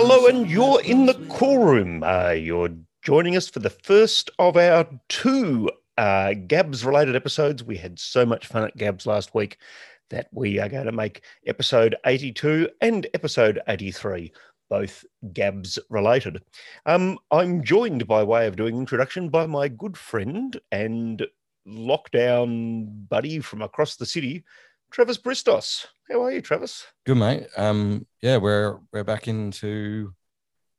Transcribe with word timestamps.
Hello, 0.00 0.26
and 0.26 0.48
you're 0.48 0.80
in 0.82 1.06
the 1.06 1.14
Cool 1.28 1.58
Room. 1.58 2.02
Uh, 2.02 2.30
you're 2.30 2.70
joining 3.02 3.36
us 3.36 3.48
for 3.48 3.58
the 3.58 3.70
first 3.70 4.30
of 4.38 4.56
our 4.56 4.86
two 5.08 5.70
uh, 5.98 6.32
Gabs 6.46 6.84
related 6.84 7.16
episodes. 7.16 7.64
We 7.64 7.76
had 7.76 7.98
so 7.98 8.24
much 8.24 8.46
fun 8.46 8.64
at 8.64 8.76
Gabs 8.76 9.04
last 9.04 9.34
week 9.34 9.58
that 10.10 10.28
we 10.32 10.58
are 10.58 10.68
going 10.68 10.86
to 10.86 10.92
make 10.92 11.22
episode 11.46 11.96
82 12.06 12.70
and 12.80 13.06
episode 13.12 13.60
83 13.68 14.32
both 14.70 15.04
Gabs 15.32 15.78
related. 15.88 16.42
Um, 16.86 17.18
I'm 17.30 17.64
joined 17.64 18.06
by 18.06 18.22
way 18.22 18.46
of 18.46 18.56
doing 18.56 18.76
introduction 18.76 19.28
by 19.28 19.46
my 19.46 19.68
good 19.68 19.96
friend 19.96 20.58
and 20.70 21.26
lockdown 21.66 23.08
buddy 23.08 23.40
from 23.40 23.62
across 23.62 23.96
the 23.96 24.06
city, 24.06 24.44
Travis 24.90 25.18
Bristos. 25.18 25.86
How 26.10 26.22
are 26.22 26.32
you, 26.32 26.42
Travis? 26.42 26.86
Good 27.06 27.16
mate. 27.16 27.46
Um, 27.56 28.06
yeah, 28.22 28.36
we're 28.36 28.78
we're 28.92 29.04
back 29.04 29.26
into 29.26 30.14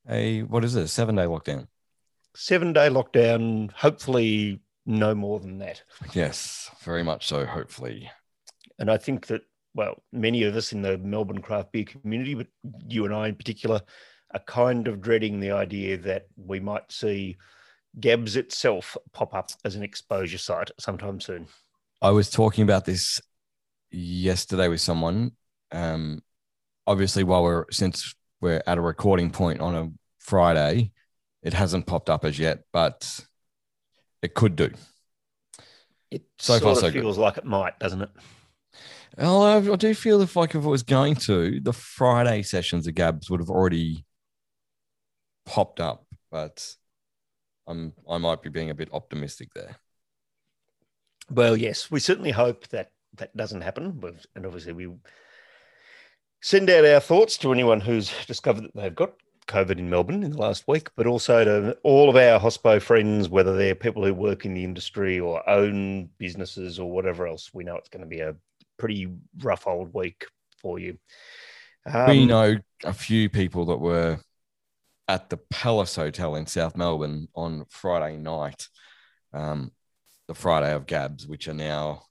a 0.10 0.44
what 0.44 0.64
is 0.64 0.76
it? 0.76 0.88
Seven 0.88 1.16
day 1.16 1.26
lockdown. 1.26 1.68
seven 2.36 2.74
day 2.74 2.90
lockdown, 2.90 3.72
hopefully 3.72 4.62
no 4.90 5.14
more 5.14 5.40
than 5.40 5.60
that. 5.60 5.84
Yes, 6.14 6.70
very 6.82 7.04
much 7.04 7.28
so. 7.28 7.46
Hopefully, 7.46 8.10
And 8.80 8.90
I 8.90 8.98
think 8.98 9.28
that, 9.28 9.44
well, 9.76 10.02
many 10.12 10.44
of 10.44 10.56
us 10.56 10.74
in 10.74 10.82
the 10.82 10.98
Melbourne 10.98 11.42
craft 11.42 11.72
beer 11.72 11.86
community, 11.86 12.34
but 12.34 12.48
you 12.88 13.06
and 13.06 13.14
I 13.14 13.28
in 13.28 13.36
particular, 13.36 13.82
are 14.34 14.42
kind 14.48 14.88
of 14.88 15.02
dreading 15.02 15.40
the 15.40 15.52
idea 15.52 15.98
that 15.98 16.28
we 16.36 16.60
might 16.60 16.92
see 16.92 17.38
Gabs 18.00 18.36
itself 18.36 18.98
pop 19.14 19.34
up 19.34 19.52
as 19.64 19.76
an 19.76 19.84
exposure 19.84 20.38
site 20.38 20.72
sometime 20.80 21.20
soon. 21.20 21.48
I 22.02 22.12
was 22.12 22.30
talking 22.30 22.64
about 22.64 22.86
this 22.86 23.22
yesterday 23.92 24.68
with 24.68 24.82
someone. 24.82 25.32
Um, 25.72 26.22
obviously, 26.86 27.24
while 27.24 27.44
we're 27.44 27.66
since 27.72 28.16
we're 28.42 28.62
at 28.66 28.78
a 28.78 28.82
recording 28.82 29.32
point 29.32 29.60
on 29.62 29.76
a 29.76 29.92
Friday, 30.20 30.92
it 31.42 31.54
hasn't 31.54 31.88
popped 31.88 32.10
up 32.10 32.26
as 32.26 32.38
yet, 32.40 32.60
but 32.72 33.20
it 34.22 34.34
could 34.34 34.56
do. 34.56 34.72
It 36.12 36.24
So 36.40 36.60
far, 36.60 36.76
so 36.76 36.92
good. 36.92 37.02
feels 37.02 37.18
like 37.18 37.38
it 37.38 37.46
might, 37.46 37.78
doesn't 37.80 38.02
it? 38.02 38.10
Well, 39.18 39.44
I, 39.44 39.58
I 39.58 39.76
do 39.76 39.94
feel 39.94 40.22
if 40.22 40.36
like 40.36 40.56
if 40.56 40.64
it 40.64 40.68
was 40.68 40.84
going 40.84 41.16
to, 41.16 41.60
the 41.60 41.74
Friday 41.74 42.42
sessions 42.42 42.88
of 42.88 42.96
Gabs 42.96 43.30
would 43.30 43.40
have 43.42 43.50
already 43.50 44.06
popped 45.46 45.80
up, 45.80 46.06
but 46.32 46.76
I'm 47.68 47.94
I 48.10 48.18
might 48.18 48.42
be 48.42 48.50
being 48.50 48.70
a 48.70 48.76
bit 48.76 48.90
optimistic 48.94 49.50
there. 49.54 49.78
Well, 51.30 51.56
yes, 51.56 51.92
we 51.92 52.00
certainly 52.00 52.32
hope 52.32 52.68
that 52.70 52.92
that 53.18 53.36
doesn't 53.36 53.62
happen. 53.62 53.92
But, 53.92 54.26
and 54.36 54.46
obviously, 54.46 54.74
we 54.74 54.90
send 56.42 56.70
out 56.70 56.86
our 56.86 57.00
thoughts 57.00 57.38
to 57.40 57.52
anyone 57.52 57.82
who's 57.82 58.12
discovered 58.26 58.64
that 58.64 58.76
they've 58.76 58.96
got 58.96 59.14
COVID 59.50 59.78
in 59.78 59.90
Melbourne 59.90 60.24
in 60.24 60.32
the 60.32 60.38
last 60.38 60.64
week, 60.68 60.90
but 60.96 61.08
also 61.08 61.44
to 61.44 61.78
all 61.84 62.10
of 62.10 62.16
our 62.16 62.40
hospo 62.40 62.82
friends, 62.82 63.28
whether 63.28 63.58
they're 63.58 63.76
people 63.76 64.06
who 64.06 64.14
work 64.14 64.46
in 64.46 64.54
the 64.54 64.64
industry 64.64 65.20
or 65.20 65.48
own 65.50 66.10
businesses 66.18 66.80
or 66.80 66.90
whatever 66.90 67.28
else. 67.28 67.52
We 67.54 67.64
know 67.66 67.76
it's 67.76 67.90
going 67.90 68.04
to 68.04 68.08
be 68.08 68.22
a 68.22 68.36
pretty 68.78 69.10
rough 69.42 69.68
old 69.68 69.94
week 69.94 70.26
for 70.62 70.80
you. 70.80 70.98
we 71.86 71.92
Um, 71.92 72.28
know 72.28 72.56
a 72.86 72.94
few 72.94 73.30
people 73.30 73.66
that 73.66 73.80
were 73.80 74.20
at 75.08 75.30
the 75.30 75.38
Palace 75.38 75.96
Hotel 75.96 76.36
in 76.36 76.46
South 76.46 76.78
Melbourne 76.78 77.28
on 77.36 77.66
Friday 77.70 78.16
night, 78.16 78.68
um, 79.34 79.72
the 80.28 80.36
Friday 80.36 80.72
of 80.72 80.86
Gabs, 80.86 81.28
which 81.28 81.48
are 81.48 81.54
now 81.54 82.04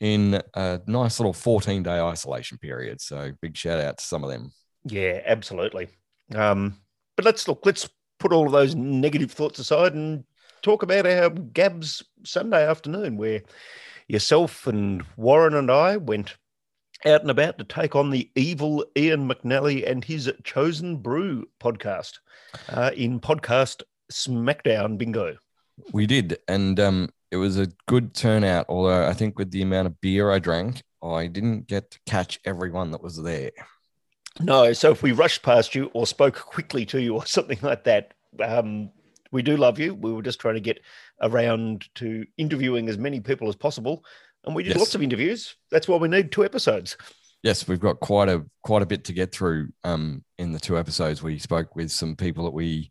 in 0.00 0.40
a 0.54 0.80
nice 0.86 1.18
little 1.18 1.32
14 1.32 1.82
day 1.82 1.98
isolation 1.98 2.58
period. 2.58 3.00
So 3.00 3.32
big 3.40 3.56
shout 3.56 3.80
out 3.80 3.98
to 3.98 4.04
some 4.04 4.22
of 4.22 4.30
them. 4.30 4.52
Yeah, 4.84 5.20
absolutely. 5.24 5.88
Um, 6.34 6.76
but 7.16 7.24
let's 7.24 7.48
look, 7.48 7.64
let's 7.64 7.88
put 8.18 8.32
all 8.32 8.46
of 8.46 8.52
those 8.52 8.74
negative 8.74 9.32
thoughts 9.32 9.58
aside 9.58 9.94
and 9.94 10.24
talk 10.62 10.82
about 10.82 11.06
our 11.06 11.30
Gabs 11.30 12.02
Sunday 12.24 12.66
afternoon, 12.66 13.16
where 13.16 13.42
yourself 14.08 14.66
and 14.66 15.04
Warren 15.16 15.54
and 15.54 15.70
I 15.70 15.96
went 15.96 16.36
out 17.06 17.20
and 17.20 17.30
about 17.30 17.58
to 17.58 17.64
take 17.64 17.94
on 17.94 18.10
the 18.10 18.30
evil 18.34 18.84
Ian 18.96 19.28
McNally 19.28 19.88
and 19.88 20.04
his 20.04 20.30
Chosen 20.42 20.96
Brew 20.96 21.46
podcast 21.60 22.14
uh, 22.70 22.90
in 22.96 23.20
podcast 23.20 23.82
Smackdown 24.12 24.98
Bingo. 24.98 25.36
We 25.92 26.06
did. 26.06 26.38
And 26.48 26.80
um, 26.80 27.10
it 27.30 27.36
was 27.36 27.58
a 27.58 27.68
good 27.86 28.14
turnout. 28.14 28.66
Although 28.68 29.06
I 29.06 29.12
think 29.12 29.38
with 29.38 29.50
the 29.50 29.62
amount 29.62 29.86
of 29.86 30.00
beer 30.00 30.30
I 30.30 30.38
drank, 30.38 30.82
I 31.02 31.28
didn't 31.28 31.68
get 31.68 31.92
to 31.92 32.00
catch 32.06 32.40
everyone 32.44 32.90
that 32.90 33.02
was 33.02 33.22
there. 33.22 33.52
No, 34.40 34.72
so 34.72 34.90
if 34.92 35.02
we 35.02 35.12
rushed 35.12 35.42
past 35.42 35.74
you 35.74 35.90
or 35.94 36.06
spoke 36.06 36.36
quickly 36.36 36.86
to 36.86 37.00
you 37.00 37.14
or 37.14 37.26
something 37.36 37.58
like 37.62 37.84
that, 37.84 38.14
um, 38.42 38.90
we 39.32 39.42
do 39.42 39.56
love 39.56 39.78
you. 39.78 39.94
We 39.94 40.12
were 40.12 40.22
just 40.22 40.40
trying 40.40 40.54
to 40.54 40.60
get 40.60 40.80
around 41.20 41.88
to 41.96 42.24
interviewing 42.36 42.88
as 42.88 42.98
many 42.98 43.20
people 43.20 43.48
as 43.48 43.56
possible, 43.56 44.04
and 44.44 44.54
we 44.54 44.62
did 44.62 44.70
Yes. 44.70 44.78
lots 44.78 44.94
of 44.94 45.02
interviews. 45.02 45.56
That's 45.70 45.88
why 45.88 45.96
we 45.96 46.08
need 46.08 46.32
two 46.32 46.44
episodes. 46.44 46.96
Yes, 47.42 47.68
we've 47.68 47.80
got 47.80 48.00
quite 48.00 48.28
a 48.28 48.44
quite 48.62 48.82
a 48.82 48.86
bit 48.86 49.04
to 49.04 49.12
get 49.12 49.32
through. 49.32 49.68
Um, 49.84 50.24
in 50.38 50.52
the 50.52 50.58
two 50.58 50.78
episodes, 50.78 51.22
we 51.22 51.38
spoke 51.38 51.76
with 51.76 51.90
some 51.90 52.16
people 52.16 52.44
that 52.44 52.54
we 52.54 52.90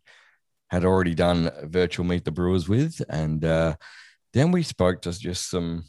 had 0.70 0.84
already 0.84 1.14
done 1.14 1.50
virtual 1.64 2.06
meet 2.06 2.24
the 2.24 2.30
brewers 2.30 2.68
with, 2.68 3.02
and 3.08 3.44
uh, 3.44 3.74
then 4.32 4.50
we 4.52 4.62
spoke 4.62 5.02
to 5.02 5.18
just 5.18 5.50
some 5.50 5.84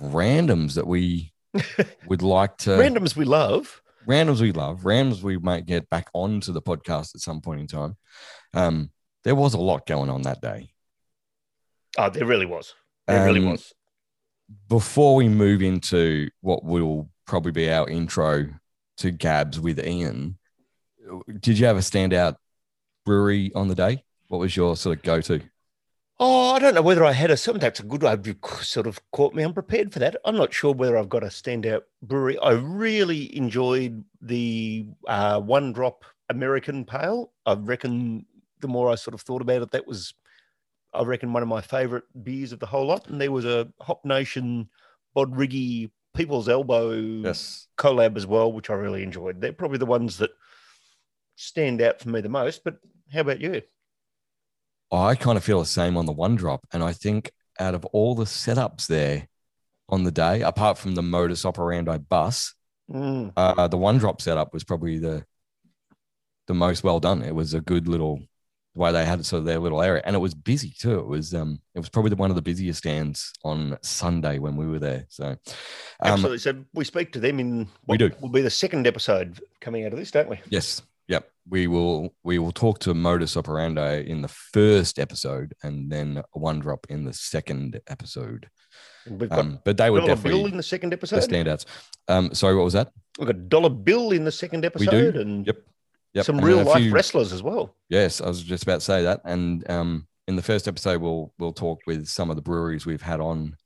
randoms 0.00 0.74
that 0.74 0.86
we 0.86 1.32
would 2.06 2.22
like 2.22 2.56
to 2.58 2.70
Randoms 2.70 3.16
we 3.16 3.24
love. 3.24 3.81
Randoms 4.06 4.40
we 4.40 4.52
love, 4.52 4.80
randoms 4.82 5.22
we 5.22 5.38
might 5.38 5.66
get 5.66 5.88
back 5.90 6.08
onto 6.12 6.52
the 6.52 6.62
podcast 6.62 7.14
at 7.14 7.20
some 7.20 7.40
point 7.40 7.60
in 7.60 7.66
time. 7.66 7.96
Um, 8.54 8.90
there 9.24 9.34
was 9.34 9.54
a 9.54 9.60
lot 9.60 9.86
going 9.86 10.10
on 10.10 10.22
that 10.22 10.40
day. 10.40 10.70
Oh, 11.98 12.10
there 12.10 12.26
really 12.26 12.46
was. 12.46 12.74
There 13.06 13.24
really 13.24 13.40
Um, 13.40 13.52
was. 13.52 13.72
before 14.68 15.14
we 15.16 15.28
move 15.28 15.62
into 15.62 16.28
what 16.40 16.64
will 16.64 17.08
probably 17.26 17.52
be 17.52 17.70
our 17.70 17.88
intro 17.88 18.48
to 18.98 19.10
Gabs 19.10 19.58
with 19.60 19.78
Ian, 19.78 20.38
did 21.40 21.58
you 21.58 21.66
have 21.66 21.76
a 21.76 21.80
standout 21.80 22.36
brewery 23.04 23.52
on 23.54 23.68
the 23.68 23.74
day? 23.74 24.04
What 24.28 24.38
was 24.38 24.56
your 24.56 24.76
sort 24.76 24.96
of 24.98 25.02
go 25.02 25.20
to? 25.22 25.40
Oh, 26.24 26.52
I 26.52 26.60
don't 26.60 26.74
know 26.76 26.82
whether 26.82 27.04
I 27.04 27.10
had 27.10 27.32
a 27.32 27.36
something 27.36 27.60
that's 27.60 27.80
a 27.80 27.82
good. 27.82 28.04
I've 28.04 28.24
sort 28.60 28.86
of 28.86 29.00
caught 29.10 29.34
me 29.34 29.42
unprepared 29.42 29.92
for 29.92 29.98
that. 29.98 30.14
I'm 30.24 30.36
not 30.36 30.54
sure 30.54 30.72
whether 30.72 30.96
I've 30.96 31.08
got 31.08 31.24
a 31.24 31.26
standout 31.26 31.80
brewery. 32.00 32.38
I 32.38 32.52
really 32.52 33.36
enjoyed 33.36 34.04
the 34.20 34.86
uh, 35.08 35.40
one 35.40 35.72
drop 35.72 36.04
American 36.30 36.84
Pale. 36.84 37.32
I 37.44 37.54
reckon 37.54 38.24
the 38.60 38.68
more 38.68 38.88
I 38.88 38.94
sort 38.94 39.14
of 39.14 39.22
thought 39.22 39.42
about 39.42 39.62
it, 39.62 39.72
that 39.72 39.84
was, 39.84 40.14
I 40.94 41.02
reckon, 41.02 41.32
one 41.32 41.42
of 41.42 41.48
my 41.48 41.60
favorite 41.60 42.04
beers 42.22 42.52
of 42.52 42.60
the 42.60 42.66
whole 42.66 42.86
lot. 42.86 43.08
And 43.08 43.20
there 43.20 43.32
was 43.32 43.44
a 43.44 43.66
Hop 43.80 44.04
Nation 44.04 44.68
Bodriggy 45.16 45.90
People's 46.14 46.48
Elbow 46.48 46.92
Yes. 46.92 47.66
collab 47.76 48.16
as 48.16 48.28
well, 48.28 48.52
which 48.52 48.70
I 48.70 48.74
really 48.74 49.02
enjoyed. 49.02 49.40
They're 49.40 49.52
probably 49.52 49.78
the 49.78 49.86
ones 49.86 50.18
that 50.18 50.30
stand 51.34 51.82
out 51.82 51.98
for 51.98 52.10
me 52.10 52.20
the 52.20 52.28
most. 52.28 52.62
But 52.62 52.76
how 53.12 53.22
about 53.22 53.40
you? 53.40 53.62
I 54.92 55.14
kind 55.14 55.36
of 55.38 55.44
feel 55.44 55.58
the 55.60 55.66
same 55.66 55.96
on 55.96 56.06
the 56.06 56.12
one 56.12 56.36
drop. 56.36 56.66
And 56.72 56.82
I 56.82 56.92
think 56.92 57.32
out 57.58 57.74
of 57.74 57.84
all 57.86 58.14
the 58.14 58.24
setups 58.24 58.86
there 58.86 59.28
on 59.88 60.04
the 60.04 60.10
day, 60.12 60.42
apart 60.42 60.78
from 60.78 60.94
the 60.94 61.02
modus 61.02 61.44
operandi 61.44 61.98
bus, 61.98 62.54
Mm. 62.90 63.32
uh, 63.36 63.68
the 63.68 63.78
one 63.78 63.96
drop 63.98 64.20
setup 64.20 64.52
was 64.52 64.64
probably 64.64 64.98
the 64.98 65.24
the 66.48 66.52
most 66.54 66.82
well 66.84 67.00
done. 67.00 67.22
It 67.22 67.34
was 67.34 67.54
a 67.54 67.60
good 67.60 67.88
little 67.88 68.20
way 68.74 68.90
they 68.92 69.04
had 69.06 69.24
sort 69.24 69.38
of 69.40 69.44
their 69.46 69.60
little 69.60 69.80
area, 69.80 70.02
and 70.04 70.14
it 70.16 70.18
was 70.18 70.34
busy 70.34 70.74
too. 70.78 70.98
It 70.98 71.06
was 71.06 71.32
um 71.32 71.60
it 71.74 71.78
was 71.78 71.88
probably 71.88 72.10
the, 72.10 72.16
one 72.16 72.30
of 72.30 72.36
the 72.36 72.42
busiest 72.42 72.80
stands 72.80 73.32
on 73.44 73.78
Sunday 73.82 74.38
when 74.40 74.56
we 74.56 74.66
were 74.66 74.80
there. 74.80 75.06
So 75.08 75.24
um, 75.26 75.36
Absolutely. 76.02 76.38
So 76.38 76.64
we 76.74 76.84
speak 76.84 77.12
to 77.12 77.20
them 77.20 77.38
in 77.40 77.58
We 77.60 77.66
what 77.86 77.98
do. 77.98 78.10
will 78.20 78.28
be 78.28 78.42
the 78.42 78.50
second 78.50 78.86
episode 78.86 79.40
coming 79.60 79.86
out 79.86 79.92
of 79.92 79.98
this, 79.98 80.10
don't 80.10 80.28
we? 80.28 80.40
yes, 80.50 80.82
we 81.48 81.66
will 81.66 82.14
we 82.22 82.38
will 82.38 82.52
talk 82.52 82.78
to 82.80 82.94
modus 82.94 83.36
operandi 83.36 84.04
in 84.06 84.22
the 84.22 84.28
first 84.28 84.98
episode, 84.98 85.54
and 85.62 85.90
then 85.90 86.22
one 86.32 86.60
drop 86.60 86.86
in 86.88 87.04
the 87.04 87.12
second 87.12 87.80
episode. 87.88 88.48
Um, 89.30 89.58
but 89.64 89.76
they 89.76 89.90
were 89.90 89.98
Dollar 90.00 90.14
Bill 90.14 90.16
definitely 90.16 90.50
in 90.52 90.56
the 90.56 90.62
second 90.62 90.92
episode 90.92 91.20
the 91.22 91.26
standouts. 91.26 91.64
Um, 92.08 92.32
sorry, 92.34 92.54
what 92.54 92.64
was 92.64 92.74
that? 92.74 92.92
We've 93.18 93.26
got 93.26 93.48
Dollar 93.48 93.70
Bill 93.70 94.12
in 94.12 94.24
the 94.24 94.30
second 94.32 94.60
We 94.78 94.86
do. 94.86 94.96
episode, 94.96 95.16
and 95.16 95.46
Yep. 95.46 95.56
Yep. 96.14 96.24
some 96.26 96.38
and 96.38 96.46
real 96.46 96.62
life 96.62 96.76
few- 96.82 96.92
wrestlers 96.92 97.32
as 97.32 97.42
well. 97.42 97.74
Yes, 97.88 98.20
I 98.20 98.28
was 98.28 98.42
just 98.42 98.62
about 98.62 98.76
to 98.80 98.84
say 98.84 99.02
that. 99.02 99.20
And 99.24 99.68
um, 99.70 100.06
in 100.28 100.36
the 100.36 100.42
first 100.42 100.68
episode, 100.68 101.00
we'll 101.02 101.32
we'll 101.38 101.52
talk 101.52 101.80
with 101.86 102.06
some 102.06 102.30
of 102.30 102.36
the 102.36 102.42
breweries 102.42 102.86
we've 102.86 103.02
had 103.02 103.18
on 103.20 103.56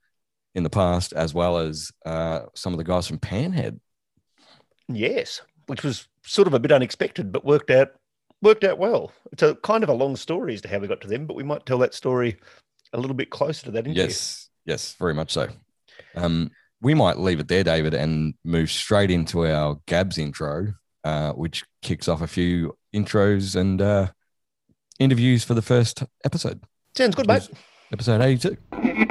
in 0.54 0.62
the 0.62 0.70
past, 0.70 1.12
as 1.12 1.34
well 1.34 1.58
as 1.58 1.90
uh, 2.06 2.42
some 2.54 2.72
of 2.72 2.78
the 2.78 2.84
guys 2.84 3.06
from 3.06 3.18
Panhead. 3.18 3.78
Yes, 4.88 5.42
which 5.66 5.82
was 5.82 6.08
sort 6.24 6.48
of 6.48 6.54
a 6.54 6.58
bit 6.58 6.72
unexpected, 6.72 7.32
but 7.32 7.44
worked 7.44 7.70
out 7.70 7.92
worked 8.42 8.64
out 8.64 8.78
well. 8.78 9.12
It's 9.32 9.42
a 9.42 9.54
kind 9.56 9.82
of 9.82 9.88
a 9.88 9.94
long 9.94 10.16
story 10.16 10.54
as 10.54 10.60
to 10.62 10.68
how 10.68 10.78
we 10.78 10.88
got 10.88 11.00
to 11.02 11.08
them, 11.08 11.26
but 11.26 11.36
we 11.36 11.42
might 11.42 11.66
tell 11.66 11.78
that 11.78 11.94
story 11.94 12.36
a 12.92 13.00
little 13.00 13.16
bit 13.16 13.30
closer 13.30 13.64
to 13.66 13.70
that 13.72 13.86
interview. 13.86 14.04
Yes, 14.04 14.50
yes, 14.64 14.94
very 14.98 15.14
much 15.14 15.32
so. 15.32 15.48
Um, 16.14 16.50
we 16.80 16.94
might 16.94 17.18
leave 17.18 17.40
it 17.40 17.48
there, 17.48 17.64
Davydd, 17.64 17.94
and 17.94 18.34
move 18.44 18.70
straight 18.70 19.10
into 19.10 19.46
our 19.46 19.80
Gabs 19.86 20.18
intro, 20.18 20.74
uh, 21.04 21.32
which 21.32 21.64
kicks 21.82 22.08
off 22.08 22.20
a 22.20 22.26
few 22.26 22.76
intros 22.94 23.56
and 23.56 23.80
uh, 23.80 24.08
interviews 24.98 25.44
for 25.44 25.54
the 25.54 25.62
first 25.62 26.02
episode. 26.24 26.62
Sounds 26.96 27.14
good, 27.14 27.26
mate. 27.26 27.48
Episode 27.92 28.20
82. 28.20 29.06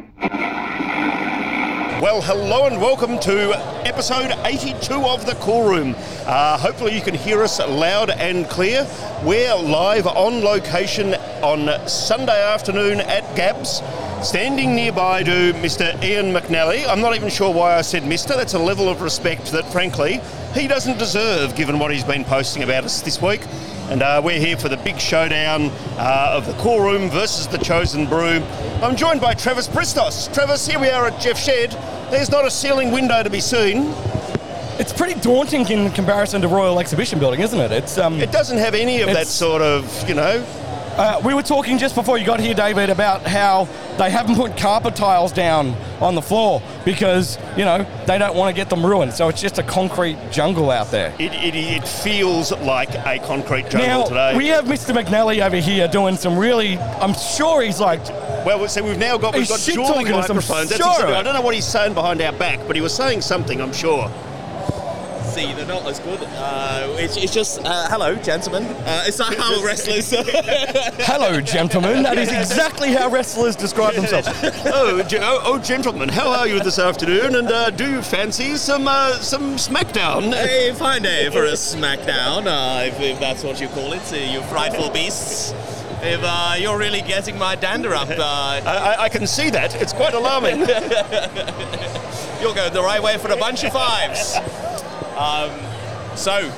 Well, 2.05 2.21
hello 2.21 2.67
and 2.67 2.79
welcome 2.79 3.17
to 3.21 3.55
episode 3.83 4.31
82 4.45 4.93
of 4.93 5.25
The 5.25 5.33
Cool 5.41 5.67
Room. 5.67 5.95
Uh, 6.27 6.55
hopefully, 6.55 6.93
you 6.93 7.01
can 7.01 7.15
hear 7.15 7.41
us 7.41 7.57
loud 7.57 8.11
and 8.11 8.47
clear. 8.47 8.87
We're 9.23 9.55
live 9.55 10.05
on 10.05 10.43
location 10.43 11.15
on 11.41 11.89
Sunday 11.89 12.39
afternoon 12.39 12.99
at 12.99 13.23
Gabs. 13.35 13.81
Standing 14.21 14.75
nearby 14.75 15.23
to 15.23 15.53
Mr. 15.53 15.99
Ian 16.03 16.31
McNally. 16.31 16.87
I'm 16.87 17.01
not 17.01 17.15
even 17.15 17.29
sure 17.29 17.51
why 17.51 17.75
I 17.75 17.81
said 17.81 18.03
Mr. 18.03 18.35
That's 18.35 18.53
a 18.53 18.59
level 18.59 18.87
of 18.87 19.01
respect 19.01 19.51
that, 19.53 19.65
frankly, 19.71 20.21
he 20.53 20.67
doesn't 20.67 20.99
deserve 20.99 21.55
given 21.55 21.79
what 21.79 21.89
he's 21.89 22.03
been 22.03 22.23
posting 22.23 22.61
about 22.61 22.83
us 22.83 23.01
this 23.01 23.19
week. 23.19 23.41
And 23.89 24.01
uh, 24.01 24.19
we're 24.23 24.39
here 24.39 24.57
for 24.57 24.67
the 24.67 24.77
big 24.77 24.99
showdown 24.99 25.69
uh, 25.97 26.31
of 26.33 26.47
the 26.47 26.53
Cool 26.53 26.79
Room 26.79 27.09
versus 27.09 27.47
the 27.47 27.59
Chosen 27.59 28.07
Brew. 28.07 28.41
I'm 28.81 28.95
joined 28.95 29.21
by 29.21 29.35
Travis 29.35 29.67
Bristos. 29.67 30.33
Travis, 30.33 30.65
here 30.67 30.79
we 30.79 30.89
are 30.89 31.05
at 31.05 31.21
Jeff's 31.21 31.43
Shed. 31.43 31.71
There's 32.09 32.31
not 32.31 32.45
a 32.45 32.51
ceiling 32.51 32.91
window 32.91 33.21
to 33.21 33.29
be 33.29 33.39
seen. 33.39 33.93
It's 34.79 34.91
pretty 34.91 35.19
daunting 35.21 35.69
in 35.69 35.91
comparison 35.91 36.41
to 36.41 36.47
Royal 36.47 36.79
Exhibition 36.79 37.19
Building, 37.19 37.41
isn't 37.41 37.59
it? 37.59 37.71
It's 37.71 37.97
um, 37.99 38.19
It 38.19 38.31
doesn't 38.31 38.57
have 38.57 38.73
any 38.73 39.01
of 39.01 39.07
that 39.09 39.27
sort 39.27 39.61
of, 39.61 40.09
you 40.09 40.15
know. 40.15 40.43
Uh, 40.97 41.21
we 41.25 41.33
were 41.33 41.43
talking 41.43 41.77
just 41.77 41.93
before 41.93 42.17
you 42.17 42.25
got 42.25 42.39
here, 42.39 42.55
Davydd, 42.55 42.89
about 42.89 43.21
how 43.23 43.65
they 43.97 44.09
haven't 44.09 44.35
put 44.35 44.55
carpet 44.55 44.95
tiles 44.95 45.33
down 45.33 45.75
on 45.99 46.15
the 46.15 46.21
floor 46.21 46.61
because 46.85 47.37
you 47.57 47.65
know 47.65 47.85
they 48.07 48.17
don't 48.17 48.33
want 48.33 48.55
to 48.55 48.55
get 48.55 48.69
them 48.69 48.85
ruined. 48.85 49.11
So 49.11 49.27
it's 49.27 49.41
just 49.41 49.57
a 49.57 49.63
concrete 49.63 50.17
jungle 50.31 50.71
out 50.71 50.91
there. 50.91 51.13
It, 51.19 51.33
it, 51.33 51.53
it 51.53 51.85
feels 51.85 52.53
like 52.53 52.95
a 52.95 53.19
concrete 53.19 53.69
jungle 53.69 53.87
Now 53.87 54.03
today. 54.05 54.37
we 54.37 54.47
have 54.47 54.65
Mr. 54.65 54.95
McNally 54.95 55.45
over 55.45 55.57
here 55.57 55.89
doing 55.89 56.15
some 56.15 56.37
really. 56.37 56.77
I'm 56.77 57.13
sure 57.13 57.61
he's 57.61 57.81
like 57.81 57.99
well, 58.45 58.65
so 58.67 58.83
we've 58.83 58.97
now 58.97 59.17
got 59.17 59.35
we've 59.35 59.49
got 59.49 59.59
dueling 59.59 60.09
microphones. 60.11 60.69
That's 60.69 60.81
sure. 60.81 60.91
exactly, 60.91 61.15
I 61.15 61.23
don't 61.23 61.33
know 61.33 61.41
what 61.41 61.55
he's 61.55 61.65
saying 61.65 61.93
behind 61.93 62.21
our 62.21 62.31
back, 62.31 62.59
but 62.67 62.75
he 62.75 62.81
was 62.81 62.95
saying 62.95 63.21
something. 63.21 63.59
I'm 63.59 63.73
sure. 63.73 64.09
See, 65.35 65.51
they're 65.51 65.65
not 65.65 65.85
as 65.85 65.99
good. 65.99 66.21
Uh, 66.23 66.95
it's, 66.97 67.17
it's 67.17 67.33
just, 67.33 67.59
uh, 67.65 67.89
hello, 67.89 68.15
gentlemen. 68.15 68.63
Uh, 68.63 69.03
it's 69.05 69.19
not 69.19 69.35
how 69.35 69.61
wrestlers. 69.65 70.09
Hello, 71.05 71.41
gentlemen. 71.41 72.03
That 72.03 72.17
is 72.17 72.31
exactly 72.31 72.93
how 72.93 73.09
wrestlers 73.09 73.57
describe 73.57 73.95
themselves. 73.95 74.29
oh, 74.65 75.03
ge- 75.03 75.15
oh, 75.19 75.41
oh, 75.43 75.59
gentlemen, 75.59 76.07
how 76.07 76.29
are 76.31 76.47
you 76.47 76.61
this 76.61 76.79
afternoon? 76.79 77.35
And 77.35 77.49
uh, 77.49 77.69
do 77.71 77.89
you 77.91 78.01
fancy 78.01 78.55
some 78.55 78.87
uh, 78.87 79.11
some 79.19 79.55
SmackDown? 79.57 80.33
a 80.33 80.73
fine 80.73 81.01
day 81.01 81.29
for 81.29 81.43
a 81.43 81.51
SmackDown, 81.51 82.47
uh, 82.47 82.85
if, 82.85 82.97
if 83.01 83.19
that's 83.19 83.43
what 83.43 83.59
you 83.59 83.67
call 83.67 83.91
it, 83.91 84.13
uh, 84.13 84.15
you 84.15 84.41
frightful 84.43 84.89
beasts. 84.89 85.51
If 86.01 86.21
uh, 86.23 86.55
you're 86.57 86.77
really 86.77 87.01
getting 87.01 87.37
my 87.37 87.55
dander 87.55 87.93
up, 87.93 88.07
uh, 88.09 88.21
I, 88.21 88.61
I- 88.97 89.03
I 89.03 89.09
can 89.09 89.27
see 89.27 89.49
that. 89.49 89.75
It's 89.81 89.91
quite 89.91 90.13
alarming. 90.13 90.59
you're 92.41 92.55
going 92.55 92.71
the 92.73 92.81
right 92.83 93.03
way 93.03 93.17
for 93.17 93.31
a 93.31 93.37
bunch 93.37 93.65
of 93.65 93.73
fives. 93.73 94.37
Um, 95.15 95.51
so, 96.17 96.51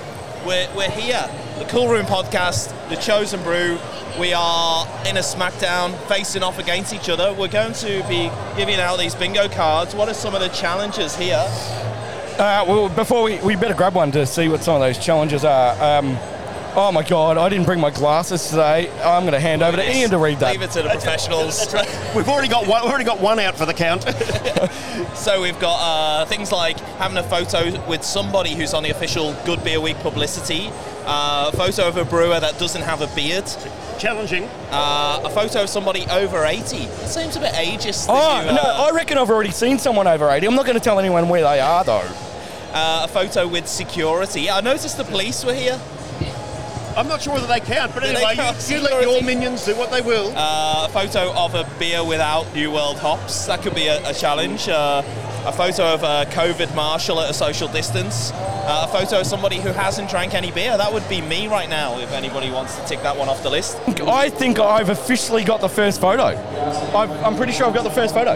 we're, 0.45 0.67
we're 0.75 0.89
here, 0.89 1.29
the 1.59 1.65
Cool 1.65 1.89
Room 1.89 2.07
podcast, 2.07 2.73
the 2.89 2.95
Chosen 2.95 3.43
Brew. 3.43 3.77
We 4.19 4.33
are 4.33 4.87
in 5.05 5.17
a 5.17 5.21
SmackDown 5.21 5.95
facing 6.07 6.41
off 6.41 6.57
against 6.57 6.91
each 6.91 7.07
other. 7.07 7.33
We're 7.33 7.49
going 7.49 7.73
to 7.73 8.03
be 8.09 8.31
giving 8.55 8.79
out 8.79 8.97
these 8.97 9.13
bingo 9.13 9.47
cards. 9.47 9.93
What 9.93 10.09
are 10.09 10.15
some 10.15 10.33
of 10.33 10.41
the 10.41 10.47
challenges 10.47 11.15
here? 11.15 11.45
Uh, 12.39 12.65
well, 12.67 12.89
before 12.89 13.21
we, 13.21 13.37
we 13.41 13.55
better 13.55 13.75
grab 13.75 13.93
one 13.93 14.11
to 14.13 14.25
see 14.25 14.47
what 14.47 14.63
some 14.63 14.73
of 14.73 14.81
those 14.81 14.97
challenges 14.97 15.45
are. 15.45 15.99
Um, 15.99 16.17
oh 16.79 16.91
my 16.91 17.01
God, 17.03 17.37
I 17.37 17.49
didn't 17.49 17.65
bring 17.65 17.79
my 17.79 17.89
glasses 17.89 18.49
today. 18.49 18.89
I'm 19.01 19.23
going 19.23 19.33
to 19.33 19.39
hand 19.39 19.63
over 19.63 19.77
to 19.77 19.95
Ian 19.97 20.11
to 20.11 20.19
read 20.19 20.39
that. 20.39 20.51
Leave 20.51 20.61
it 20.61 20.71
to 20.71 20.83
the 20.83 20.89
professionals. 20.89 21.73
we've 22.15 22.29
already 22.29 22.47
got 22.47 22.67
one. 22.67 22.83
We've 22.83 22.89
already 22.91 23.03
got 23.03 23.19
one 23.19 23.39
out 23.39 23.57
for 23.57 23.65
the 23.65 23.73
count. 23.73 24.03
so 25.15 25.41
we've 25.41 25.59
got 25.59 25.79
uh, 26.21 26.25
things 26.25 26.51
like 26.51 26.79
having 26.99 27.17
a 27.17 27.23
photo 27.23 27.83
with 27.87 28.03
somebody 28.03 28.53
who's 28.53 28.73
on 28.75 28.83
the 28.83 28.91
official 28.91 29.35
Good 29.43 29.63
Beer 29.63 29.81
Week 29.81 29.97
publicity, 29.97 30.69
uh, 31.05 31.49
a 31.51 31.57
photo 31.57 31.87
of 31.87 31.97
a 31.97 32.05
brewer 32.05 32.39
that 32.39 32.59
doesn't 32.59 32.83
have 32.83 33.01
a 33.01 33.07
beard, 33.15 33.45
Challenging. 33.97 34.43
uh, 34.69 35.21
a 35.25 35.29
photo 35.31 35.63
of 35.63 35.69
somebody 35.69 36.05
over 36.11 36.45
80. 36.45 36.59
It 36.77 37.07
seems 37.07 37.35
a 37.35 37.39
bit 37.39 37.53
ageist. 37.53 38.05
Oh, 38.07 38.41
you, 38.43 38.49
uh, 38.49 38.53
no, 38.53 38.61
I 38.61 38.91
reckon 38.93 39.17
I've 39.17 39.31
already 39.31 39.49
seen 39.49 39.79
someone 39.79 40.05
over 40.07 40.29
80. 40.29 40.45
I'm 40.45 40.53
not 40.55 40.65
going 40.67 40.77
to 40.77 40.83
tell 40.83 40.99
anyone 40.99 41.27
where 41.27 41.41
they 41.41 41.59
are, 41.59 41.83
though. 41.83 42.07
uh, 42.73 43.01
a 43.05 43.07
photo 43.07 43.47
with 43.47 43.67
security. 43.67 44.51
I 44.51 44.61
noticed 44.61 44.97
the 44.97 45.03
police 45.05 45.43
were 45.43 45.55
here. 45.55 45.81
I'm 46.97 47.07
not 47.07 47.21
sure 47.21 47.33
whether 47.35 47.45
they 47.45 47.59
count, 47.59 47.93
but 47.93 48.03
anyway, 48.03 48.33
count 48.33 48.57
you, 48.67 48.77
you 48.77 48.81
let 48.81 49.03
your 49.03 49.21
minions 49.21 49.63
do 49.63 49.75
what 49.75 49.91
they 49.91 50.01
will. 50.01 50.33
Uh, 50.35 50.87
a 50.87 50.89
photo 50.89 51.31
of 51.33 51.53
a 51.53 51.63
beer 51.77 52.03
without 52.03 52.51
New 52.55 52.71
World 52.71 52.97
hops. 52.97 53.45
That 53.45 53.61
could 53.61 53.75
be 53.75 53.85
a, 53.85 54.09
a 54.09 54.15
challenge. 54.15 54.67
Uh, 54.67 55.03
a 55.45 55.51
photo 55.51 55.93
of 55.93 56.01
a 56.01 56.25
COVID 56.31 56.73
marshal 56.73 57.21
at 57.21 57.29
a 57.29 57.35
social 57.35 57.67
distance. 57.67 58.31
Uh, 58.33 58.87
a 58.89 58.91
photo 58.91 59.19
of 59.19 59.27
somebody 59.27 59.57
who 59.57 59.69
hasn't 59.69 60.09
drank 60.09 60.33
any 60.33 60.51
beer. 60.51 60.75
That 60.75 60.91
would 60.91 61.07
be 61.07 61.21
me 61.21 61.47
right 61.47 61.69
now 61.69 61.99
if 61.99 62.11
anybody 62.13 62.49
wants 62.49 62.75
to 62.77 62.85
tick 62.87 63.03
that 63.03 63.15
one 63.15 63.29
off 63.29 63.43
the 63.43 63.51
list. 63.51 63.77
I 64.01 64.31
think 64.31 64.57
I've 64.57 64.89
officially 64.89 65.43
got 65.43 65.61
the 65.61 65.69
first 65.69 66.01
photo. 66.01 66.23
I've, 66.97 67.11
I'm 67.23 67.35
pretty 67.35 67.53
sure 67.53 67.67
I've 67.67 67.75
got 67.75 67.83
the 67.83 67.91
first 67.91 68.15
photo. 68.15 68.35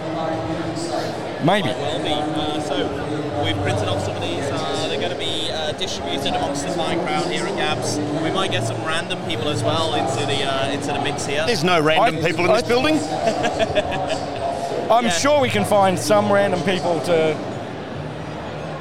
Maybe. 1.43 1.69
Uh, 1.69 2.61
so 2.61 3.43
we've 3.43 3.57
printed 3.63 3.87
off 3.87 4.05
some 4.05 4.15
of 4.15 4.21
these. 4.21 4.81
Going 5.01 5.13
to 5.13 5.18
be 5.18 5.50
uh, 5.51 5.71
distributed 5.74 6.27
amongst 6.36 6.62
the 6.63 6.71
fine 6.74 7.00
crowd 7.00 7.25
here 7.25 7.44
at 7.44 7.56
Gabs. 7.56 7.98
We 8.24 8.30
might 8.30 8.51
get 8.51 8.63
some 8.63 8.77
random 8.86 9.18
people 9.27 9.50
as 9.50 9.63
well 9.63 9.95
into 9.95 10.25
the 10.27 10.44
uh, 10.44 10.69
into 10.69 10.88
the 10.94 11.01
mix 11.01 11.25
here. 11.25 11.44
There's 11.48 11.63
no 11.63 11.81
random 11.81 12.24
I- 12.24 12.27
people 12.27 12.45
in 12.45 12.51
this 12.53 12.63
I- 12.63 12.68
building. 12.68 13.00
I'm 14.92 15.06
Yeah. 15.06 15.09
sure 15.09 15.42
we 15.42 15.50
can 15.50 15.65
find 15.65 15.98
some 15.98 16.31
random 16.31 16.62
people 16.62 17.00
to. 17.01 17.36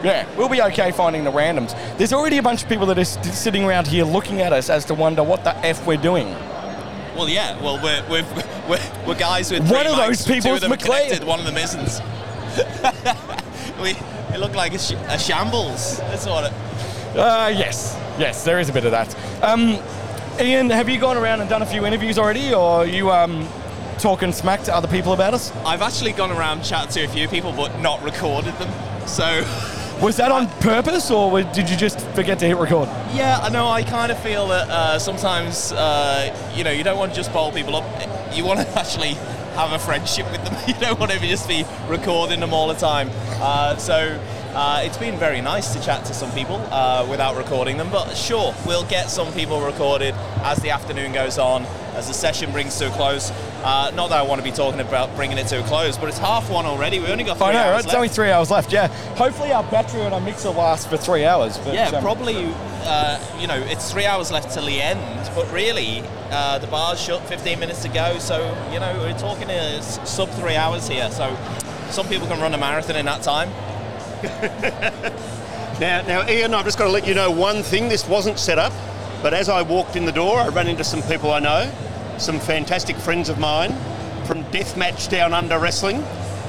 Yeah, 0.05 0.27
we'll 0.37 0.51
be 0.51 0.61
okay 0.61 0.91
finding 0.93 1.25
the 1.25 1.31
randoms. 1.33 1.75
There's 1.97 2.13
already 2.13 2.37
a 2.37 2.43
bunch 2.43 2.63
of 2.65 2.69
people 2.69 2.85
that 2.87 2.99
are 2.99 3.05
st- 3.05 3.25
sitting 3.35 3.65
around 3.65 3.87
here 3.87 4.05
looking 4.05 4.43
at 4.43 4.53
us 4.53 4.69
as 4.69 4.85
to 4.87 4.95
wonder 4.95 5.23
what 5.23 5.43
the 5.45 5.57
F 5.65 5.87
we're 5.87 5.97
doing. 5.97 6.31
Well, 7.17 7.31
yeah. 7.31 7.59
Well, 7.63 7.81
we're 7.83 8.03
we're, 8.11 8.25
we're, 8.69 8.93
we're 9.07 9.15
guys 9.19 9.51
with 9.51 9.61
One 9.71 9.85
three 9.85 9.91
of 9.93 9.97
those 9.97 10.19
mics, 10.19 10.27
two 10.27 10.33
people's 10.35 10.55
of 10.57 10.61
them 10.61 10.71
McLean. 10.71 11.27
one 11.27 11.39
of 11.41 11.47
them 11.47 11.57
isn't. 11.57 12.03
we 13.83 13.91
it 14.35 14.39
looked 14.39 14.55
like 14.57 14.75
a, 14.75 14.79
sh- 14.79 14.93
a 15.09 15.19
shambles. 15.19 15.99
That's 15.99 16.27
what 16.27 16.45
it. 16.45 16.53
Uh, 17.17 17.53
yes, 17.55 17.97
yes, 18.19 18.45
there 18.45 18.61
is 18.61 18.69
a 18.69 18.73
bit 18.73 18.85
of 18.85 18.93
that. 18.93 19.15
Um, 19.43 19.79
Ian, 20.41 20.71
have 20.71 20.89
you 20.89 20.99
gone 20.99 21.17
around 21.17 21.41
and 21.41 21.51
done 21.51 21.63
a 21.63 21.67
few 21.67 21.85
interviews 21.85 22.19
already, 22.19 22.55
or 22.55 22.81
are 22.83 22.87
you 22.87 23.11
um, 23.11 23.49
talking 23.99 24.33
smack 24.33 24.63
to 24.65 24.75
other 24.75 24.89
people 24.89 25.13
about 25.13 25.35
us? 25.35 25.53
I've 25.65 25.83
actually 25.83 26.13
gone 26.13 26.31
around 26.31 26.63
chatted 26.63 26.91
to 26.93 27.05
a 27.05 27.09
few 27.09 27.27
people, 27.29 27.53
but 27.53 27.79
not 27.81 28.03
recorded 28.03 28.55
them. 28.59 28.71
So 29.09 29.45
Was 30.01 30.17
that 30.17 30.33
on 30.33 30.47
purpose, 30.61 31.11
or 31.11 31.43
did 31.43 31.69
you 31.69 31.77
just 31.77 32.01
forget 32.13 32.39
to 32.39 32.47
hit 32.47 32.57
record? 32.57 32.89
yeah, 33.13 33.39
I 33.43 33.51
know. 33.51 33.69
I 33.69 33.83
kind 33.83 34.11
of 34.11 34.19
feel 34.23 34.49
that 34.49 34.69
uh, 34.71 34.99
sometimes 34.99 35.73
uh, 35.73 36.35
you 36.57 36.65
know 36.65 36.71
you 36.71 36.83
don't 36.83 36.97
want 36.97 37.13
to 37.13 37.17
just 37.17 37.31
bowl 37.35 37.53
people 37.53 37.77
up. 37.77 37.85
You 38.35 38.47
want 38.47 38.61
to 38.61 38.69
actually 38.79 39.15
have 39.61 39.73
a 39.73 39.79
friendship 39.79 40.31
with 40.31 40.43
them. 40.45 40.57
You 40.67 40.75
don't 40.75 40.99
want 40.99 41.13
to 41.13 41.19
just 41.19 41.49
be 41.49 41.65
recording 41.89 42.41
them 42.41 42.53
all 42.55 42.69
the 42.69 42.75
time. 42.75 43.11
Uh, 43.41 43.77
so. 43.77 44.19
Uh, 44.53 44.81
it's 44.83 44.99
been 44.99 45.17
very 45.17 45.41
nice 45.41 45.73
to 45.75 45.81
chat 45.81 46.05
to 46.05 46.13
some 46.13 46.31
people 46.33 46.57
uh, 46.73 47.07
without 47.09 47.37
recording 47.37 47.77
them, 47.77 47.89
but 47.91 48.13
sure, 48.15 48.53
we'll 48.67 48.85
get 48.87 49.09
some 49.09 49.33
people 49.33 49.61
recorded 49.61 50.13
as 50.43 50.59
the 50.59 50.71
afternoon 50.71 51.13
goes 51.13 51.39
on, 51.39 51.63
as 51.95 52.09
the 52.09 52.13
session 52.15 52.51
brings 52.51 52.77
to 52.77 52.89
a 52.89 52.91
close. 52.97 53.31
Uh, 53.63 53.93
not 53.95 54.09
that 54.09 54.19
I 54.19 54.23
want 54.23 54.41
to 54.41 54.45
be 54.45 54.51
talking 54.51 54.81
about 54.81 55.15
bringing 55.15 55.39
it 55.39 55.47
to 55.49 55.61
a 55.61 55.67
close, 55.69 55.97
but 55.97 56.09
it's 56.09 56.19
half 56.19 56.51
one 56.51 56.67
already. 56.67 56.99
We 56.99 57.07
only 57.07 57.23
got 57.23 57.37
three 57.37 57.47
I 57.47 57.53
know, 57.53 57.59
hours 57.61 57.71
right? 57.71 57.79
It's 57.79 57.87
left. 57.87 57.97
only 57.97 58.09
three 58.09 58.31
hours 58.31 58.51
left. 58.51 58.73
Yeah. 58.73 58.89
Hopefully, 59.15 59.53
our 59.53 59.63
battery 59.65 60.01
and 60.01 60.13
our 60.13 60.21
mixer 60.21 60.51
lasts 60.51 60.87
for 60.87 60.97
three 60.97 61.25
hours. 61.25 61.57
But, 61.59 61.75
Yeah, 61.75 61.89
um, 61.91 62.03
probably. 62.03 62.53
Uh, 62.83 63.21
you 63.39 63.47
know, 63.47 63.59
it's 63.67 63.93
three 63.93 64.07
hours 64.07 64.33
left 64.33 64.53
till 64.53 64.65
the 64.65 64.81
end, 64.81 64.99
but 65.37 65.49
really, 65.53 66.03
uh, 66.31 66.59
the 66.59 66.67
bar's 66.67 66.99
shut. 67.01 67.23
15 67.29 67.61
minutes 67.61 67.83
to 67.83 67.89
go, 67.89 68.19
so 68.19 68.39
you 68.73 68.81
know 68.81 68.93
we're 69.01 69.17
talking 69.19 69.49
uh, 69.51 69.81
sub 69.83 70.31
three 70.31 70.57
hours 70.57 70.89
here. 70.89 71.09
So 71.11 71.37
some 71.91 72.09
people 72.09 72.27
can 72.27 72.41
run 72.41 72.55
a 72.55 72.59
marathon 72.59 72.97
in 72.97 73.05
that 73.05 73.23
time. 73.23 73.51
Now, 75.81 76.03
now, 76.03 76.29
Ian, 76.29 76.53
I've 76.53 76.67
just 76.67 76.77
got 76.77 76.85
to 76.85 76.91
let 76.91 77.07
you 77.07 77.15
know 77.15 77.31
one 77.31 77.63
thing. 77.63 77.89
This 77.89 78.07
wasn't 78.07 78.39
set 78.39 78.59
up, 78.59 78.75
but 79.23 79.33
as 79.33 79.49
I 79.49 79.63
walked 79.63 79.97
in 79.97 80.05
the 80.05 80.13
door, 80.13 80.39
I 80.39 80.49
ran 80.49 80.69
into 80.69 80.85
some 80.85 81.01
people 81.05 81.33
I 81.33 81.39
know, 81.39 81.73
some 82.19 82.39
fantastic 82.39 82.97
friends 82.97 83.31
of 83.31 83.39
mine 83.39 83.73
from 84.27 84.45
Deathmatch 84.53 85.09
Down 85.09 85.33
Under 85.33 85.59
Wrestling. 85.59 86.03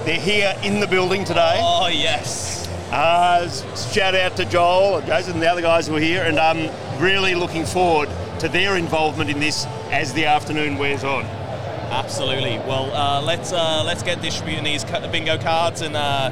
They're 0.04 0.20
here 0.20 0.54
in 0.64 0.82
the 0.82 0.88
building 0.88 1.24
today. 1.24 1.60
Oh 1.62 1.88
yes. 1.88 2.68
Uh, 2.92 3.48
shout 3.94 4.16
out 4.16 4.36
to 4.36 4.44
Joel 4.44 5.00
Jason 5.04 5.36
and 5.36 5.42
the 5.42 5.50
other 5.50 5.62
guys 5.62 5.88
who 5.88 5.96
are 5.96 6.02
here, 6.02 6.24
and 6.24 6.38
I'm 6.38 6.70
really 7.02 7.34
looking 7.34 7.66
forward 7.66 8.10
to 8.40 8.50
their 8.50 8.76
involvement 8.76 9.30
in 9.30 9.40
this 9.40 9.66
as 9.92 10.12
the 10.12 10.26
afternoon 10.26 10.78
wears 10.78 11.06
on. 11.06 11.24
Absolutely. 11.24 12.58
Well, 12.60 12.94
uh, 12.94 13.22
let's 13.22 13.54
uh, 13.54 13.84
let's 13.86 14.04
get 14.04 14.22
distributing 14.22 14.66
these 14.66 14.84
bingo 14.84 15.38
cards 15.38 15.80
and 15.80 15.96
uh, 15.96 16.32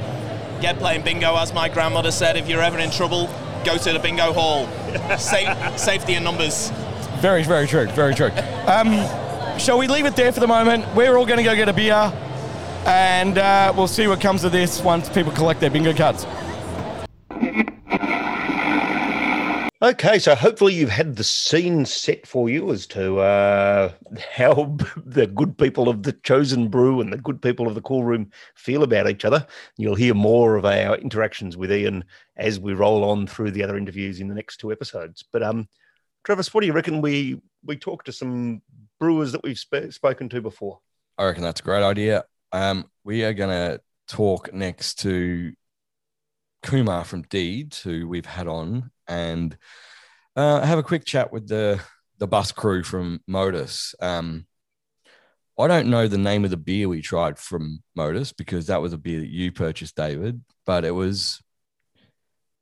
get 0.59 0.77
playing 0.77 1.03
bingo. 1.03 1.35
As 1.35 1.53
my 1.53 1.69
grandmother 1.69 2.11
said, 2.11 2.37
if 2.37 2.47
you're 2.47 2.61
ever 2.61 2.77
in 2.79 2.91
trouble, 2.91 3.29
go 3.65 3.77
to 3.77 3.93
the 3.93 3.99
bingo 3.99 4.33
hall. 4.33 4.67
Safe, 5.17 5.79
safety 5.79 6.15
in 6.15 6.23
numbers. 6.23 6.71
Very, 7.19 7.43
very 7.43 7.67
true. 7.67 7.87
Very 7.87 8.15
true. 8.15 8.31
Um, 8.65 8.93
shall 9.59 9.77
we 9.77 9.87
leave 9.87 10.05
it 10.05 10.15
there 10.15 10.31
for 10.31 10.39
the 10.39 10.47
moment? 10.47 10.85
We're 10.95 11.17
all 11.17 11.25
going 11.25 11.37
to 11.37 11.43
go 11.43 11.55
get 11.55 11.67
a 11.67 11.73
beer, 11.73 12.13
and 12.85 13.37
uh, 13.37 13.73
we'll 13.75 13.87
see 13.87 14.07
what 14.07 14.21
comes 14.21 14.43
of 14.43 14.51
this 14.51 14.81
once 14.81 15.09
people 15.09 15.31
collect 15.33 15.59
their 15.59 15.69
bingo 15.69 15.93
cards. 15.93 16.25
Okay, 19.81 20.19
so 20.19 20.35
hopefully 20.35 20.73
you've 20.73 20.89
had 20.89 21.15
the 21.15 21.23
scene 21.23 21.85
set 21.85 22.27
for 22.27 22.49
you 22.49 22.69
as 22.73 22.85
to 22.87 23.19
uh, 23.19 23.93
how 24.35 24.75
the 25.05 25.25
good 25.25 25.57
people 25.57 25.87
of 25.87 26.03
the 26.03 26.11
chosen 26.11 26.67
brew 26.67 26.99
and 26.99 27.13
the 27.13 27.17
good 27.17 27.41
people 27.41 27.65
of 27.65 27.75
the 27.75 27.81
cool 27.81 28.03
room 28.03 28.29
feel 28.55 28.83
about 28.83 29.09
each 29.09 29.23
other. 29.23 29.47
You'll 29.77 29.95
hear 29.95 30.13
more 30.13 30.57
of 30.57 30.65
our 30.65 30.97
interactions 30.97 31.55
with 31.55 31.71
Ian 31.71 32.03
as 32.35 32.59
we 32.59 32.73
roll 32.73 33.05
on 33.05 33.25
through 33.25 33.51
the 33.51 33.63
other 33.63 33.77
interviews 33.77 34.19
in 34.19 34.27
the 34.27 34.35
next 34.35 34.57
two 34.57 34.73
episodes. 34.73 35.23
But 35.31 35.43
um, 35.43 35.69
Travis, 36.25 36.53
what 36.53 36.59
do 36.59 36.67
you 36.67 36.73
reckon 36.73 36.99
we 37.01 37.41
we 37.63 37.77
talk 37.77 38.03
to 38.03 38.11
some 38.11 38.61
brewers 38.99 39.31
that 39.31 39.43
we've 39.43 39.59
sp- 39.59 39.91
spoken 39.91 40.27
to 40.27 40.41
before? 40.41 40.79
I 41.17 41.23
reckon 41.23 41.43
that's 41.43 41.61
a 41.61 41.63
great 41.63 41.83
idea. 41.83 42.25
Um, 42.51 42.89
we 43.05 43.23
are 43.23 43.33
going 43.33 43.49
to 43.49 43.81
talk 44.07 44.53
next 44.53 44.95
to 44.99 45.53
Kumar 46.63 47.05
from 47.05 47.21
Deeds, 47.23 47.81
who 47.81 48.09
we've 48.09 48.25
had 48.25 48.47
on, 48.47 48.91
and 49.09 49.57
uh, 50.35 50.61
have 50.61 50.79
a 50.79 50.83
quick 50.83 51.03
chat 51.03 51.33
with 51.33 51.47
the 51.47 51.81
the 52.19 52.27
bus 52.27 52.51
crew 52.51 52.83
from 52.83 53.21
Modus. 53.27 53.95
Um, 54.01 54.45
I 55.57 55.67
don't 55.67 55.89
know 55.89 56.07
the 56.07 56.17
name 56.17 56.45
of 56.45 56.51
the 56.51 56.57
beer 56.57 56.87
we 56.87 57.01
tried 57.01 57.37
from 57.37 57.83
Modus 57.95 58.31
because 58.31 58.67
that 58.67 58.81
was 58.81 58.93
a 58.93 58.97
beer 58.97 59.19
that 59.19 59.29
you 59.29 59.51
purchased, 59.51 59.97
Davydd, 59.97 60.41
but 60.65 60.85
it 60.85 60.91
was 60.91 61.41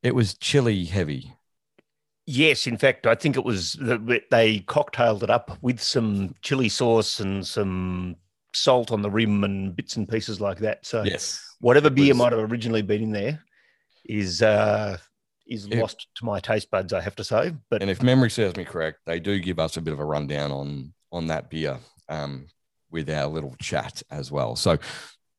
it 0.01 0.16
was 0.16 0.36
chili 0.36 0.86
heavy. 0.86 1.34
Yes, 2.25 2.68
in 2.68 2.77
fact, 2.77 3.08
I 3.08 3.16
think 3.16 3.38
it 3.38 3.46
was 3.46 3.74
the, 3.74 4.22
they 4.32 4.60
cocktailed 4.60 5.24
it 5.24 5.30
up 5.30 5.58
with 5.62 5.80
some 5.80 6.36
chili 6.42 6.68
sauce 6.70 7.20
and 7.20 7.46
some 7.46 8.18
salt 8.54 8.92
on 8.92 9.01
the 9.01 9.10
rim 9.10 9.44
and 9.44 9.75
bits 9.75 9.96
and 9.96 10.10
pieces 10.10 10.42
like 10.42 10.58
that. 10.60 10.86
So 10.86 11.04
Yes, 11.04 11.56
whatever 11.62 11.89
beer 11.89 12.10
was- 12.10 12.18
might 12.18 12.32
have 12.34 12.51
originally 12.51 12.82
been 12.82 13.04
in 13.04 13.12
there 13.12 13.39
is 14.06 14.42
uh, 14.42 14.98
is 15.50 15.70
lost 15.70 16.08
to 16.16 16.25
my 16.25 16.39
taste 16.39 16.70
buds, 16.72 16.94
I 16.94 17.01
have 17.01 17.16
to 17.16 17.24
say. 17.24 17.54
But 17.70 17.82
and 17.82 17.92
if 17.92 18.01
memory 18.01 18.30
serves 18.30 18.56
me 18.56 18.66
correct, 18.66 19.00
they 19.06 19.20
do 19.20 19.39
give 19.39 19.60
us 19.60 19.77
a 19.77 19.82
bit 19.82 19.94
of 19.94 20.00
a 20.00 20.06
rundown 20.06 20.51
on 20.51 20.94
on 21.12 21.27
that 21.27 21.50
beer 21.50 21.80
um, 22.10 22.48
with 22.92 23.10
our 23.10 23.27
little 23.27 23.56
chat 23.62 24.04
as 24.12 24.32
well. 24.32 24.56
So 24.56 24.77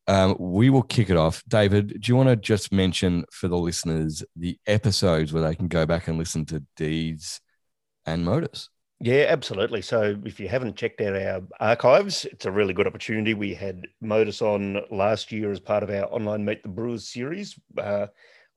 um, 0.07 0.37
we 0.38 0.71
will 0.71 0.83
kick 0.83 1.11
it 1.11 1.17
off. 1.17 1.43
Davydd, 1.49 2.00
do 2.00 2.12
you 2.12 2.17
want 2.17 2.31
to 2.31 2.37
just 2.37 2.73
mention 2.73 3.25
for 3.31 3.49
the 3.49 3.59
listeners 3.59 4.25
the 4.37 4.59
episodes 4.67 5.33
where 5.33 5.43
they 5.43 5.55
can 5.55 5.69
go 5.69 5.85
back 5.85 6.09
and 6.09 6.19
listen 6.19 6.47
to 6.47 6.65
Deeds 6.77 7.41
and 8.07 8.25
Modus? 8.25 8.71
Yeah, 9.00 9.27
absolutely. 9.29 9.83
So 9.83 10.17
if 10.25 10.41
you 10.41 10.49
haven't 10.49 10.77
checked 10.77 11.00
out 11.00 11.15
our 11.15 11.43
archives, 11.61 12.25
it's 12.25 12.47
a 12.47 12.50
really 12.50 12.75
good 12.75 12.87
opportunity. 12.87 13.33
We 13.33 13.55
had 13.55 13.87
Modus 14.00 14.43
on 14.43 14.81
last 14.91 15.31
year 15.31 15.53
as 15.53 15.61
part 15.61 15.85
of 15.85 15.91
our 15.91 16.05
online 16.12 16.45
Meet 16.45 16.65
the 16.65 16.69
Brewers 16.69 17.09
series. 17.09 17.57
Uh, 17.77 18.09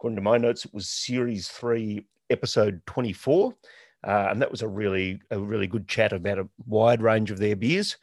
according 0.02 0.16
to 0.16 0.22
my 0.24 0.36
notes, 0.36 0.66
it 0.66 0.74
was 0.74 0.90
series 0.90 1.48
three, 1.48 2.08
episode 2.32 2.82
24. 2.88 3.54
Uh, 4.04 4.28
and 4.32 4.42
that 4.42 4.50
was 4.50 4.64
a 4.64 4.68
really, 4.68 5.22
a 5.30 5.38
really 5.38 5.68
good 5.68 5.88
chat 5.88 6.12
about 6.12 6.40
a 6.40 6.50
wide 6.66 7.04
range 7.04 7.30
of 7.30 7.38
their 7.38 7.56
beers. 7.56 7.98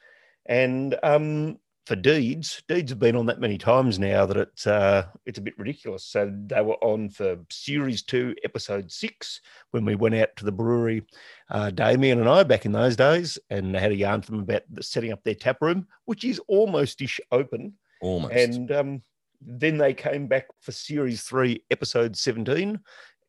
And 0.46 0.96
um, 1.02 1.58
for 1.86 1.96
Deeds, 1.96 2.62
Deeds 2.68 2.92
have 2.92 3.00
been 3.00 3.16
on 3.16 3.26
that 3.26 3.40
many 3.40 3.58
times 3.58 3.98
now 3.98 4.26
that 4.26 4.36
it's 4.36 4.64
uh, 4.64 5.06
it's 5.26 5.40
a 5.40 5.42
bit 5.42 5.58
ridiculous. 5.58 6.04
So 6.04 6.32
they 6.46 6.60
were 6.60 6.76
on 6.84 7.10
for 7.10 7.36
series 7.50 8.04
two, 8.04 8.36
episode 8.44 8.92
six, 8.92 9.40
when 9.72 9.84
we 9.84 9.96
went 9.96 10.14
out 10.14 10.28
to 10.36 10.44
the 10.44 10.52
brewery 10.52 11.04
uh, 11.50 11.70
Damien 11.70 12.20
and 12.20 12.28
I 12.28 12.44
back 12.44 12.64
in 12.64 12.70
those 12.70 12.94
days, 12.94 13.40
and 13.50 13.74
had 13.74 13.90
a 13.90 13.96
yarn 13.96 14.22
for 14.22 14.30
them 14.30 14.42
about 14.42 14.62
the- 14.70 14.84
setting 14.84 15.10
up 15.10 15.24
their 15.24 15.34
tap 15.34 15.56
room, 15.60 15.88
which 16.04 16.22
is 16.22 16.40
almost 16.46 17.02
ish 17.02 17.18
open. 17.32 17.72
Almost. 18.00 18.34
And 18.34 18.70
um, 18.70 19.02
then 19.40 19.78
they 19.78 19.94
came 19.94 20.26
back 20.26 20.46
for 20.60 20.72
series 20.72 21.22
three, 21.22 21.62
episode 21.70 22.16
17. 22.16 22.78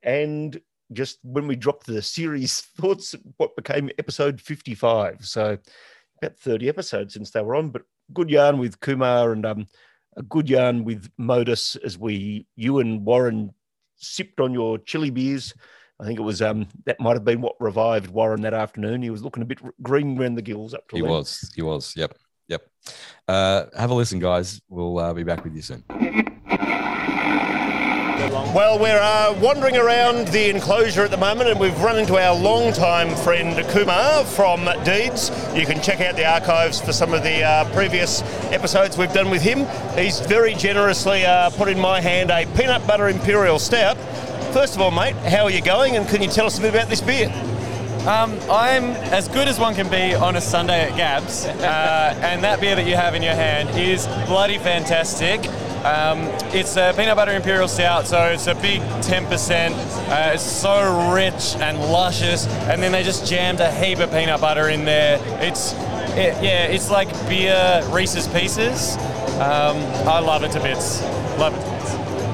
And 0.04 0.60
just 0.94 1.20
when 1.24 1.48
we 1.48 1.56
dropped 1.56 1.86
the 1.86 2.02
series 2.02 2.62
thoughts, 2.78 3.16
what 3.38 3.56
became 3.56 3.90
episode 3.98 4.42
55. 4.42 5.26
So 5.26 5.58
about 6.22 6.38
30 6.38 6.70
episodes 6.70 7.14
since 7.14 7.32
they 7.32 7.42
were 7.42 7.56
on, 7.56 7.70
but 7.70 7.84
good 8.14 8.30
yarn 8.30 8.58
with 8.58 8.80
Kumar 8.80 9.32
and 9.32 9.46
um, 9.46 9.68
a 10.18 10.24
good 10.24 10.50
yarn 10.50 10.84
with 10.84 11.10
Modus 11.18 11.76
as 11.78 11.98
we, 11.98 12.48
you 12.56 12.80
and 12.80 13.06
Warren 13.06 13.54
sipped 13.98 14.40
on 14.40 14.54
your 14.54 14.78
chili 14.80 15.10
beers. 15.10 15.54
I 16.02 16.06
think 16.06 16.18
it 16.18 16.24
was 16.24 16.42
um 16.42 16.66
that 16.86 17.00
might 17.02 17.16
have 17.16 17.26
been 17.26 17.42
what 17.42 17.56
revived 17.60 18.10
Warren 18.10 18.42
that 18.44 18.54
afternoon. 18.54 19.02
He 19.02 19.10
was 19.10 19.22
looking 19.22 19.44
a 19.44 19.46
bit 19.46 19.60
green 19.82 20.18
around 20.18 20.36
the 20.36 20.42
gills 20.42 20.74
up 20.74 20.88
to 20.88 20.96
he 20.96 21.02
was. 21.02 21.52
He 21.56 21.62
was. 21.62 21.94
Yep. 21.96 22.18
Yep. 22.50 22.70
Uh, 23.28 23.66
have 23.78 23.92
a 23.92 23.94
listen, 23.94 24.20
guys. 24.20 24.62
We'll 24.68 25.00
uh, 25.00 25.14
be 25.14 25.24
back 25.24 25.44
with 25.44 25.56
you 25.56 25.62
soon. 25.62 25.84
Well, 28.54 28.80
we're 28.80 29.00
uh, 29.00 29.40
wandering 29.40 29.78
around 29.78 30.28
the 30.30 30.50
enclosure 30.50 31.04
at 31.04 31.12
the 31.12 31.18
moment, 31.18 31.50
and 31.50 31.60
we've 31.60 31.80
run 31.82 32.00
into 32.00 32.18
our 32.18 32.36
longtime 32.36 33.16
friend 33.18 33.64
Kumar 33.70 34.26
from 34.26 34.66
Deeds. 34.84 35.30
You 35.56 35.66
can 35.66 35.82
check 35.82 36.02
out 36.02 36.16
the 36.16 36.26
archives 36.26 36.82
for 36.82 36.92
some 36.92 37.14
of 37.14 37.24
the 37.24 37.44
uh, 37.44 37.72
previous 37.74 38.22
episodes 38.52 38.98
we've 38.98 39.14
done 39.14 39.30
with 39.30 39.42
him. 39.42 39.68
He's 39.96 40.20
very 40.22 40.56
generously 40.56 41.26
uh, 41.26 41.52
put 41.52 41.70
in 41.70 41.80
my 41.80 42.02
hand 42.02 42.32
a 42.32 42.46
peanut 42.58 42.86
butter 42.88 43.08
imperial 43.08 43.60
stout. 43.60 43.98
First 44.54 44.76
of 44.76 44.82
all, 44.82 44.92
mate, 44.92 45.16
how 45.16 45.44
are 45.44 45.52
you 45.52 45.62
going, 45.62 45.96
and 45.96 46.08
can 46.08 46.22
you 46.22 46.30
tell 46.30 46.48
us 46.48 46.58
a 46.58 46.62
bit 46.62 46.74
about 46.74 46.90
this 46.90 47.02
beer? 47.02 47.30
Um, 48.08 48.40
I'm 48.50 48.92
as 49.12 49.28
good 49.28 49.48
as 49.48 49.60
one 49.60 49.76
can 49.76 49.90
be 49.90 50.16
on 50.16 50.38
a 50.38 50.42
Sunday 50.42 50.90
at 50.90 50.96
Gabs, 50.96 51.46
uh, 51.46 52.20
and 52.24 52.44
that 52.44 52.62
beer 52.62 52.76
that 52.76 52.88
you 52.88 52.96
have 52.96 53.14
in 53.14 53.22
your 53.22 53.36
hand 53.36 53.70
is 53.78 54.08
bloody 54.26 54.58
fantastic. 54.58 55.46
Um, 55.84 56.20
it's 56.54 56.76
a 56.78 56.94
peanut 56.96 57.18
butter 57.18 57.34
imperial 57.34 57.68
stout, 57.68 58.08
so 58.08 58.22
it's 58.26 58.48
a 58.48 58.56
big 58.56 58.82
10%. 58.82 59.72
Uh, 60.10 60.32
it's 60.34 60.44
so 60.44 61.14
rich 61.14 61.56
and 61.62 61.78
luscious, 61.78 62.48
and 62.48 62.82
then 62.82 62.92
they 62.92 63.04
just 63.04 63.26
jammed 63.28 63.60
a 63.60 63.72
heap 63.72 64.00
of 64.00 64.12
peanut 64.12 64.42
butter 64.42 64.70
in 64.70 64.86
there. 64.86 65.20
It's 65.42 65.74
it, 66.18 66.42
yeah, 66.44 66.66
it's 66.66 66.90
like 66.90 67.10
beer 67.28 67.82
Reese's 67.92 68.28
Pieces. 68.28 68.98
Um, 69.40 69.78
I 70.08 70.20
love 70.20 70.44
it 70.44 70.52
to 70.52 70.60
bits. 70.60 71.02
Love 71.38 71.54
it. 71.54 71.79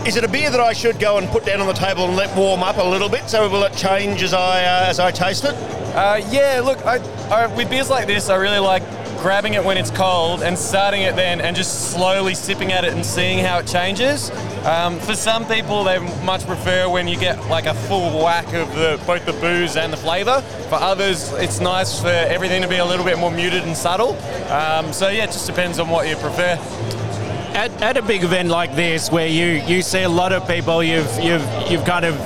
Is 0.06 0.18
it 0.18 0.24
a 0.24 0.28
beer 0.28 0.52
that 0.52 0.60
I 0.60 0.74
should 0.74 1.00
go 1.00 1.18
and 1.18 1.28
put 1.30 1.46
down 1.46 1.62
on 1.62 1.66
the 1.66 1.74
table 1.74 2.06
and 2.06 2.16
let 2.16 2.36
warm 2.38 2.62
up 2.62 2.78
a 2.78 2.84
little 2.84 3.10
bit? 3.10 3.28
So 3.28 3.50
will 3.50 3.64
it 3.64 3.74
change 3.74 4.22
as 4.22 4.36
I 4.36 4.64
uh, 4.64 4.86
as 4.88 5.00
I 5.00 5.10
taste 5.10 5.46
it? 5.46 5.56
Uh, 5.96 6.22
yeah, 6.30 6.62
look, 6.64 6.78
I, 6.86 6.98
I, 7.30 7.48
with 7.56 7.72
beers 7.72 7.90
like 7.90 8.06
this, 8.06 8.30
I 8.30 8.36
really 8.36 8.60
like 8.60 8.84
grabbing 9.20 9.56
it 9.56 9.64
when 9.64 9.78
it's 9.78 9.90
cold 9.90 10.44
and 10.44 10.56
starting 10.56 11.02
it 11.02 11.16
then 11.16 11.42
and 11.42 11.56
just 11.56 11.90
slowly 11.92 12.36
sipping 12.36 12.72
at 12.72 12.86
it 12.86 12.94
and 12.94 13.04
seeing 13.04 13.44
how 13.44 13.58
it 13.58 13.66
changes. 13.66 14.30
Um, 14.64 15.00
for 15.00 15.16
some 15.16 15.44
people, 15.48 15.84
they 15.84 15.98
much 16.24 16.46
prefer 16.46 16.88
when 16.88 17.08
you 17.08 17.18
get 17.18 17.44
like 17.48 17.66
a 17.66 17.74
full 17.74 18.24
whack 18.24 18.46
of 18.54 18.76
the, 18.76 19.02
both 19.08 19.26
the 19.26 19.34
booze 19.34 19.76
and 19.76 19.92
the 19.92 19.98
flavour. 19.98 20.42
For 20.70 20.76
others, 20.76 21.32
it's 21.34 21.60
nice 21.60 22.00
for 22.00 22.10
everything 22.10 22.62
to 22.62 22.68
be 22.68 22.78
a 22.78 22.86
little 22.86 23.06
bit 23.06 23.18
more 23.18 23.32
muted 23.32 23.64
and 23.64 23.76
subtle. 23.76 24.16
Um, 24.52 24.94
so 24.94 25.10
yeah, 25.10 25.24
it 25.24 25.32
just 25.32 25.48
depends 25.48 25.80
on 25.80 25.90
what 25.90 26.08
you 26.08 26.16
prefer. 26.18 26.60
At, 27.56 27.82
at 27.82 27.98
a 27.98 28.02
big 28.02 28.24
event 28.24 28.50
like 28.50 28.76
this 28.76 29.10
where 29.12 29.28
you, 29.28 29.46
you 29.66 29.82
see 29.82 30.04
a 30.04 30.10
lot 30.10 30.34
of 30.34 30.48
people 30.48 30.84
you've 30.84 31.10
you've 31.20 31.46
you've 31.72 31.86
kind 31.86 32.06
of 32.06 32.18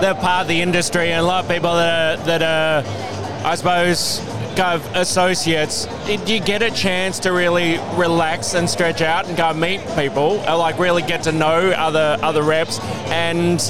they're 0.00 0.14
part 0.14 0.42
of 0.42 0.48
the 0.48 0.60
industry 0.60 1.10
and 1.10 1.20
a 1.20 1.26
lot 1.26 1.44
of 1.44 1.50
people 1.50 1.72
that 1.74 2.18
are 2.18 2.24
that 2.26 2.42
are 2.42 3.46
I 3.46 3.54
suppose 3.54 4.20
kind 4.56 4.80
of 4.80 4.96
associates 4.96 5.86
it- 6.06 6.28
you 6.28 6.40
get 6.40 6.62
a 6.62 6.70
chance 6.70 7.18
to 7.20 7.32
really 7.32 7.78
relax 7.96 8.54
and 8.54 8.68
stretch 8.68 9.00
out 9.00 9.26
and 9.26 9.36
go 9.36 9.52
meet 9.54 9.80
people 9.96 10.40
uh, 10.46 10.56
like 10.56 10.78
really 10.78 11.02
get 11.02 11.22
to 11.24 11.32
know 11.32 11.70
other 11.70 12.18
other 12.22 12.42
reps 12.42 12.78
and 13.10 13.60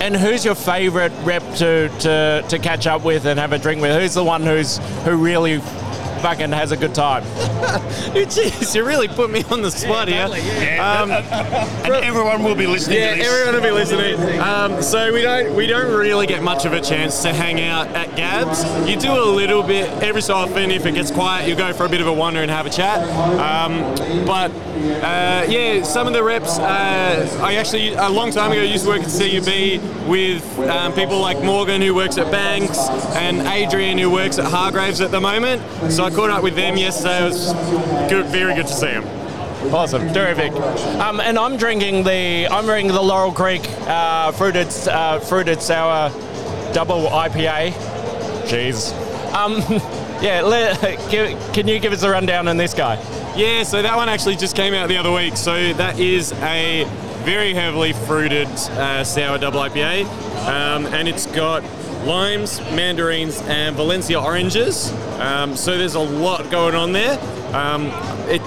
and 0.00 0.16
who's 0.16 0.44
your 0.44 0.56
favorite 0.56 1.12
rep 1.22 1.42
to, 1.54 1.88
to, 2.00 2.44
to 2.48 2.58
catch 2.58 2.86
up 2.88 3.04
with 3.04 3.26
and 3.26 3.38
have 3.38 3.52
a 3.52 3.58
drink 3.58 3.80
with? 3.80 3.98
Who's 3.98 4.12
the 4.12 4.24
one 4.24 4.42
who's 4.42 4.78
who 5.04 5.14
really 5.16 5.58
back 6.24 6.40
and 6.40 6.54
has 6.54 6.72
a 6.72 6.76
good 6.76 6.94
time. 6.94 7.22
Jeez, 8.14 8.74
you 8.74 8.82
really 8.82 9.08
put 9.08 9.30
me 9.30 9.44
on 9.50 9.60
the 9.60 9.70
spot 9.70 10.08
here. 10.08 10.24
Um, 10.24 11.10
and 11.10 11.92
everyone 11.92 12.42
will 12.42 12.54
be 12.54 12.66
listening 12.66 12.98
yeah, 12.98 13.10
to 13.10 13.16
this. 13.18 13.28
everyone 13.28 13.54
will 13.54 13.68
be 13.68 13.70
listening. 13.70 14.40
Um, 14.40 14.80
so 14.80 15.12
we 15.12 15.20
don't 15.20 15.54
we 15.54 15.66
don't 15.66 15.92
really 15.94 16.26
get 16.26 16.42
much 16.42 16.64
of 16.64 16.72
a 16.72 16.80
chance 16.80 17.20
to 17.22 17.32
hang 17.34 17.60
out 17.60 17.88
at 17.88 18.16
Gabs. 18.16 18.64
You 18.88 18.96
do 18.96 19.12
a 19.12 19.28
little 19.28 19.62
bit 19.62 19.90
every 20.02 20.22
so 20.22 20.34
often. 20.34 20.70
If 20.70 20.86
it 20.86 20.94
gets 20.94 21.10
quiet, 21.10 21.46
you 21.46 21.54
go 21.54 21.74
for 21.74 21.84
a 21.84 21.90
bit 21.90 22.00
of 22.00 22.06
a 22.06 22.12
wander 22.12 22.40
and 22.40 22.50
have 22.50 22.64
a 22.64 22.70
chat. 22.70 23.00
Um, 23.38 24.24
but 24.24 24.50
uh, 25.04 25.44
yeah, 25.46 25.82
some 25.82 26.06
of 26.06 26.14
the 26.14 26.22
reps. 26.22 26.58
Uh, 26.58 27.40
I 27.42 27.56
actually 27.56 27.92
a 27.92 28.08
long 28.08 28.30
time 28.30 28.50
ago 28.50 28.62
used 28.62 28.84
to 28.84 28.90
work 28.90 29.02
at 29.02 29.10
CUB 29.10 30.08
with 30.08 30.58
um, 30.60 30.94
people 30.94 31.20
like 31.20 31.42
Morgan 31.42 31.82
who 31.82 31.94
works 31.94 32.16
at 32.16 32.30
Banks 32.30 32.78
and 33.14 33.42
Adrian 33.46 33.98
who 33.98 34.10
works 34.10 34.38
at 34.38 34.46
Hargreaves 34.46 35.00
at 35.00 35.10
the 35.10 35.20
moment. 35.20 35.62
So 35.92 36.04
I 36.04 36.10
caught 36.14 36.30
up 36.30 36.42
with 36.42 36.54
them 36.54 36.76
yesterday. 36.76 37.22
It 37.22 37.24
was 37.24 37.52
good, 38.08 38.26
very 38.26 38.54
good 38.54 38.66
to 38.66 38.72
see 38.72 38.86
them. 38.86 39.04
Awesome, 39.74 40.12
terrific. 40.12 40.52
Um, 41.00 41.20
and 41.20 41.38
I'm 41.38 41.56
drinking 41.56 42.04
the 42.04 42.46
I'm 42.50 42.66
drinking 42.66 42.94
the 42.94 43.02
Laurel 43.02 43.32
Creek 43.32 43.62
uh, 43.88 44.30
fruited 44.32 44.68
uh, 44.88 45.18
fruited 45.20 45.60
sour 45.60 46.10
double 46.72 47.06
IPA. 47.06 47.72
Jeez. 48.44 48.92
Um, 49.32 49.54
yeah, 50.22 50.42
let, 50.42 50.78
can 51.54 51.66
you 51.66 51.78
give 51.80 51.92
us 51.92 52.02
a 52.02 52.10
rundown 52.10 52.46
on 52.46 52.56
this 52.56 52.74
guy? 52.74 52.94
Yeah, 53.36 53.64
so 53.64 53.82
that 53.82 53.96
one 53.96 54.08
actually 54.08 54.36
just 54.36 54.54
came 54.54 54.74
out 54.74 54.88
the 54.88 54.96
other 54.96 55.12
week. 55.12 55.36
So 55.36 55.72
that 55.72 55.98
is 55.98 56.32
a 56.34 56.84
very 57.24 57.54
heavily 57.54 57.92
fruited 57.92 58.48
uh, 58.48 59.02
sour 59.02 59.38
double 59.38 59.60
IPA, 59.60 60.04
um, 60.46 60.86
and 60.86 61.08
it's 61.08 61.26
got 61.26 61.64
limes, 62.04 62.60
mandarins, 62.72 63.40
and 63.42 63.74
Valencia 63.74 64.20
oranges. 64.20 64.92
Um, 65.20 65.56
so 65.56 65.76
there's 65.78 65.94
a 65.94 66.00
lot 66.00 66.50
going 66.50 66.74
on 66.74 66.92
there. 66.92 67.18
Um, 67.54 67.86
it 68.28 68.42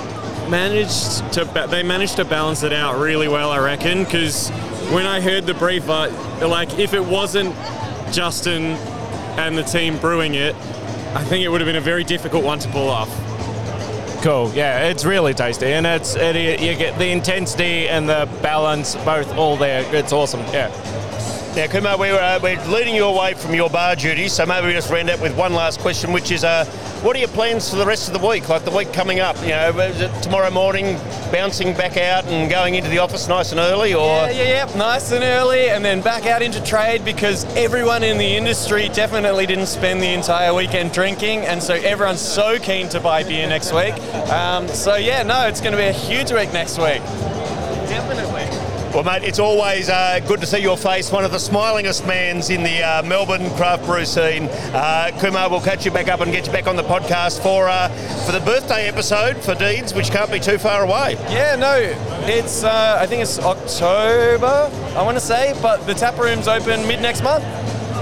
managed 0.50 1.34
to 1.34 1.46
ba- 1.46 1.68
they 1.70 1.84
managed 1.84 2.18
to 2.18 2.26
balance 2.26 2.64
it 2.64 2.74
out 2.74 3.00
really 3.00 3.28
well, 3.28 3.52
I 3.52 3.60
reckon, 3.60 4.04
because 4.04 4.50
when 4.92 5.06
I 5.06 5.22
heard 5.22 5.46
the 5.46 5.54
brief, 5.54 5.88
like 5.88 6.78
if 6.80 6.94
it 6.94 7.04
wasn't 7.04 7.56
Justin 8.12 8.74
and 9.38 9.58
the 9.58 9.64
team 9.64 9.98
brewing 9.98 10.36
it, 10.36 10.56
I 11.16 11.24
think 11.24 11.44
it 11.44 11.50
would 11.50 11.62
have 11.62 11.68
been 11.68 11.76
a 11.78 11.82
very 11.82 12.04
difficult 12.04 12.44
one 12.44 12.60
to 12.60 12.70
pull 12.70 12.90
off. 12.90 13.10
Cool. 14.24 14.52
Yeah, 14.54 14.88
it's 14.90 15.06
really 15.06 15.34
tasty, 15.34 15.68
and 15.68 15.86
it's 15.86 16.16
it, 16.16 16.60
you 16.60 16.76
get 16.76 16.98
the 16.98 17.08
intensity 17.08 17.88
and 17.88 18.10
the 18.10 18.28
balance 18.42 18.96
both 18.98 19.32
all 19.38 19.56
there. 19.58 19.84
It's 19.96 20.12
awesome. 20.12 20.42
Yeah. 20.54 20.70
Now, 21.58 21.66
Kumar, 21.66 21.98
we're, 21.98 22.14
uh, 22.14 22.40
we're 22.40 22.64
leading 22.68 22.94
you 22.94 23.06
away 23.06 23.34
from 23.34 23.56
your 23.56 23.68
bar 23.68 23.96
duties, 23.96 24.32
so 24.32 24.46
maybe 24.46 24.68
we 24.68 24.74
just 24.74 24.92
round 24.92 25.10
up 25.10 25.20
with 25.20 25.36
one 25.36 25.54
last 25.54 25.80
question, 25.80 26.14
which 26.14 26.30
is, 26.30 26.44
uh, 26.44 26.66
what 27.02 27.16
are 27.16 27.20
your 27.20 27.30
plans 27.30 27.68
for 27.68 27.78
the 27.78 27.86
rest 27.88 28.08
of 28.08 28.14
the 28.14 28.28
week? 28.28 28.48
Like 28.48 28.64
the 28.64 28.70
week 28.70 28.94
coming 28.94 29.22
up, 29.22 29.36
you 29.42 29.48
know, 29.48 29.72
tomorrow 30.22 30.52
morning, 30.52 31.00
bouncing 31.32 31.74
back 31.74 31.98
out 31.98 32.26
and 32.26 32.48
going 32.48 32.76
into 32.76 32.92
the 32.92 33.00
office 33.00 33.28
nice 33.28 33.50
and 33.50 33.60
early, 33.60 33.96
or 33.96 34.06
Yeah, 34.06 34.30
yeah, 34.30 34.68
yeah. 34.68 34.78
Nice 34.78 35.12
and 35.12 35.24
early, 35.24 35.72
and 35.72 35.84
then 35.84 36.00
back 36.02 36.28
out 36.28 36.44
into 36.44 36.64
trade 36.64 37.04
because 37.04 37.44
everyone 37.56 38.04
in 38.04 38.20
the 38.20 38.38
industry 38.38 38.90
definitely 38.90 39.48
didn't 39.48 39.66
spend 39.66 40.00
the 40.00 40.14
entire 40.14 40.54
weekend 40.54 40.92
drinking, 40.92 41.40
and 41.40 41.64
so 41.64 41.74
everyone's 41.74 42.22
so 42.22 42.60
keen 42.60 42.88
to 42.90 43.00
buy 43.00 43.24
beer 43.24 43.48
next 43.48 43.74
week. 43.74 43.96
Um, 44.30 44.68
so 44.68 44.96
yeah, 44.96 45.24
no, 45.24 45.48
it's 45.48 45.62
going 45.62 45.72
to 45.72 45.80
be 45.80 45.86
a 45.86 45.92
huge 45.92 46.32
week 46.32 46.54
next 46.54 46.78
week. 46.78 47.02
Well, 48.94 49.04
mate, 49.04 49.24
it's 49.24 49.38
always 49.38 49.90
uh, 49.90 50.20
good 50.28 50.40
to 50.42 50.48
see 50.48 50.60
your 50.60 50.78
face, 50.78 51.12
one 51.12 51.24
of 51.24 51.32
the 51.32 51.38
smilingest 51.38 52.08
mans 52.08 52.50
in 52.50 52.64
the 52.64 52.82
uh, 52.82 53.04
Melbourne 53.04 53.50
craft 53.52 53.86
brew 53.86 54.06
scene. 54.06 54.46
Uh, 54.74 55.12
Kumar, 55.20 55.50
we'll 55.50 55.62
catch 55.62 55.86
you 55.86 55.92
back 55.92 56.08
up 56.08 56.22
and 56.22 56.32
get 56.32 56.48
you 56.48 56.54
back 56.54 56.68
on 56.68 56.76
the 56.76 56.84
podcast 56.84 57.44
for 57.44 57.68
uh, 57.68 57.90
for 58.26 58.32
the 58.32 58.40
birthday 58.40 58.88
episode 58.88 59.38
for 59.38 59.54
Deeds, 59.56 59.94
which 59.94 60.10
can't 60.10 60.32
be 60.32 60.40
too 60.40 60.58
far 60.58 60.84
away. 60.84 61.14
Yeah, 61.30 61.56
no, 61.58 61.76
it's 62.28 62.64
uh, 62.64 62.98
I 63.00 63.06
think 63.06 63.22
it's 63.22 63.38
October, 63.40 64.72
I 64.96 65.04
want 65.04 65.18
to 65.18 65.24
say, 65.24 65.54
but 65.62 65.86
the 65.86 65.94
tap 65.94 66.18
room's 66.18 66.48
open 66.48 66.88
mid 66.88 67.02
next 67.02 67.24
month. 67.24 67.44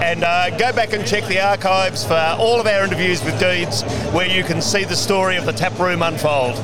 And 0.01 0.23
uh, 0.23 0.49
go 0.57 0.71
back 0.71 0.93
and 0.93 1.05
check 1.05 1.25
the 1.25 1.39
archives 1.39 2.05
for 2.05 2.35
all 2.37 2.59
of 2.59 2.67
our 2.67 2.83
interviews 2.83 3.23
with 3.23 3.39
Deeds, 3.39 3.81
where 4.13 4.27
you 4.27 4.43
can 4.43 4.61
see 4.61 4.83
the 4.83 4.95
story 4.95 5.35
of 5.35 5.45
the 5.45 5.53
tap 5.53 5.77
room 5.79 6.03
unfold. 6.03 6.55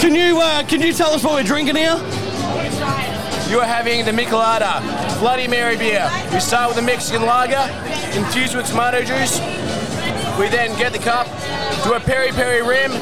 Can 0.00 0.14
you 0.14 0.40
uh, 0.40 0.62
can 0.64 0.80
you 0.80 0.92
tell 0.92 1.10
us 1.12 1.22
what 1.22 1.34
we're 1.34 1.42
drinking 1.42 1.76
here? 1.76 1.96
You 3.50 3.58
are 3.60 3.66
having 3.66 4.04
the 4.04 4.12
Michelada 4.12 4.80
Bloody 5.20 5.46
Mary 5.46 5.76
beer. 5.76 6.10
We 6.32 6.40
start 6.40 6.68
with 6.68 6.76
the 6.76 6.82
Mexican 6.82 7.22
lager, 7.22 7.60
infused 8.18 8.54
with 8.56 8.66
tomato 8.66 9.00
juice. 9.02 9.38
We 10.38 10.48
then 10.48 10.76
get 10.78 10.92
the 10.92 10.98
cup, 10.98 11.26
do 11.84 11.92
a 11.94 12.00
peri 12.00 12.30
peri 12.32 12.62
rim, 12.62 12.92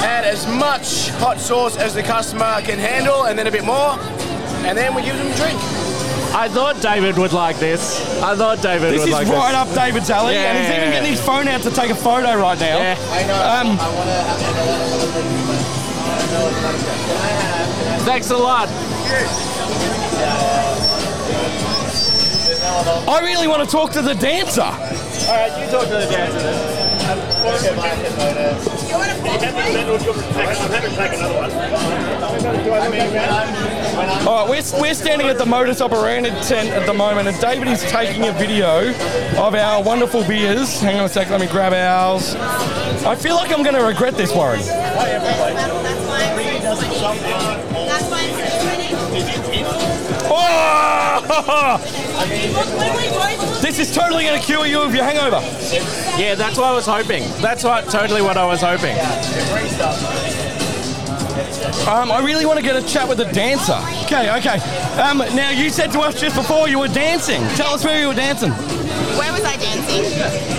add 0.00 0.24
as 0.24 0.46
much 0.46 1.10
hot 1.20 1.38
sauce 1.38 1.76
as 1.76 1.94
the 1.94 2.02
customer 2.02 2.62
can 2.62 2.78
handle, 2.78 3.24
and 3.24 3.38
then 3.38 3.46
a 3.46 3.50
bit 3.50 3.64
more, 3.64 3.98
and 4.64 4.76
then 4.78 4.94
we 4.94 5.02
give 5.02 5.16
them 5.16 5.26
a 5.26 5.36
drink. 5.36 5.58
I 6.30 6.48
thought 6.48 6.76
Davydd 6.76 7.18
would 7.18 7.32
like 7.32 7.58
this. 7.58 8.00
I 8.22 8.36
thought 8.36 8.58
Davydd 8.58 8.80
would 8.80 8.90
like 8.90 8.92
This 8.92 9.00
would 9.00 9.08
is 9.08 9.12
like 9.12 9.28
right 9.28 9.52
this. 9.66 9.76
up 9.76 9.82
Davydd's 9.88 10.10
alley, 10.10 10.36
and 10.36 10.58
he's 10.58 10.68
even 10.68 10.80
Yeah. 10.80 10.90
getting 10.92 11.10
his 11.10 11.20
phone 11.20 11.48
out 11.48 11.62
to 11.62 11.70
take 11.70 11.90
a 11.90 11.94
photo 11.94 12.36
right 12.38 12.58
now. 12.60 12.78
Yeah. 12.78 12.96
Um, 13.60 13.78
Thanks 18.04 18.30
a 18.30 18.36
lot. 18.36 18.68
I 23.08 23.20
really 23.22 23.48
want 23.48 23.64
to 23.64 23.70
talk 23.70 23.92
to 23.92 24.02
the 24.02 24.14
dancer. 24.14 24.60
All 24.60 24.68
right, 24.68 25.64
you 25.64 25.70
talk 25.70 25.84
to 25.84 25.94
the 25.94 26.06
dancer 26.10 26.38
then. 26.38 26.88
All 34.26 34.46
right, 34.46 34.50
we're, 34.50 34.80
we're 34.80 34.94
standing 34.94 35.28
at 35.28 35.38
the 35.38 35.46
Modus 35.46 35.80
Operandi 35.80 36.30
tent 36.42 36.68
at 36.68 36.84
the 36.84 36.92
moment, 36.92 37.28
and 37.28 37.36
Davydd 37.38 37.72
is 37.72 37.82
taking 37.90 38.28
a 38.28 38.32
video 38.32 38.90
of 39.42 39.54
our 39.54 39.82
wonderful 39.82 40.24
beers. 40.24 40.78
Hang 40.80 40.98
on 40.98 41.06
a 41.06 41.08
sec, 41.08 41.30
let 41.30 41.40
me 41.40 41.46
grab 41.46 41.72
ours. 41.72 42.34
I 43.04 43.14
feel 43.14 43.36
like 43.36 43.50
I'm 43.50 43.62
going 43.62 43.76
to 43.76 43.84
regret 43.84 44.14
this, 44.14 44.34
Warren. 44.34 44.60
Oh! 50.30 51.84
This 53.60 53.78
is 53.78 53.94
totally 53.94 54.24
going 54.24 54.38
to 54.40 54.44
cure 54.44 54.66
you 54.66 54.80
of 54.80 54.94
your 54.94 55.04
hangover. 55.04 55.40
Yeah, 56.20 56.34
that's 56.34 56.56
what 56.56 56.66
I 56.66 56.74
was 56.74 56.86
hoping. 56.86 57.22
That's 57.40 57.64
what 57.64 57.88
totally 57.88 58.22
what 58.22 58.36
I 58.36 58.44
was 58.46 58.60
hoping. 58.60 58.96
Um, 61.86 62.10
I 62.12 62.20
really 62.24 62.46
want 62.46 62.58
to 62.58 62.64
get 62.64 62.76
a 62.76 62.86
chat 62.86 63.08
with 63.08 63.20
a 63.20 63.30
dancer. 63.32 63.78
Okay, 64.04 64.30
okay. 64.38 64.58
Um, 65.00 65.18
now, 65.34 65.50
you 65.50 65.70
said 65.70 65.90
to 65.92 66.00
us 66.00 66.20
just 66.20 66.36
before 66.36 66.68
you 66.68 66.78
were 66.78 66.88
dancing. 66.88 67.40
Tell 67.56 67.74
us 67.74 67.84
where 67.84 68.00
you 68.00 68.08
were 68.08 68.14
dancing. 68.14 68.52
Where 68.52 69.32
was 69.32 69.44
I 69.44 69.56
dancing? 69.56 70.04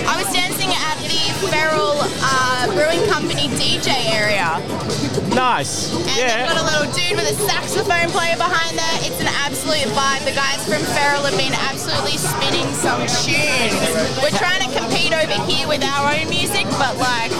I 0.06 0.22
was 0.22 0.32
dancing 0.32 0.68
at 0.70 0.96
the 1.02 1.48
Feral 1.48 1.96
uh, 2.22 2.66
Brewing 2.74 3.08
Company 3.10 3.48
DJ 3.56 4.12
area. 4.12 4.60
Nice. 5.34 5.94
And 5.94 6.04
they've 6.04 6.46
got 6.48 6.60
a 6.60 6.66
little 6.66 6.88
dude 6.92 7.16
with 7.16 7.30
a 7.30 7.36
saxophone 7.46 8.10
player 8.10 8.36
behind 8.36 8.76
there. 8.78 8.98
It's 9.06 9.20
an 9.20 9.28
absolute 9.28 9.88
vibe. 9.94 10.24
The 10.24 10.34
guys 10.34 10.62
from 10.66 10.82
Feral 10.94 11.22
have 11.22 11.36
been 11.38 11.54
absolutely 11.54 12.18
spinning 12.18 12.66
some 12.74 13.00
tunes. 13.22 13.78
We're 14.22 14.36
trying 14.36 14.62
to 14.66 14.70
compete 14.76 15.12
over 15.12 15.38
here 15.50 15.68
with 15.68 15.84
our 15.84 16.12
own 16.14 16.28
music, 16.28 16.66
but 16.78 16.96
like, 16.98 17.30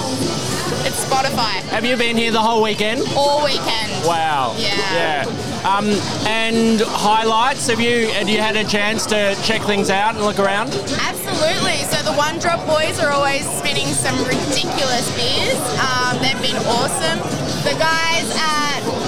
it's 0.86 1.04
Spotify. 1.04 1.60
Have 1.70 1.84
you 1.84 1.96
been 1.96 2.16
here 2.16 2.30
the 2.30 2.40
whole 2.40 2.62
weekend? 2.62 3.02
All 3.16 3.44
weekend. 3.44 3.92
Wow. 4.04 4.54
Yeah. 4.56 4.76
Yeah. 4.94 5.50
Um, 5.64 5.86
and 6.26 6.80
highlights? 6.80 7.66
Have 7.68 7.80
you 7.80 8.08
have 8.08 8.28
you 8.28 8.38
had 8.40 8.56
a 8.56 8.64
chance 8.64 9.04
to 9.06 9.36
check 9.42 9.60
things 9.62 9.90
out 9.90 10.14
and 10.14 10.24
look 10.24 10.38
around? 10.38 10.68
Absolutely. 10.70 11.84
So 11.84 12.00
the 12.02 12.16
One 12.16 12.38
Drop 12.38 12.64
Boys 12.66 12.98
are 12.98 13.10
always 13.10 13.44
spinning 13.58 13.88
some 13.88 14.16
ridiculous 14.24 15.04
beers. 15.16 15.60
Um, 15.76 16.16
they've 16.22 16.40
been 16.40 16.56
awesome. 16.64 17.49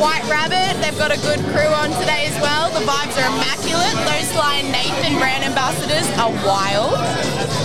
The 0.02 0.08
guys 0.08 0.18
at 0.18 0.26
White 0.26 0.50
Rabbit, 0.50 0.82
they've 0.82 0.98
got 0.98 1.12
a 1.12 1.20
good 1.22 1.38
crew 1.54 1.70
on 1.70 1.90
today 2.00 2.26
as 2.26 2.34
well. 2.42 2.70
The 2.70 2.84
vibes 2.84 3.14
are 3.22 3.28
immaculate. 3.30 3.94
Those 4.02 4.34
and 4.34 4.72
Nathan 4.72 5.18
brand 5.18 5.44
ambassadors 5.44 6.06
are 6.18 6.30
wild. 6.44 6.94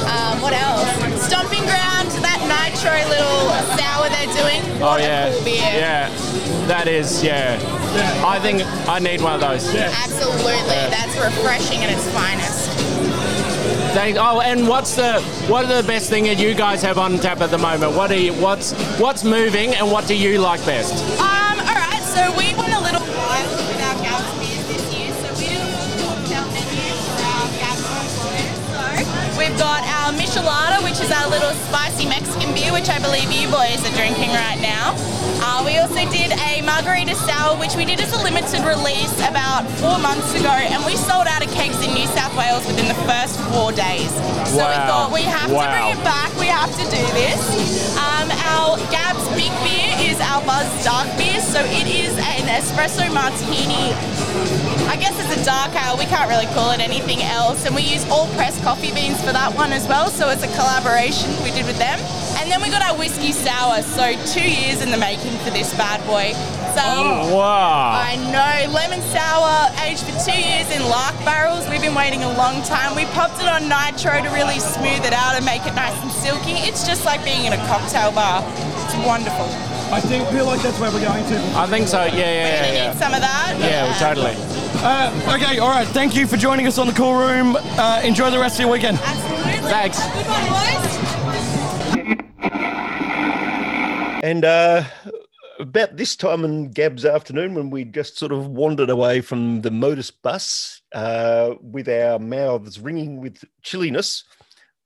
Um, 0.05 0.41
what 0.41 0.53
else? 0.53 0.85
Stomping 1.25 1.65
Ground, 1.65 2.09
that 2.21 2.39
nitro 2.45 2.93
little 3.09 3.49
sour 3.73 4.09
they're 4.09 4.33
doing. 4.37 4.61
Oh 4.81 4.91
What 4.91 4.99
a 5.01 5.03
yeah. 5.03 5.31
cool. 5.33 5.47
Yeah. 5.47 6.67
That 6.67 6.87
is 6.87 7.23
yeah. 7.23 7.57
I 8.25 8.39
think 8.39 8.61
I 8.87 8.99
need 8.99 9.21
one 9.21 9.33
of 9.33 9.41
those. 9.41 9.73
Absolutely. 9.73 10.77
That's 10.93 11.15
refreshing 11.17 11.83
at 11.83 11.89
its 11.89 12.07
finest. 12.11 12.69
Thanks. 13.93 14.19
Oh, 14.21 14.41
and 14.41 14.67
what's 14.67 14.95
the 14.95 15.21
what 15.47 15.65
are 15.65 15.81
the 15.81 15.87
best 15.87 16.09
thing 16.09 16.25
that 16.25 16.37
you 16.37 16.53
guys 16.53 16.81
have 16.83 16.97
on 16.97 17.17
tap 17.17 17.41
at 17.41 17.49
the 17.49 17.57
moment? 17.57 17.95
What 17.95 18.11
are 18.11 18.17
you, 18.19 18.33
what's 18.33 18.73
what's 18.99 19.23
moving 19.23 19.73
and 19.73 19.91
what 19.91 20.07
do 20.07 20.15
you 20.15 20.39
like 20.39 20.63
best? 20.65 20.93
Um, 21.19 21.36
Michelada, 30.17 30.81
which 30.83 30.97
is 30.99 31.13
our 31.13 31.29
little 31.29 31.53
spicy 31.69 32.09
Mexican 32.09 32.49
beer, 32.53 32.73
which 32.73 32.89
I 32.89 32.97
believe 32.97 33.29
you 33.29 33.45
boys 33.53 33.77
are 33.85 33.95
drinking 33.95 34.33
right 34.33 34.57
now. 34.57 34.97
Uh, 35.45 35.61
we 35.61 35.77
also 35.77 36.01
did 36.09 36.33
a 36.49 36.61
margarita 36.65 37.13
sour, 37.13 37.53
which 37.61 37.77
we 37.77 37.85
did 37.85 38.01
as 38.01 38.09
a 38.11 38.21
limited 38.25 38.65
release 38.65 39.13
about 39.21 39.69
four 39.77 40.01
months 40.01 40.33
ago, 40.33 40.49
and 40.49 40.81
we 40.89 40.97
sold 40.97 41.29
out 41.29 41.45
of 41.45 41.49
kegs 41.53 41.77
in 41.85 41.93
New 41.93 42.09
South 42.17 42.33
Wales 42.33 42.65
within 42.65 42.89
the 42.89 42.97
first 43.05 43.37
four 43.53 43.69
days. 43.71 44.09
So 44.49 44.65
we 44.65 44.77
thought 44.89 45.13
we 45.13 45.21
have 45.21 45.53
to 45.53 45.61
bring 45.69 45.89
it 45.93 46.01
back. 46.01 46.33
We 46.41 46.49
have 46.49 46.73
to 46.73 46.85
do 46.89 47.03
this. 47.13 47.93
Um, 48.01 48.27
our 48.49 48.81
Gab's 48.89 49.23
Big 49.37 49.53
Beer 49.61 49.93
is 50.01 50.17
our 50.17 50.41
Buzz 50.49 50.65
Dark 50.81 51.05
Beer, 51.21 51.37
so 51.45 51.61
it 51.61 51.85
is 51.85 52.17
an 52.17 52.49
espresso 52.49 53.05
martini 53.13 53.93
I 54.87 54.95
guess 54.95 55.15
it's 55.19 55.41
a 55.41 55.45
dark 55.45 55.75
ale. 55.75 55.97
We 55.97 56.05
can't 56.05 56.29
really 56.29 56.47
call 56.53 56.71
it 56.71 56.79
anything 56.79 57.21
else. 57.21 57.65
And 57.65 57.75
we 57.75 57.81
use 57.83 58.03
Allpress 58.05 58.61
coffee 58.63 58.93
beans 58.93 59.19
for 59.23 59.33
that 59.33 59.53
one 59.55 59.71
as 59.73 59.87
well. 59.87 60.09
So 60.09 60.29
it's 60.29 60.43
a 60.43 60.51
collaboration 60.55 61.29
we 61.43 61.51
did 61.51 61.65
with 61.65 61.77
them. 61.77 61.99
And 62.39 62.49
then 62.51 62.61
we 62.61 62.69
got 62.69 62.81
our 62.81 62.97
whiskey 62.97 63.31
sour. 63.31 63.81
So 63.81 64.13
two 64.31 64.45
years 64.47 64.81
in 64.81 64.91
the 64.91 64.97
making 64.97 65.35
for 65.43 65.51
this 65.51 65.73
bad 65.75 65.99
boy. 66.07 66.31
So 66.77 66.85
Oh, 66.85 67.35
wow. 67.35 67.97
I 67.97 68.15
know 68.29 68.71
lemon 68.71 69.01
sour 69.09 69.73
aged 69.83 70.05
for 70.05 70.15
two 70.29 70.37
years 70.39 70.69
in 70.71 70.85
lark 70.87 71.17
barrels. 71.25 71.67
We've 71.67 71.81
been 71.81 71.95
waiting 71.97 72.23
a 72.23 72.31
long 72.37 72.61
time. 72.63 72.95
We 72.95 73.05
popped 73.17 73.41
it 73.41 73.49
on 73.49 73.67
nitro 73.67 74.21
to 74.21 74.29
really 74.29 74.59
smooth 74.59 75.03
it 75.03 75.13
out 75.13 75.35
and 75.35 75.43
make 75.43 75.65
it 75.65 75.73
nice 75.73 75.97
and 76.01 76.11
silky. 76.11 76.53
It's 76.69 76.85
just 76.87 77.03
like 77.03 77.23
being 77.25 77.45
in 77.45 77.53
a 77.53 77.61
cocktail 77.67 78.11
bar. 78.13 78.45
It's 78.85 78.95
wonderful. 79.05 79.49
I 79.89 80.01
think 80.01 80.27
feel 80.29 80.45
like 80.45 80.61
that's 80.61 80.79
where 80.79 80.91
we're 80.91 80.99
going 80.99 81.25
to. 81.25 81.37
I 81.55 81.65
think 81.65 81.87
so. 81.87 82.03
Yeah, 82.03 82.11
yeah, 82.11 82.17
yeah. 82.17 82.67
You 82.67 82.73
yeah. 82.73 82.91
need 82.91 82.99
some 82.99 83.13
of 83.13 83.21
that? 83.21 83.55
Yeah, 83.57 83.97
totally. 83.97 84.35
Uh, 84.83 85.35
okay, 85.35 85.59
all 85.59 85.69
right. 85.69 85.87
Thank 85.87 86.13
you 86.15 86.27
for 86.27 86.35
joining 86.35 86.67
us 86.67 86.77
on 86.77 86.87
the 86.87 86.93
Cool 86.93 87.13
Room. 87.13 87.55
Uh, 87.55 88.01
enjoy 88.03 88.29
the 88.29 88.37
rest 88.37 88.55
of 88.55 88.65
your 88.65 88.71
weekend. 88.71 88.99
Absolutely. 89.01 89.69
Thanks. 89.69 90.03
Good 90.03 90.27
one, 90.27 90.45
boys. 90.49 90.97
And 94.23 94.43
uh, 94.43 94.83
about 95.59 95.95
this 95.95 96.17
time 96.17 96.43
in 96.43 96.71
Gab's 96.71 97.05
afternoon, 97.05 97.53
when 97.55 97.69
we 97.69 97.85
just 97.85 98.17
sort 98.17 98.33
of 98.33 98.47
wandered 98.47 98.89
away 98.89 99.21
from 99.21 99.61
the 99.61 99.71
Modus 99.71 100.11
bus 100.11 100.81
uh, 100.91 101.53
with 101.61 101.87
our 101.87 102.19
mouths 102.19 102.77
ringing 102.77 103.21
with 103.21 103.41
chilliness, 103.61 104.25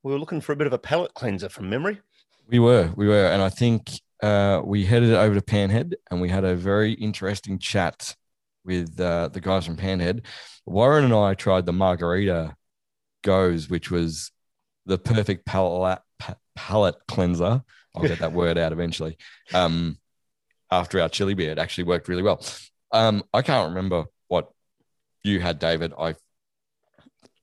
we 0.03 0.11
were 0.11 0.19
looking 0.19 0.41
for 0.41 0.51
a 0.53 0.55
bit 0.55 0.67
of 0.67 0.73
a 0.73 0.77
palate 0.77 1.15
cleanser 1.15 1.49
from 1.49 1.71
memory. 1.71 1.99
We 2.47 2.59
were, 2.59 2.91
we 2.95 3.07
were, 3.07 3.25
and 3.25 3.41
I 3.41 3.49
think 3.49 3.99
uh, 4.21 4.61
we 4.63 4.85
headed 4.85 5.13
over 5.13 5.35
to 5.35 5.41
Panhead, 5.41 5.93
and 6.09 6.21
we 6.21 6.29
had 6.29 6.43
a 6.43 6.55
very 6.55 6.93
interesting 6.93 7.59
chat 7.59 8.15
with 8.63 8.99
uh, 8.99 9.29
the 9.29 9.41
guys 9.41 9.65
from 9.65 9.77
Panhead. 9.77 10.25
Warren 10.65 11.05
and 11.05 11.13
I 11.13 11.33
tried 11.33 11.65
the 11.65 11.73
margarita 11.73 12.55
Gose, 13.23 13.69
which 13.69 13.89
was 13.89 14.31
the 14.85 14.97
perfect 14.97 15.45
palate 15.45 15.99
palate 16.55 16.95
cleanser. 17.07 17.63
I'll 17.95 18.03
get 18.03 18.19
that 18.19 18.33
word 18.33 18.57
out 18.57 18.71
eventually. 18.71 19.17
Um, 19.53 19.97
after 20.71 21.01
our 21.01 21.09
chili 21.09 21.33
beer, 21.33 21.51
it 21.51 21.59
actually 21.59 21.85
worked 21.85 22.07
really 22.07 22.23
well. 22.23 22.43
Um, 22.91 23.23
I 23.33 23.41
can't 23.41 23.69
remember 23.69 24.05
what 24.27 24.51
you 25.23 25.39
had, 25.39 25.59
Davydd. 25.59 25.93
I 25.97 26.15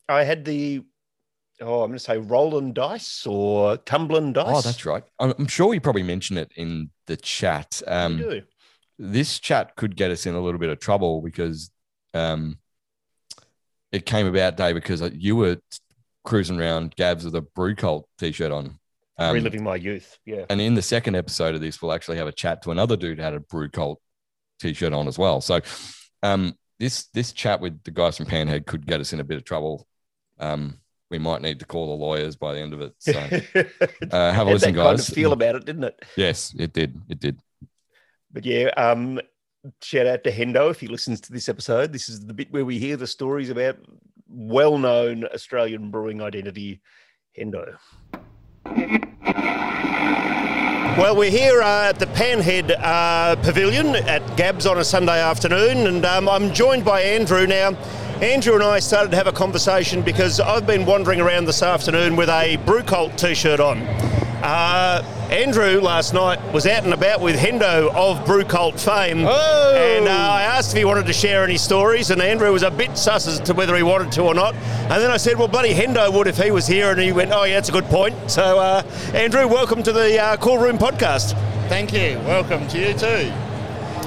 I 0.08 0.24
had 0.24 0.44
the, 0.44 0.82
oh, 1.60 1.82
I'm 1.82 1.88
going 1.90 1.92
to 1.92 1.98
say 1.98 2.18
Roland 2.18 2.74
dice 2.74 3.26
or 3.26 3.76
tumbling 3.78 4.32
dice. 4.32 4.46
oh, 4.48 4.60
that's 4.60 4.84
right. 4.84 5.02
I'm, 5.18 5.34
I'm 5.38 5.46
sure 5.46 5.68
we 5.68 5.80
probably 5.80 6.02
mentioned 6.02 6.38
it 6.38 6.52
in 6.56 6.90
the 7.06 7.16
chat. 7.16 7.82
We 7.86 7.92
Um, 7.92 8.16
do. 8.18 8.42
this 8.98 9.38
chat 9.38 9.76
could 9.76 9.96
get 9.96 10.10
us 10.10 10.26
in 10.26 10.34
a 10.34 10.40
little 10.40 10.60
bit 10.60 10.70
of 10.70 10.78
trouble 10.80 11.20
because 11.22 11.70
um, 12.14 12.58
it 13.92 14.06
came 14.06 14.26
about, 14.26 14.56
Dave, 14.56 14.74
because 14.74 15.00
you 15.14 15.36
were 15.36 15.56
cruising 16.24 16.60
around 16.60 16.94
Gabs 16.96 17.24
with 17.24 17.34
a 17.34 17.40
Brewcult 17.42 18.08
t-shirt 18.18 18.52
on. 18.52 18.78
Um, 19.20 19.34
Reliving 19.34 19.64
my 19.64 19.74
youth. 19.76 20.16
Yeah. 20.24 20.44
and 20.48 20.60
in 20.60 20.74
the 20.74 20.82
second 20.82 21.16
episode 21.16 21.54
of 21.54 21.60
this, 21.60 21.82
we'll 21.82 21.92
actually 21.92 22.18
have 22.18 22.28
a 22.28 22.32
chat 22.32 22.62
to 22.62 22.70
another 22.70 22.96
dude 22.96 23.18
who 23.18 23.24
had 23.24 23.34
a 23.34 23.40
Brewcult 23.40 24.00
t-shirt 24.60 24.92
on 24.92 25.08
as 25.08 25.18
well. 25.18 25.40
So 25.40 25.60
um, 26.22 26.54
this 26.78 27.06
this 27.14 27.32
chat 27.32 27.60
with 27.60 27.82
the 27.82 27.90
guys 27.90 28.16
from 28.16 28.26
Panhead 28.26 28.66
could 28.66 28.86
get 28.86 29.00
us 29.00 29.12
in 29.12 29.18
a 29.20 29.24
bit 29.24 29.36
of 29.38 29.44
trouble. 29.44 29.86
Um, 30.38 30.78
we 31.10 31.18
might 31.18 31.42
need 31.42 31.58
to 31.60 31.66
call 31.66 31.86
the 31.86 32.04
lawyers 32.04 32.36
by 32.36 32.54
the 32.54 32.60
end 32.60 32.72
of 32.72 32.80
it. 32.80 32.92
So 32.98 33.12
uh, 34.10 34.32
have 34.32 34.46
a 34.46 34.50
listen, 34.50 34.74
that 34.74 34.82
kind 34.82 34.98
guys. 34.98 35.08
of 35.08 35.14
feel 35.14 35.32
about 35.32 35.54
it, 35.54 35.64
didn't 35.64 35.84
it? 35.84 36.04
yes, 36.16 36.54
it 36.58 36.72
did. 36.72 37.00
It 37.08 37.20
did. 37.20 37.40
But 38.32 38.44
yeah, 38.44 38.68
um, 38.76 39.20
shout 39.82 40.06
out 40.06 40.24
to 40.24 40.32
Hendo 40.32 40.70
if 40.70 40.80
he 40.80 40.86
listens 40.86 41.20
to 41.22 41.32
this 41.32 41.48
episode. 41.48 41.92
This 41.92 42.08
is 42.08 42.26
the 42.26 42.34
bit 42.34 42.52
where 42.52 42.64
we 42.64 42.78
hear 42.78 42.96
the 42.96 43.06
stories 43.06 43.48
about 43.50 43.78
well-known 44.28 45.24
Australian 45.32 45.90
brewing 45.90 46.20
identity, 46.20 46.82
Hendo. 47.38 47.78
Well, 50.98 51.14
we're 51.14 51.30
here 51.30 51.62
uh, 51.62 51.90
at 51.90 52.00
the 52.00 52.06
Panhead 52.06 52.76
uh, 52.82 53.36
Pavilion 53.36 53.94
at 53.94 54.36
Gabs 54.36 54.66
on 54.66 54.78
a 54.78 54.84
Sunday 54.84 55.22
afternoon, 55.22 55.86
and 55.86 56.04
um, 56.04 56.28
I'm 56.28 56.52
joined 56.52 56.84
by 56.84 57.00
Andrew 57.00 57.46
now. 57.46 57.76
Andrew 58.20 58.54
and 58.54 58.64
I 58.64 58.80
started 58.80 59.12
to 59.12 59.16
have 59.16 59.28
a 59.28 59.32
conversation 59.32 60.02
because 60.02 60.40
I've 60.40 60.66
been 60.66 60.84
wandering 60.84 61.20
around 61.20 61.44
this 61.44 61.62
afternoon 61.62 62.16
with 62.16 62.28
a 62.28 62.56
Brewcult 62.66 63.16
t-shirt 63.16 63.60
on. 63.60 63.78
Uh, 64.42 65.04
Andrew 65.30 65.80
last 65.80 66.14
night 66.14 66.40
was 66.52 66.66
out 66.66 66.82
and 66.82 66.92
about 66.92 67.20
with 67.20 67.36
Hendo 67.36 67.92
of 67.94 68.24
Brewcult 68.26 68.80
fame, 68.80 69.24
Oh! 69.24 69.74
and 69.76 70.08
uh, 70.08 70.10
I 70.10 70.42
asked 70.42 70.72
if 70.72 70.78
he 70.78 70.84
wanted 70.84 71.06
to 71.06 71.12
share 71.12 71.44
any 71.44 71.56
stories, 71.56 72.10
and 72.10 72.20
Andrew 72.20 72.52
was 72.52 72.62
a 72.64 72.70
bit 72.72 72.96
sus 72.98 73.28
as 73.28 73.38
to 73.40 73.54
whether 73.54 73.76
he 73.76 73.82
wanted 73.84 74.10
to 74.12 74.22
or 74.22 74.34
not. 74.34 74.54
And 74.54 75.02
then 75.02 75.10
I 75.10 75.16
said, 75.16 75.36
"Well, 75.38 75.48
bloody 75.48 75.74
Hendo 75.74 76.12
would 76.12 76.26
if 76.28 76.38
he 76.38 76.50
was 76.50 76.66
here," 76.66 76.90
and 76.92 77.00
he 77.00 77.12
went, 77.12 77.30
"Oh 77.32 77.44
yeah, 77.44 77.54
that's 77.54 77.68
a 77.68 77.72
good 77.72 77.84
point." 77.86 78.14
So, 78.30 78.58
uh, 78.58 78.82
Andrew, 79.12 79.46
welcome 79.48 79.82
to 79.82 79.92
the 79.92 80.20
uh, 80.20 80.36
Cool 80.38 80.58
Room 80.58 80.78
podcast. 80.78 81.32
Thank 81.68 81.92
you. 81.92 82.18
Welcome 82.24 82.66
to 82.68 82.78
you 82.78 82.94
too. 82.94 83.32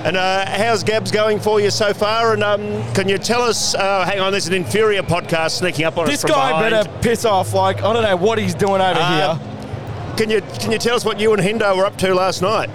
And 0.04 0.18
uh, 0.18 0.46
how's 0.50 0.84
Gabs 0.84 1.12
going 1.12 1.40
for 1.40 1.60
you 1.62 1.70
so 1.70 1.94
far? 1.94 2.34
And 2.34 2.44
um, 2.44 2.62
can 2.94 3.08
you 3.08 3.18
tell 3.20 3.42
us? 3.44 3.76
Uh, 3.76 4.04
hang 4.04 4.20
on, 4.20 4.32
there's 4.32 4.48
an 4.48 4.54
inferior 4.54 5.04
podcast 5.04 5.52
sneaking 5.60 5.86
up 5.86 5.98
on 5.98 6.06
This 6.08 6.16
us 6.16 6.22
This 6.24 6.32
guy 6.32 6.50
behind. 6.70 6.88
better 6.88 7.00
piss 7.02 7.24
off. 7.24 7.54
Like, 7.54 7.84
I 7.84 7.94
don't 7.94 8.02
know 8.04 8.16
what 8.16 8.40
he's 8.40 8.56
doing 8.56 8.82
over 8.82 9.00
Uh, 9.00 9.36
here. 9.38 10.16
Can 10.18 10.30
you 10.30 10.42
can 10.60 10.72
you 10.72 10.78
tell 10.80 10.96
us 10.96 11.06
what 11.06 11.20
you 11.20 11.32
and 11.34 11.42
Hendo 11.42 11.76
were 11.78 11.86
up 11.86 11.98
to 11.98 12.14
last 12.16 12.42
night? 12.42 12.70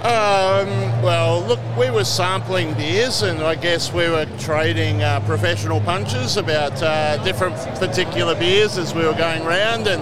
Um, 0.00 1.02
well, 1.02 1.42
look, 1.42 1.60
we 1.76 1.90
were 1.90 2.04
sampling 2.04 2.72
beers, 2.74 3.20
and 3.22 3.42
I 3.42 3.54
guess 3.54 3.92
we 3.92 4.08
were 4.08 4.26
trading 4.38 5.02
uh, 5.02 5.20
professional 5.26 5.80
punches 5.82 6.38
about 6.38 6.80
uh, 6.82 7.22
different 7.22 7.54
particular 7.78 8.34
beers 8.34 8.78
as 8.78 8.94
we 8.94 9.04
were 9.04 9.12
going 9.12 9.44
round, 9.44 9.86
and 9.88 10.00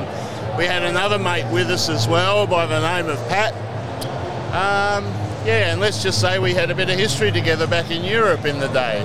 we 0.57 0.66
had 0.66 0.85
another 0.85 1.18
mate 1.18 1.50
with 1.52 1.68
us 1.68 1.88
as 1.88 2.07
well 2.07 2.46
by 2.46 2.64
the 2.66 2.78
name 2.81 3.09
of 3.09 3.18
Pat. 3.28 3.52
Um, 4.54 5.04
yeah, 5.48 5.72
and 5.72 5.80
let's 5.80 6.02
just 6.02 6.20
say 6.20 6.38
we 6.38 6.52
had 6.52 6.70
a 6.70 6.74
bit 6.74 6.90
of 6.90 6.98
history 6.98 7.32
together 7.32 7.66
back 7.66 7.90
in 7.90 8.04
Europe 8.04 8.44
in 8.44 8.58
the 8.58 8.68
day. 8.68 9.02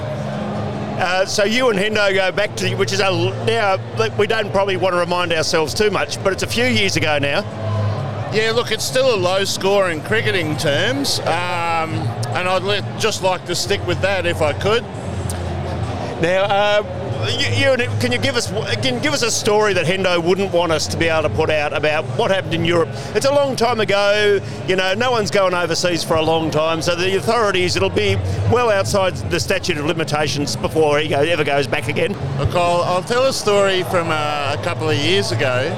Uh, 1.00 1.26
so 1.26 1.46
you 1.46 1.70
and 1.70 1.80
Hendo 1.80 2.14
go 2.14 2.34
back 2.34 2.54
to 2.58 2.76
which 2.76 2.92
is 2.92 3.00
a 3.00 3.10
now 3.46 3.78
we 4.18 4.28
don't 4.28 4.52
probably 4.52 4.76
want 4.76 4.92
to 4.94 5.00
remind 5.00 5.32
ourselves 5.32 5.74
too 5.74 5.90
much, 5.90 6.22
but 6.22 6.34
it's 6.34 6.44
a 6.44 6.48
few 6.48 6.66
years 6.66 6.98
ago 6.98 7.18
now. 7.18 7.44
Yeah, 8.34 8.52
look, 8.54 8.72
it's 8.74 8.84
still 8.84 9.16
a 9.16 9.16
low 9.16 9.46
score 9.46 9.90
in 9.90 10.02
cricketing 10.02 10.58
terms, 10.58 11.20
um, 11.20 11.94
and 12.36 12.50
I'd 12.50 12.64
let, 12.64 13.00
just 13.00 13.24
like 13.24 13.46
to 13.46 13.56
stick 13.56 13.86
with 13.88 14.02
that 14.02 14.26
if 14.26 14.42
I 14.42 14.52
could. 14.52 14.84
Now, 16.22 16.44
uh, 16.44 17.03
you, 17.28 17.48
you 17.48 17.76
can 18.00 18.12
you 18.12 18.18
give 18.18 18.36
us 18.36 18.52
can 18.82 19.02
give 19.02 19.14
us 19.14 19.24
a 19.24 19.32
story 19.32 19.74
that 19.74 19.86
Hendo 19.86 20.24
wouldn't 20.24 20.52
want 20.52 20.72
us 20.72 20.88
to 20.88 20.98
be 20.98 21.08
able 21.08 21.30
to 21.30 21.36
put 21.36 21.50
out 21.50 21.74
about 21.74 22.06
what 22.18 22.32
happened 22.32 22.54
in 22.54 22.66
Europe? 22.66 22.90
It's 23.16 23.26
a 23.26 23.34
long 23.34 23.56
time 23.56 23.80
ago. 23.80 24.40
You 24.68 24.76
know, 24.76 24.94
no 24.94 25.12
one's 25.12 25.32
going 25.32 25.54
overseas 25.54 26.04
for 26.04 26.16
a 26.16 26.22
long 26.22 26.52
time, 26.52 26.82
so 26.82 26.96
the 26.96 27.18
authorities 27.18 27.76
it'll 27.76 27.90
be 27.90 28.16
well 28.52 28.70
outside 28.70 29.16
the 29.32 29.40
statute 29.40 29.78
of 29.78 29.86
limitations 29.86 30.56
before 30.56 31.00
he 31.00 31.14
ever 31.14 31.44
goes 31.44 31.68
back 31.68 31.88
again. 31.88 32.14
Look, 32.38 32.56
I'll, 32.56 32.82
I'll 32.82 33.04
tell 33.04 33.26
a 33.26 33.34
story 33.34 33.84
from 33.84 34.08
uh, 34.10 34.56
a 34.58 34.64
couple 34.64 34.90
of 34.90 34.98
years 34.98 35.32
ago, 35.32 35.70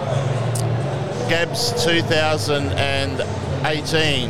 Gabs 1.29 1.71
2018. 1.83 4.29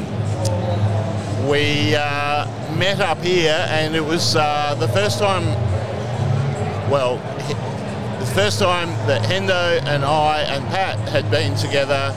We 1.49 1.95
uh, 1.95 2.47
met 2.75 2.99
up 3.01 3.19
here, 3.19 3.65
and 3.69 3.95
it 3.95 4.03
was 4.03 4.35
uh, 4.35 4.75
the 4.79 4.87
first 4.87 5.19
time, 5.19 5.43
well, 6.89 7.17
the 8.19 8.25
first 8.27 8.59
time 8.59 8.89
that 9.07 9.21
Hendo 9.23 9.81
and 9.85 10.03
I 10.03 10.41
and 10.41 10.65
Pat 10.67 10.97
had 11.09 11.29
been 11.31 11.55
together 11.55 12.13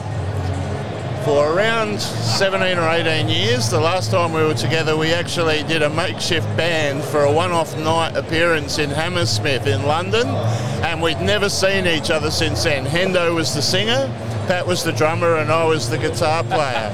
for 1.23 1.53
around 1.53 1.99
17 1.99 2.77
or 2.77 2.89
18 2.89 3.29
years. 3.29 3.69
The 3.69 3.79
last 3.79 4.11
time 4.11 4.31
we 4.31 4.41
were 4.41 4.53
together, 4.53 4.95
we 4.95 5.13
actually 5.13 5.63
did 5.63 5.81
a 5.81 5.89
makeshift 5.89 6.47
band 6.55 7.03
for 7.03 7.23
a 7.23 7.31
one 7.31 7.51
off 7.51 7.77
night 7.77 8.15
appearance 8.15 8.77
in 8.79 8.89
Hammersmith 8.89 9.67
in 9.67 9.83
London, 9.83 10.27
and 10.27 11.01
we'd 11.01 11.21
never 11.21 11.49
seen 11.49 11.87
each 11.87 12.09
other 12.09 12.31
since 12.31 12.63
then. 12.63 12.85
Hendo 12.85 13.35
was 13.35 13.53
the 13.53 13.61
singer, 13.61 14.07
Pat 14.47 14.65
was 14.65 14.83
the 14.83 14.93
drummer, 14.93 15.37
and 15.37 15.51
I 15.51 15.65
was 15.65 15.89
the 15.89 15.97
guitar 15.97 16.43
player. 16.43 16.89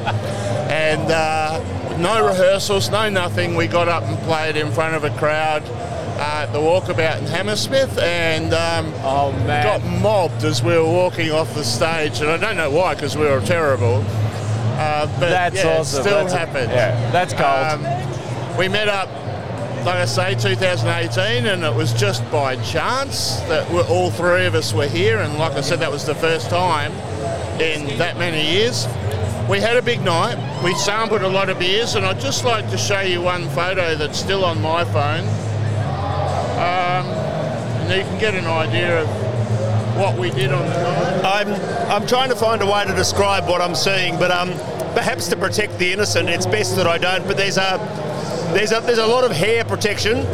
and 0.70 1.12
uh, 1.12 1.98
no 1.98 2.26
rehearsals, 2.26 2.90
no 2.90 3.10
nothing. 3.10 3.56
We 3.56 3.68
got 3.68 3.88
up 3.88 4.04
and 4.04 4.18
played 4.20 4.58
in 4.58 4.72
front 4.72 4.96
of 4.96 5.04
a 5.04 5.18
crowd. 5.18 5.64
Uh, 6.18 6.46
at 6.48 6.54
the 6.54 6.60
walkabout 6.60 7.20
in 7.20 7.26
Hammersmith, 7.26 7.98
and 7.98 8.54
um, 8.54 8.94
Oh, 9.04 9.34
man. 9.46 9.64
got 9.82 10.02
mobbed 10.02 10.46
as 10.46 10.64
we 10.64 10.74
were 10.78 10.86
walking 10.86 11.30
off 11.32 11.54
the 11.54 11.64
stage, 11.64 12.22
and 12.22 12.30
I 12.32 12.38
don't 12.38 12.56
know 12.56 12.72
why 12.72 12.94
because 12.96 13.18
we 13.18 13.26
were 13.26 13.42
terrible. 13.42 13.96
Uh, 14.78 15.08
but 15.20 15.30
That's 15.30 15.56
yeah, 15.58 15.78
awesome. 15.80 16.00
It 16.00 16.04
still 16.04 16.18
That's 16.24 16.34
a- 16.34 16.38
happened. 16.38 16.72
yeah, 16.72 17.12
that's 17.12 17.34
gold. 17.34 17.86
Um, 17.86 18.58
we 18.58 18.70
met 18.70 18.88
up, 18.88 19.10
like 19.86 19.96
I 19.96 20.06
say, 20.06 20.36
2018, 20.36 21.48
and 21.48 21.64
it 21.66 21.74
was 21.76 21.92
just 21.92 22.24
by 22.32 22.56
chance 22.64 23.36
that 23.50 23.70
all 23.90 24.10
three 24.10 24.46
of 24.46 24.56
us 24.56 24.74
were 24.74 24.88
here. 24.88 25.20
And 25.20 25.38
like 25.38 25.54
I 25.54 25.62
said, 25.62 25.80
that 25.82 25.92
was 25.92 26.06
the 26.06 26.16
first 26.16 26.50
time 26.50 26.94
in 27.60 27.98
that 27.98 28.18
many 28.18 28.42
years. 28.54 28.88
We 29.50 29.60
had 29.60 29.76
a 29.76 29.82
big 29.82 30.02
night. 30.02 30.38
We 30.64 30.74
sampled 30.76 31.24
a 31.24 31.28
lot 31.28 31.50
of 31.50 31.60
beers, 31.60 31.96
and 31.96 32.06
I'd 32.06 32.22
just 32.22 32.46
like 32.46 32.70
to 32.72 32.78
show 32.78 33.02
you 33.02 33.22
one 33.22 33.50
photo 33.50 33.96
that's 33.96 34.18
still 34.18 34.46
on 34.46 34.62
my 34.62 34.86
phone. 34.86 35.28
Um, 36.56 37.08
and 37.08 37.94
you 37.94 38.04
can 38.04 38.20
get 38.20 38.34
an 38.36 38.46
idea 38.48 39.02
of 39.02 39.08
what 40.00 40.18
we 40.18 40.30
did 40.32 40.52
on 40.52 40.66
the 40.66 41.22
night. 41.22 41.24
I'm 41.26 41.92
I'm 41.92 42.08
trying 42.08 42.30
to 42.30 42.36
find 42.36 42.62
a 42.62 42.66
way 42.66 42.86
to 42.86 42.94
describe 42.96 43.48
what 43.48 43.62
I'm 43.62 43.76
seeing, 43.76 44.18
but 44.18 44.32
um, 44.32 44.50
perhaps 44.94 45.28
to 45.30 45.36
protect 45.36 45.78
the 45.80 45.92
innocent, 45.94 46.30
it's 46.30 46.46
best 46.46 46.76
that 46.78 46.88
I 46.88 46.98
don't. 46.98 47.26
But 47.28 47.38
there's 47.38 47.58
a 47.58 47.78
there's 48.54 48.72
a 48.72 48.80
there's 48.82 48.98
a 49.00 49.06
lot 49.08 49.24
of 49.24 49.32
hair 49.32 49.64
protection, 49.66 50.26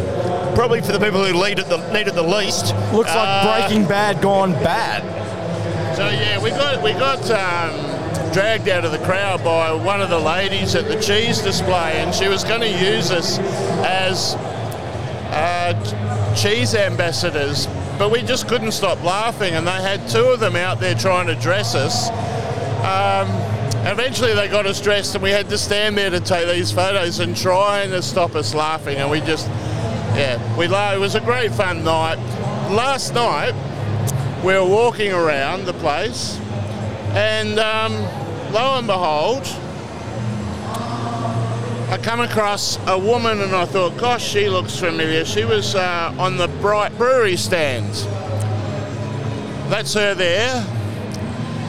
probably 0.56 0.82
for 0.82 0.92
the 0.92 1.00
people 1.00 1.24
who 1.26 1.34
need 1.34 1.60
it 1.60 1.68
the 1.68 1.78
need 1.92 2.08
it 2.08 2.14
the 2.16 2.22
least. 2.24 2.74
Looks 2.94 3.10
like 3.14 3.28
Uh, 3.46 3.60
Breaking 3.68 3.88
Bad 3.88 4.22
gone 4.22 4.54
bad. 4.54 5.02
So 5.96 6.08
yeah, 6.10 6.42
we 6.42 6.52
got 6.52 6.82
we 6.84 6.94
got 6.94 7.20
um, 7.32 8.32
dragged 8.34 8.70
out 8.70 8.86
of 8.86 8.92
the 8.92 9.00
crowd 9.00 9.44
by 9.44 9.72
one 9.74 10.02
of 10.02 10.10
the 10.10 10.20
ladies 10.20 10.74
at 10.76 10.88
the 10.88 11.00
cheese 11.02 11.40
display, 11.42 11.94
and 11.98 12.14
she 12.16 12.28
was 12.30 12.44
going 12.44 12.62
to 12.62 12.70
use 12.70 13.12
us 13.12 13.38
as 13.84 14.36
uh, 15.34 15.74
ch- 15.84 15.94
cheese 16.36 16.76
ambassadors, 16.76 17.68
but 17.98 18.12
we 18.12 18.22
just 18.22 18.48
couldn't 18.48 18.72
stop 18.72 19.04
laughing, 19.04 19.54
and 19.54 19.68
they 19.68 19.82
had 19.82 20.08
two 20.08 20.26
of 20.26 20.40
them 20.40 20.56
out 20.56 20.80
there 20.80 20.96
trying 20.96 21.28
to 21.28 21.36
dress 21.36 21.76
us. 21.76 22.10
Um, 22.82 23.30
eventually, 23.86 24.34
they 24.34 24.48
got 24.48 24.66
us 24.66 24.82
dressed, 24.82 25.16
and 25.16 25.24
we 25.24 25.30
had 25.30 25.50
to 25.50 25.58
stand 25.58 25.98
there 25.98 26.10
to 26.10 26.20
take 26.20 26.48
these 26.48 26.72
photos 26.72 27.20
and 27.20 27.36
trying 27.36 27.92
to 27.92 28.02
stop 28.02 28.36
us 28.36 28.54
laughing, 28.54 28.98
and 28.98 29.10
we 29.10 29.20
just 29.22 29.48
yeah, 30.16 30.58
we 30.58 30.68
la- 30.68 30.94
it 30.94 31.00
was 31.00 31.16
a 31.16 31.22
great 31.22 31.52
fun 31.54 31.84
night. 31.84 32.18
Last 32.70 33.14
night 33.14 33.54
we 34.44 34.54
were 34.54 34.66
walking 34.66 35.14
around 35.14 35.66
the 35.66 35.74
place, 35.74 36.38
and 37.14 37.60
um, 37.60 37.94
lo 38.52 38.78
and 38.78 38.88
behold, 38.88 39.46
I 41.92 41.98
come 41.98 42.22
across 42.22 42.80
a 42.88 42.98
woman, 42.98 43.42
and 43.42 43.54
I 43.54 43.66
thought, 43.66 43.98
gosh, 43.98 44.26
she 44.26 44.48
looks 44.48 44.80
familiar. 44.80 45.26
She 45.26 45.44
was 45.44 45.76
uh, 45.76 46.16
on 46.18 46.38
the 46.38 46.48
Bright 46.62 46.98
Brewery 46.98 47.36
stands. 47.36 48.06
That's 49.70 49.94
her 49.96 50.16
there. 50.16 50.66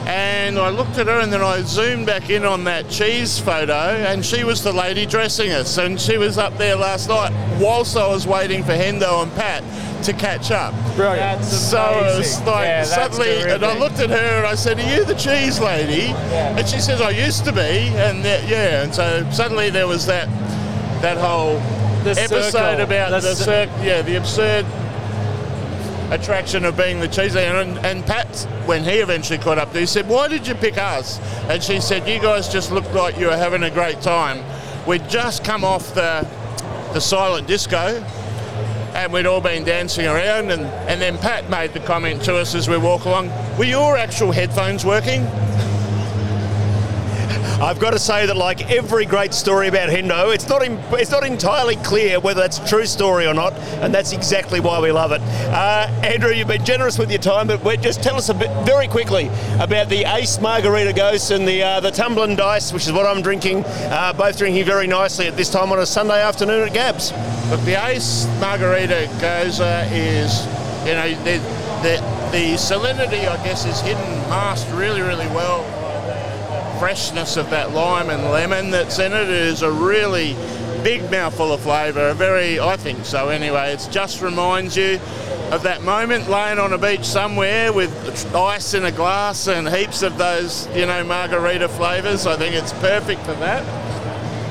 And 0.07 0.57
I 0.57 0.69
looked 0.69 0.97
at 0.97 1.07
her, 1.07 1.19
and 1.19 1.31
then 1.31 1.41
I 1.41 1.61
zoomed 1.63 2.05
back 2.05 2.29
in 2.29 2.45
on 2.45 2.63
that 2.63 2.89
cheese 2.89 3.37
photo, 3.37 3.73
and 3.73 4.25
she 4.25 4.45
was 4.45 4.63
the 4.63 4.71
lady 4.71 5.05
dressing 5.05 5.51
us. 5.51 5.77
And 5.77 5.99
she 5.99 6.17
was 6.17 6.37
up 6.37 6.57
there 6.57 6.77
last 6.77 7.09
night 7.09 7.33
whilst 7.59 7.97
I 7.97 8.07
was 8.07 8.25
waiting 8.25 8.63
for 8.63 8.71
Hendo 8.71 9.23
and 9.23 9.31
Pat 9.33 9.61
to 10.03 10.13
catch 10.13 10.51
up. 10.51 10.73
Brilliant. 10.95 11.41
That's 11.41 11.57
So 11.57 11.81
it 11.99 12.17
was 12.17 12.39
like 12.41 12.65
Yeah, 12.65 12.83
suddenly, 12.83 13.41
and 13.51 13.63
I 13.65 13.77
looked 13.77 13.99
at 13.99 14.09
her 14.09 14.37
and 14.39 14.45
I 14.47 14.55
said, 14.55 14.79
"Are 14.79 14.95
you 14.95 15.03
the 15.05 15.15
cheese 15.15 15.59
lady?" 15.59 16.07
And 16.31 16.67
she 16.67 16.79
says, 16.79 17.01
"I 17.01 17.09
used 17.09 17.45
to 17.45 17.51
be." 17.51 17.59
And 17.97 18.23
that, 18.25 18.47
yeah, 18.47 18.83
and 18.83 18.93
so 18.93 19.25
suddenly 19.31 19.69
there 19.69 19.87
was 19.87 20.05
that 20.07 20.27
that 21.01 21.17
whole 21.17 21.59
The 22.03 22.11
episode 22.11 22.51
circle. 22.51 22.81
about 22.83 23.11
The 23.11 23.29
the, 23.29 23.35
cir- 23.35 23.67
cir- 23.67 23.83
yeah 23.85 24.01
the 24.01 24.15
absurd 24.17 24.65
attraction 26.11 26.65
of 26.65 26.77
being 26.77 26.99
the 26.99 27.07
cheese 27.07 27.35
lady. 27.35 27.47
And, 27.57 27.77
and 27.85 28.05
Pat, 28.05 28.27
when 28.65 28.83
he 28.83 28.97
eventually 28.99 29.39
caught 29.39 29.57
up 29.57 29.71
to, 29.73 29.79
he 29.79 29.85
said, 29.85 30.07
"Why 30.07 30.27
did 30.27 30.47
you 30.47 30.55
pick 30.55 30.77
us?" 30.77 31.19
And 31.49 31.61
she 31.63 31.79
said, 31.79 32.07
"You 32.07 32.19
guys 32.19 32.49
just 32.49 32.71
looked 32.71 32.93
like 32.93 33.17
you 33.17 33.27
were 33.27 33.37
having 33.37 33.63
a 33.63 33.71
great 33.71 34.01
time. 34.01 34.43
We'd 34.85 35.07
just 35.09 35.43
come 35.43 35.63
off 35.63 35.93
the 35.95 36.27
the 36.93 36.99
silent 37.01 37.47
disco." 37.47 38.03
And 38.93 39.11
we'd 39.11 39.25
all 39.25 39.41
been 39.41 39.63
dancing 39.63 40.05
around 40.05 40.51
and, 40.51 40.63
and 40.89 41.01
then 41.01 41.17
Pat 41.17 41.49
made 41.49 41.73
the 41.73 41.79
comment 41.79 42.23
to 42.23 42.35
us 42.37 42.55
as 42.55 42.69
we 42.69 42.77
walk 42.77 43.05
along, 43.05 43.29
were 43.57 43.65
your 43.65 43.97
actual 43.97 44.31
headphones 44.31 44.85
working? 44.85 45.25
I've 47.63 47.79
got 47.79 47.91
to 47.91 47.99
say 47.99 48.25
that, 48.25 48.35
like 48.35 48.69
every 48.69 49.05
great 49.05 49.33
story 49.33 49.69
about 49.69 49.87
Hendo, 49.87 50.35
it's 50.35 50.49
not 50.49 50.63
in, 50.63 50.77
it's 50.91 51.11
not 51.11 51.25
entirely 51.25 51.77
clear 51.77 52.19
whether 52.19 52.41
that's 52.41 52.59
a 52.59 52.67
true 52.67 52.85
story 52.85 53.25
or 53.25 53.33
not, 53.33 53.53
and 53.79 53.93
that's 53.93 54.11
exactly 54.11 54.59
why 54.59 54.81
we 54.81 54.91
love 54.91 55.13
it. 55.13 55.21
Uh, 55.21 55.87
Andrew, 56.03 56.31
you've 56.31 56.49
been 56.49 56.65
generous 56.65 56.99
with 56.99 57.09
your 57.09 57.21
time, 57.21 57.47
but 57.47 57.81
just 57.81 58.03
tell 58.03 58.17
us 58.17 58.27
a 58.27 58.33
bit 58.33 58.49
very 58.65 58.89
quickly 58.89 59.31
about 59.61 59.87
the 59.87 60.03
Ace 60.03 60.41
Margarita 60.41 60.91
Gose 60.91 61.33
and 61.33 61.47
the 61.47 61.63
uh, 61.63 61.79
the 61.79 61.89
Tumbling 61.89 62.35
Dice, 62.35 62.73
which 62.73 62.85
is 62.85 62.91
what 62.91 63.05
I'm 63.05 63.21
drinking. 63.21 63.63
Uh, 63.65 64.11
both 64.11 64.37
drinking 64.37 64.65
very 64.65 64.85
nicely 64.85 65.27
at 65.27 65.37
this 65.37 65.49
time 65.49 65.71
on 65.71 65.79
a 65.79 65.85
Sunday 65.85 66.21
afternoon 66.21 66.67
at 66.67 66.73
Gabs. 66.73 67.13
Look, 67.49 67.61
the 67.61 67.81
Ace 67.87 68.25
Margarita 68.41 69.07
Gose 69.19 69.87
is, 69.89 70.45
you 70.85 70.95
know, 70.95 71.09
the, 71.23 71.39
the, 71.81 72.29
the 72.33 72.55
salinity, 72.55 73.25
I 73.25 73.41
guess, 73.41 73.65
is 73.65 73.79
hidden, 73.79 74.03
masked 74.27 74.69
really, 74.73 74.99
really 74.99 75.27
well. 75.27 75.82
Freshness 76.83 77.37
of 77.37 77.49
that 77.49 77.71
lime 77.71 78.09
and 78.09 78.25
lemon 78.25 78.69
that's 78.69 78.99
in 78.99 79.13
it 79.13 79.29
is 79.29 79.61
a 79.61 79.71
really 79.71 80.33
big 80.83 81.09
mouthful 81.09 81.53
of 81.53 81.61
flavour. 81.61 82.09
A 82.09 82.13
very, 82.13 82.59
I 82.59 82.75
think 82.75 83.05
so 83.05 83.29
anyway. 83.29 83.71
It 83.71 83.87
just 83.89 84.21
reminds 84.21 84.75
you 84.75 84.99
of 85.51 85.63
that 85.63 85.81
moment 85.83 86.29
laying 86.29 86.59
on 86.59 86.73
a 86.73 86.77
beach 86.77 87.05
somewhere 87.05 87.71
with 87.71 88.35
ice 88.35 88.73
in 88.73 88.83
a 88.83 88.91
glass 88.91 89.47
and 89.47 89.69
heaps 89.69 90.01
of 90.01 90.17
those, 90.17 90.67
you 90.75 90.85
know, 90.85 91.05
margarita 91.05 91.69
flavours. 91.69 92.27
I 92.27 92.35
think 92.35 92.53
it's 92.53 92.73
perfect 92.73 93.21
for 93.21 93.35
that. 93.35 93.63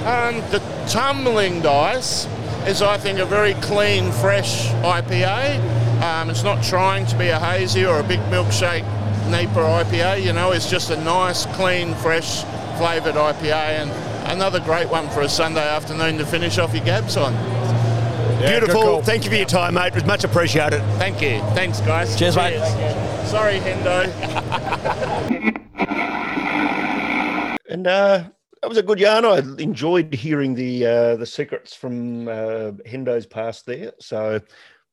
Um, 0.06 0.40
the 0.50 0.60
tumbling 0.88 1.60
dice 1.60 2.26
is, 2.66 2.80
I 2.80 2.96
think, 2.96 3.18
a 3.18 3.26
very 3.26 3.52
clean, 3.60 4.10
fresh 4.10 4.68
IPA. 4.68 5.58
Um, 6.02 6.30
it's 6.30 6.44
not 6.44 6.62
trying 6.64 7.04
to 7.08 7.18
be 7.18 7.28
a 7.28 7.38
hazy 7.38 7.84
or 7.84 8.00
a 8.00 8.02
big 8.02 8.20
milkshake 8.30 9.01
Napa 9.32 9.60
IPA. 9.84 10.22
You 10.22 10.34
know, 10.34 10.52
it's 10.52 10.68
just 10.70 10.90
a 10.90 10.96
nice, 11.02 11.46
clean, 11.56 11.94
fresh 11.96 12.42
flavoured 12.76 13.14
IPA, 13.14 13.52
and 13.52 13.90
another 14.30 14.60
great 14.60 14.90
one 14.90 15.08
for 15.08 15.22
a 15.22 15.28
Sunday 15.28 15.66
afternoon 15.66 16.18
to 16.18 16.26
finish 16.26 16.58
off 16.58 16.74
your 16.74 16.84
gabs 16.84 17.16
on. 17.16 17.32
Beautiful. 18.40 19.02
Thank 19.02 19.24
you 19.24 19.30
for 19.30 19.36
your 19.36 19.46
time, 19.46 19.74
mate. 19.74 19.86
It 19.86 19.94
was 19.94 20.04
much 20.04 20.24
appreciated. 20.24 20.82
Thank 20.98 21.22
you. 21.22 21.38
Thanks, 21.54 21.80
guys. 21.80 22.18
Cheers, 22.18 22.36
mate. 22.36 22.58
Sorry, 23.26 23.58
Hendo. 23.58 24.10
And 27.70 27.86
uh, 27.86 28.24
that 28.60 28.68
was 28.68 28.76
a 28.76 28.82
good 28.82 29.00
yarn. 29.00 29.24
I 29.24 29.38
enjoyed 29.58 30.12
hearing 30.12 30.54
the 30.54 30.86
uh, 30.86 31.16
the 31.16 31.24
secrets 31.24 31.74
from 31.74 32.28
uh, 32.28 32.72
Hendo's 32.86 33.24
past 33.24 33.64
there. 33.64 33.92
So 33.98 34.40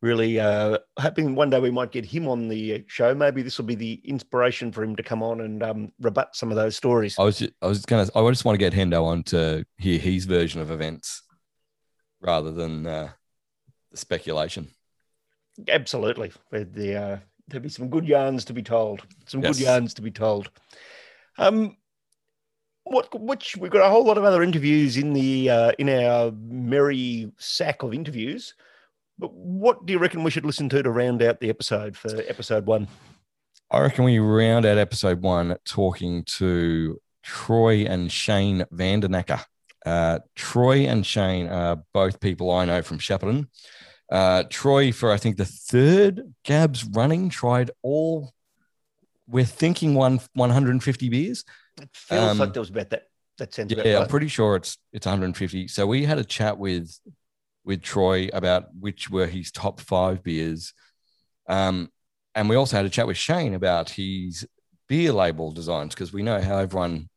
really 0.01 0.39
uh, 0.39 0.77
hoping 0.97 1.35
one 1.35 1.49
day 1.49 1.59
we 1.59 1.71
might 1.71 1.91
get 1.91 2.05
him 2.05 2.27
on 2.27 2.47
the 2.47 2.83
show. 2.87 3.13
Maybe 3.13 3.41
this 3.41 3.57
will 3.57 3.65
be 3.65 3.75
the 3.75 4.01
inspiration 4.05 4.71
for 4.71 4.83
him 4.83 4.95
to 4.95 5.03
come 5.03 5.21
on 5.21 5.41
and 5.41 5.61
um, 5.61 5.91
rebut 5.99 6.35
some 6.35 6.51
of 6.51 6.55
those 6.55 6.75
stories. 6.75 7.17
I 7.19 7.23
was 7.23 7.39
just, 7.39 7.53
I 7.61 7.67
was 7.67 7.85
gonna 7.85 8.07
I 8.15 8.29
just 8.29 8.45
want 8.45 8.59
to 8.59 8.69
get 8.69 8.73
Hendo 8.73 9.03
on 9.03 9.23
to 9.23 9.65
hear 9.77 9.99
his 9.99 10.25
version 10.25 10.61
of 10.61 10.71
events 10.71 11.23
rather 12.21 12.51
than 12.51 12.85
uh, 12.87 13.09
the 13.91 13.97
speculation. 13.97 14.69
Absolutely. 15.67 16.31
The, 16.51 16.95
uh, 16.95 17.17
there'll 17.47 17.63
be 17.63 17.69
some 17.69 17.89
good 17.89 18.05
yarns 18.05 18.45
to 18.45 18.53
be 18.53 18.63
told. 18.63 19.01
Some 19.25 19.41
Yes. 19.41 19.57
good 19.57 19.63
yarns 19.65 19.93
to 19.95 20.01
be 20.01 20.11
told. 20.11 20.49
Um, 21.37 21.75
what 22.83 23.19
which 23.19 23.55
we've 23.57 23.71
got 23.71 23.85
a 23.85 23.89
whole 23.89 24.05
lot 24.05 24.17
of 24.17 24.23
other 24.23 24.41
interviews 24.41 24.97
in 24.97 25.13
the 25.13 25.49
uh, 25.49 25.71
in 25.77 25.89
our 25.89 26.31
merry 26.31 27.31
sack 27.37 27.83
of 27.83 27.93
interviews. 27.93 28.55
But 29.19 29.33
what 29.33 29.85
do 29.85 29.93
you 29.93 29.99
reckon 29.99 30.23
we 30.23 30.31
should 30.31 30.45
listen 30.45 30.69
to 30.69 30.81
to 30.81 30.89
round 30.89 31.21
out 31.21 31.39
the 31.41 31.49
episode 31.49 31.97
for 31.97 32.09
episode 32.27 32.65
one? 32.65 32.87
I 33.69 33.81
reckon 33.81 34.05
we 34.05 34.17
round 34.17 34.65
out 34.65 34.77
episode 34.77 35.21
one 35.21 35.57
talking 35.65 36.23
to 36.37 36.99
Troy 37.21 37.83
and 37.83 38.11
Shane 38.11 38.65
Vandernacker. 38.73 39.43
Uh, 39.85 40.19
Troy 40.35 40.85
and 40.87 41.05
Shane 41.05 41.47
are 41.47 41.83
both 41.93 42.19
people 42.19 42.49
I 42.51 42.65
know 42.65 42.81
from 42.81 42.97
Shepparton. 42.97 43.47
Uh, 44.11 44.43
Troy, 44.49 44.91
for 44.91 45.11
I 45.11 45.17
think 45.17 45.37
the 45.37 45.45
third 45.45 46.33
Gabs 46.43 46.83
running, 46.85 47.29
tried 47.29 47.71
all. 47.83 48.33
We're 49.27 49.45
thinking 49.45 49.93
one 49.93 50.19
150 50.33 51.09
beers. 51.09 51.43
It 51.79 51.89
feels 51.93 52.31
Um, 52.31 52.37
like 52.39 52.53
there 52.53 52.61
was 52.61 52.71
about 52.71 52.89
that. 52.89 53.03
That 53.37 53.53
sounds 53.53 53.71
about 53.71 53.85
Yeah, 53.85 53.95
I'm 53.97 54.01
right. 54.01 54.09
pretty 54.09 54.27
sure 54.29 54.55
it's 54.55 54.77
it's 54.91 55.05
150. 55.05 55.67
So 55.67 55.85
we 55.85 56.05
had 56.05 56.17
a 56.17 56.23
chat 56.23 56.57
with 56.57 56.91
with 57.69 57.81
Troy 57.83 58.27
about 58.33 58.65
which 58.77 59.09
were 59.09 59.27
his 59.27 59.51
top 59.51 59.79
five 59.79 60.23
beers, 60.23 60.73
um, 61.47 61.89
and 62.35 62.49
we 62.49 62.55
also 62.57 62.75
had 62.77 62.85
a 62.85 62.89
chat 62.89 63.07
with 63.07 63.17
Shane 63.17 63.53
about 63.53 63.91
his 63.91 64.45
beer 64.87 65.13
label 65.13 65.51
designs 65.51 65.93
because 65.93 66.11
we 66.11 66.23
know 66.23 66.41
how 66.41 66.57
everyone 66.57 67.09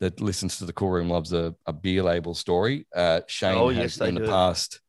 that 0.00 0.20
listens 0.20 0.58
to 0.58 0.64
the 0.66 0.72
Cool 0.72 0.90
Room 0.90 1.08
loves 1.10 1.32
a, 1.32 1.54
a 1.66 1.72
beer 1.72 2.02
label 2.02 2.34
story. 2.34 2.86
Uh, 2.94 3.22
Shane 3.26 3.56
Oh, 3.56 3.68
has 3.70 3.98
yes, 3.98 4.08
in 4.08 4.14
the 4.14 4.20
do. 4.20 4.26
past 4.28 4.80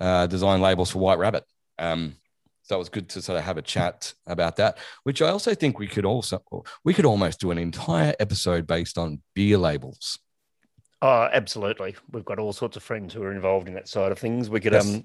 uh, 0.00 0.26
designed 0.26 0.62
labels 0.62 0.90
for 0.90 0.98
White 0.98 1.18
Rabbit. 1.18 1.44
Um, 1.78 2.14
so 2.62 2.76
it 2.76 2.78
was 2.78 2.88
good 2.88 3.08
to 3.10 3.22
sort 3.22 3.38
of 3.38 3.44
have 3.44 3.58
a 3.58 3.62
chat 3.62 4.14
about 4.26 4.56
that. 4.56 4.78
Which 5.02 5.22
I 5.22 5.28
also 5.28 5.54
think 5.54 5.78
we 5.78 5.86
could 5.86 6.04
also 6.06 6.42
we 6.84 6.94
could 6.94 7.04
almost 7.06 7.40
do 7.40 7.50
an 7.50 7.58
entire 7.58 8.14
episode 8.18 8.66
based 8.66 8.96
on 8.96 9.22
beer 9.34 9.58
labels. 9.58 10.18
Oh, 11.02 11.28
absolutely. 11.32 11.96
We've 12.12 12.24
got 12.24 12.38
all 12.38 12.52
sorts 12.52 12.76
of 12.76 12.82
friends 12.82 13.14
who 13.14 13.22
are 13.22 13.32
involved 13.32 13.68
in 13.68 13.74
that 13.74 13.88
side 13.88 14.12
of 14.12 14.18
things. 14.18 14.50
We 14.50 14.60
could 14.60 14.72
Yes. 14.72 14.84
um 14.96 15.04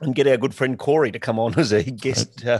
and 0.00 0.14
get 0.14 0.26
our 0.26 0.36
good 0.36 0.54
friend 0.54 0.78
Corey 0.78 1.12
to 1.12 1.20
come 1.20 1.38
on 1.38 1.56
as 1.58 1.70
a 1.72 1.82
guest 1.84 2.44
uh, 2.46 2.58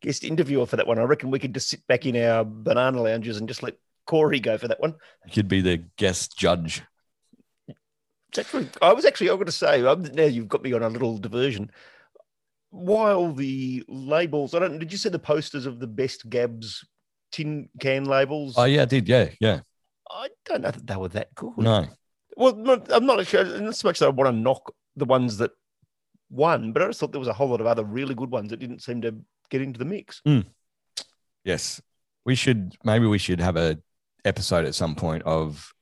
guest 0.00 0.24
interviewer 0.24 0.66
for 0.66 0.76
that 0.76 0.86
one. 0.86 0.98
I 0.98 1.02
reckon 1.02 1.30
we 1.30 1.38
could 1.38 1.54
just 1.54 1.68
sit 1.68 1.86
back 1.86 2.04
in 2.04 2.16
our 2.16 2.44
banana 2.44 3.00
lounges 3.00 3.36
and 3.36 3.46
just 3.46 3.62
let 3.62 3.74
Corey 4.06 4.40
go 4.40 4.58
for 4.58 4.66
that 4.68 4.80
one. 4.80 4.94
Could 5.32 5.46
be 5.48 5.60
the 5.60 5.84
guest 5.96 6.36
judge. 6.36 6.82
It's 8.30 8.38
actually, 8.38 8.68
I 8.82 8.92
was 8.92 9.04
actually, 9.04 9.30
I'm 9.30 9.36
going 9.36 9.46
to 9.46 9.52
say, 9.52 9.82
um, 9.84 10.02
now 10.02 10.24
you've 10.24 10.48
got 10.48 10.62
me 10.62 10.72
on 10.72 10.82
a 10.82 10.88
little 10.88 11.16
diversion. 11.16 11.70
While 12.70 13.32
the 13.32 13.84
labels, 13.88 14.54
I 14.54 14.58
don't, 14.58 14.78
did 14.78 14.92
you 14.92 14.98
see 14.98 15.08
the 15.08 15.18
posters 15.18 15.64
of 15.64 15.78
the 15.78 15.86
best 15.86 16.28
Gabs 16.28 16.84
tin 17.32 17.68
can 17.80 18.04
labels? 18.04 18.54
Oh 18.58 18.64
yeah, 18.64 18.82
I 18.82 18.86
did. 18.86 19.08
Yeah, 19.08 19.30
yeah. 19.40 19.60
I 20.10 20.28
don't 20.44 20.62
know 20.62 20.70
that 20.70 20.86
they 20.86 20.96
were 20.96 21.08
that 21.08 21.34
good. 21.34 21.58
No, 21.58 21.86
Well, 22.36 22.56
not, 22.56 22.90
I'm 22.92 23.06
not 23.06 23.26
sure. 23.26 23.44
Not 23.44 23.76
so 23.76 23.88
much 23.88 23.98
that 23.98 24.06
I 24.06 24.10
want 24.10 24.34
to 24.34 24.40
knock 24.40 24.72
the 24.96 25.04
ones 25.04 25.38
that 25.38 25.52
won, 26.30 26.72
but 26.72 26.82
I 26.82 26.86
just 26.86 27.00
thought 27.00 27.12
there 27.12 27.18
was 27.18 27.28
a 27.28 27.32
whole 27.32 27.48
lot 27.48 27.60
of 27.60 27.66
other 27.66 27.84
really 27.84 28.14
good 28.14 28.30
ones 28.30 28.50
that 28.50 28.60
didn't 28.60 28.82
seem 28.82 29.02
to 29.02 29.16
get 29.50 29.62
into 29.62 29.78
the 29.78 29.84
mix. 29.84 30.22
yes, 31.44 31.80
we 32.24 32.34
should 32.34 32.76
maybe 32.84 33.06
we 33.06 33.18
should 33.18 33.40
have 33.40 33.56
a 33.56 33.78
episode 34.24 34.64
at 34.64 34.74
some 34.74 34.94
point 34.94 35.22
of 35.22 35.72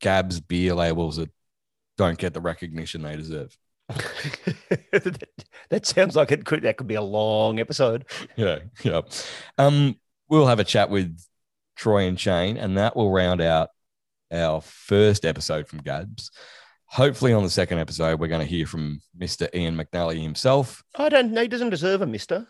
Gabs 0.00 0.40
beer 0.40 0.74
labels 0.74 1.16
that 1.16 1.30
don't 1.96 2.18
get 2.18 2.34
the 2.34 2.40
recognition 2.40 3.02
they 3.02 3.16
deserve. 3.16 3.56
that, 3.88 5.22
that 5.70 5.86
sounds 5.86 6.16
like 6.16 6.32
it 6.32 6.44
could 6.44 6.62
that 6.62 6.76
could 6.76 6.86
be 6.86 6.94
a 6.94 7.02
long 7.02 7.58
episode. 7.58 8.04
yeah, 8.36 8.60
yeah. 8.82 9.02
Um, 9.58 9.96
we'll 10.28 10.46
have 10.46 10.60
a 10.60 10.64
chat 10.64 10.90
with 10.90 11.18
Troy 11.76 12.06
and 12.06 12.18
Shane, 12.18 12.56
and 12.56 12.76
that 12.78 12.96
will 12.96 13.10
round 13.10 13.40
out 13.40 13.70
our 14.32 14.60
first 14.60 15.24
episode 15.24 15.66
from 15.68 15.80
Gabs. 15.80 16.30
Hopefully, 16.86 17.32
on 17.32 17.42
the 17.42 17.50
second 17.50 17.78
episode, 17.78 18.20
we're 18.20 18.28
going 18.28 18.40
to 18.40 18.46
hear 18.46 18.66
from 18.66 19.00
Mr. 19.18 19.52
Ian 19.54 19.76
McNally 19.76 20.22
himself. 20.22 20.84
I 20.94 21.08
don't 21.08 21.32
know. 21.32 21.42
He 21.42 21.48
doesn't 21.48 21.70
deserve 21.70 22.02
a 22.02 22.06
mister. 22.06 22.46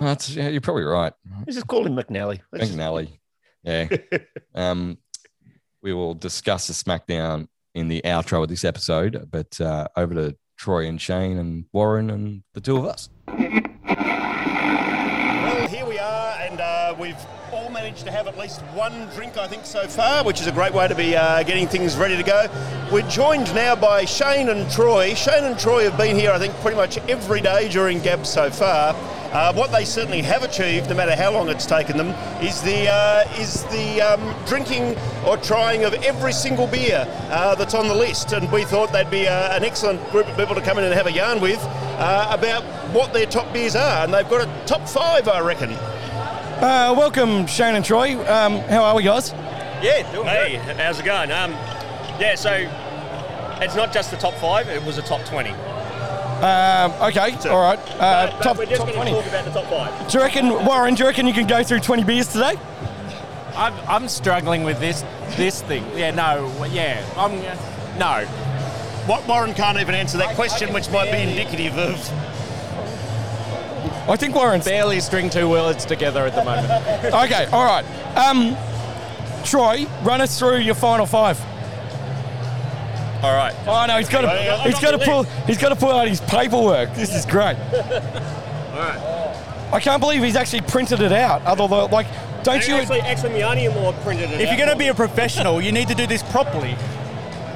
That's 0.00 0.30
yeah, 0.34 0.48
you're 0.48 0.60
probably 0.60 0.84
right, 0.84 1.12
Let's 1.40 1.54
just 1.56 1.66
call 1.66 1.86
him 1.86 1.96
McNally. 1.96 2.40
Let's 2.52 2.66
just- 2.66 2.78
McNally. 2.78 3.18
Yeah. 3.64 3.88
um, 4.54 4.98
we 5.82 5.92
will 5.92 6.14
discuss 6.14 6.66
the 6.68 6.72
SmackDown 6.72 7.48
in 7.74 7.88
the 7.88 8.02
outro 8.04 8.42
of 8.42 8.48
this 8.48 8.64
episode, 8.64 9.28
but 9.30 9.60
uh, 9.60 9.88
over 9.96 10.14
to 10.14 10.36
Troy 10.56 10.86
and 10.86 11.00
Shane 11.00 11.38
and 11.38 11.64
Warren 11.72 12.10
and 12.10 12.42
the 12.54 12.60
two 12.60 12.76
of 12.76 12.84
us. 12.86 13.08
Well, 13.26 13.38
here 15.68 15.86
we 15.86 15.98
are, 15.98 16.36
and 16.40 16.60
uh, 16.60 16.94
we've 16.98 17.16
all 17.52 17.68
managed 17.70 18.06
to 18.06 18.10
have 18.10 18.26
at 18.26 18.38
least 18.38 18.60
one 18.74 19.06
drink, 19.14 19.36
I 19.36 19.46
think, 19.46 19.66
so 19.66 19.86
far, 19.86 20.24
which 20.24 20.40
is 20.40 20.46
a 20.46 20.52
great 20.52 20.72
way 20.72 20.88
to 20.88 20.94
be 20.94 21.14
uh, 21.14 21.42
getting 21.42 21.68
things 21.68 21.96
ready 21.96 22.16
to 22.16 22.22
go. 22.22 22.46
We're 22.90 23.08
joined 23.08 23.54
now 23.54 23.76
by 23.76 24.06
Shane 24.06 24.48
and 24.48 24.70
Troy. 24.70 25.14
Shane 25.14 25.44
and 25.44 25.58
Troy 25.58 25.84
have 25.84 25.98
been 25.98 26.16
here, 26.16 26.30
I 26.30 26.38
think, 26.38 26.54
pretty 26.56 26.76
much 26.76 26.96
every 27.08 27.42
day 27.42 27.68
during 27.68 28.00
Gab 28.00 28.24
so 28.24 28.50
far. 28.50 28.94
Uh, 29.32 29.52
what 29.54 29.70
they 29.70 29.84
certainly 29.84 30.22
have 30.22 30.42
achieved, 30.42 30.88
no 30.90 30.94
matter 30.94 31.14
how 31.16 31.32
long 31.32 31.48
it's 31.48 31.64
taken 31.66 31.96
them, 31.96 32.08
is 32.42 32.60
the 32.62 32.86
uh, 32.90 33.24
is 33.38 33.64
the 33.64 34.00
um, 34.00 34.34
drinking 34.46 34.94
or 35.26 35.38
trying 35.38 35.84
of 35.84 35.94
every 36.04 36.32
single 36.32 36.66
beer 36.66 37.06
uh, 37.30 37.54
that's 37.54 37.74
on 37.74 37.88
the 37.88 37.94
list. 37.94 38.32
And 38.32 38.50
we 38.52 38.64
thought 38.64 38.92
they'd 38.92 39.10
be 39.10 39.26
uh, 39.26 39.56
an 39.56 39.64
excellent 39.64 40.06
group 40.10 40.26
of 40.28 40.36
people 40.36 40.54
to 40.54 40.60
come 40.60 40.76
in 40.78 40.84
and 40.84 40.92
have 40.92 41.06
a 41.06 41.12
yarn 41.12 41.40
with 41.40 41.60
uh, 41.62 42.28
about 42.30 42.62
what 42.94 43.14
their 43.14 43.26
top 43.26 43.50
beers 43.54 43.74
are. 43.74 44.04
And 44.04 44.12
they've 44.12 44.28
got 44.28 44.46
a 44.46 44.66
top 44.66 44.86
five, 44.86 45.28
I 45.28 45.40
reckon. 45.40 45.76
Uh, 46.62 46.94
welcome, 46.96 47.44
Shane 47.48 47.74
and 47.74 47.84
Troy. 47.84 48.12
Um, 48.30 48.58
how 48.68 48.84
are 48.84 48.94
we, 48.94 49.02
guys? 49.02 49.32
Yeah, 49.82 50.08
doing 50.12 50.26
Hey, 50.28 50.56
how's 50.78 51.00
it 51.00 51.04
going? 51.04 51.32
Um, 51.32 51.50
yeah, 52.20 52.36
so 52.36 52.52
it's 53.60 53.74
not 53.74 53.92
just 53.92 54.12
the 54.12 54.16
top 54.16 54.34
five; 54.34 54.68
it 54.68 54.80
was 54.84 54.96
a 54.96 55.02
top 55.02 55.24
twenty. 55.24 55.50
Um, 55.50 56.92
okay, 57.02 57.36
all 57.48 57.62
right. 57.62 57.78
Uh, 57.98 58.26
But- 58.26 58.30
but 58.38 58.42
top, 58.42 58.58
we're 58.58 58.66
just 58.66 58.80
going 58.86 58.92
to 59.06 59.12
talk 59.12 59.26
about 59.26 59.44
the 59.44 59.50
top 59.50 59.64
five. 59.70 60.08
Do 60.08 60.18
you 60.18 60.24
reckon, 60.24 60.64
Warren, 60.64 60.94
do 60.94 61.02
you 61.02 61.08
reckon 61.08 61.26
you 61.26 61.32
can 61.34 61.46
go 61.46 61.62
through 61.62 61.80
20 61.80 62.02
beers 62.04 62.26
today? 62.28 62.54
I'm, 63.56 63.74
I'm 63.88 64.08
struggling 64.08 64.64
with 64.64 64.80
this 64.80 65.04
this 65.36 65.62
thing. 65.62 65.84
Yeah, 65.96 66.10
no, 66.12 66.50
yeah, 66.70 67.04
I'm 67.16 67.32
no. 67.98 68.24
What 69.06 69.26
Warren 69.26 69.52
can't 69.54 69.78
even 69.78 69.94
answer 69.96 70.16
that 70.18 70.36
question, 70.36 70.72
which 70.72 70.88
might 70.90 71.10
be 71.10 71.18
indicative 71.18 71.76
of. 71.76 71.98
I 74.08 74.16
think 74.16 74.34
Warren's 74.34 74.64
barely 74.64 75.00
string 75.00 75.30
two 75.30 75.48
words 75.48 75.84
together 75.84 76.26
at 76.26 76.34
the 76.34 76.44
moment. 76.44 76.70
okay, 77.14 77.46
all 77.46 77.64
right. 77.64 77.84
Um, 78.16 78.56
Troy, 79.44 79.86
run 80.02 80.20
us 80.20 80.38
through 80.38 80.58
your 80.58 80.74
final 80.74 81.06
five. 81.06 81.40
All 83.22 83.32
right. 83.34 83.54
Oh 83.66 83.84
no, 83.86 83.98
he's 83.98 84.08
got 84.08 84.22
to 84.22 84.28
on, 84.28 84.60
he's 84.66 84.74
I've 84.76 84.82
got 84.82 84.90
to 84.92 84.98
pull 84.98 85.22
he's 85.46 85.58
got 85.58 85.68
to 85.68 85.76
pull 85.76 85.92
out 85.92 86.08
his 86.08 86.20
paperwork. 86.20 86.92
This 86.94 87.14
is 87.14 87.24
great. 87.24 87.56
All 88.72 88.78
right. 88.78 89.68
I 89.72 89.80
can't 89.80 90.00
believe 90.00 90.22
he's 90.22 90.36
actually 90.36 90.62
printed 90.62 91.00
it 91.00 91.12
out. 91.12 91.42
Although, 91.46 91.86
like, 91.86 92.06
don't 92.42 92.66
you? 92.66 92.74
Actually, 92.74 93.00
actually, 93.02 93.32
my 93.40 93.50
auntie-in-law 93.50 93.92
printed 94.02 94.30
it. 94.32 94.40
If 94.40 94.48
out 94.50 94.58
you're 94.58 94.66
gonna 94.66 94.76
be 94.78 94.88
a 94.88 94.94
professional, 94.94 95.62
you 95.62 95.70
need 95.72 95.86
to 95.88 95.94
do 95.94 96.06
this 96.06 96.22
properly. 96.24 96.76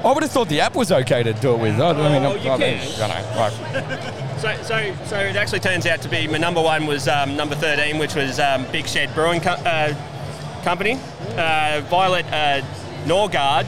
I 0.05 0.13
would 0.13 0.23
have 0.23 0.31
thought 0.31 0.49
the 0.49 0.61
app 0.61 0.77
was 0.77 0.93
okay 0.93 1.25
to 1.25 1.33
do 1.33 1.55
it 1.55 1.59
with. 1.59 1.81
I, 1.81 1.91
I 1.91 1.93
mean, 1.95 2.23
Oh, 2.25 2.31
I, 2.31 2.37
you 2.37 2.51
I 2.51 2.57
mean, 2.59 2.79
can. 2.79 2.93
you 2.93 2.99
know, 2.99 3.37
right. 3.37 4.23
So, 4.38 4.55
so, 4.62 4.94
so 5.07 5.18
it 5.18 5.37
actually 5.37 5.61
turns 5.61 5.87
out 5.87 6.03
to 6.03 6.09
be 6.09 6.27
my 6.29 6.37
number 6.38 6.61
one 6.61 6.87
was 6.87 7.09
um, 7.09 7.37
number 7.37 7.55
13, 7.55 7.99
which 7.99 8.14
was 8.14 8.38
um, 8.38 8.66
Big 8.70 8.87
Shed 8.87 9.12
Brewing 9.14 9.40
Co- 9.40 9.53
uh, 9.53 9.94
Company, 10.62 10.99
uh, 11.37 11.81
Violet 11.88 12.27
uh, 12.27 12.61
Norgard, 13.07 13.66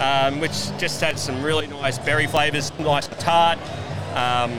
um, 0.00 0.40
which 0.40 0.52
just 0.78 1.00
had 1.02 1.18
some 1.18 1.42
really 1.42 1.66
nice 1.66 1.98
berry 1.98 2.26
flavours, 2.26 2.72
nice 2.78 3.08
tart. 3.18 3.58
Um, 4.12 4.52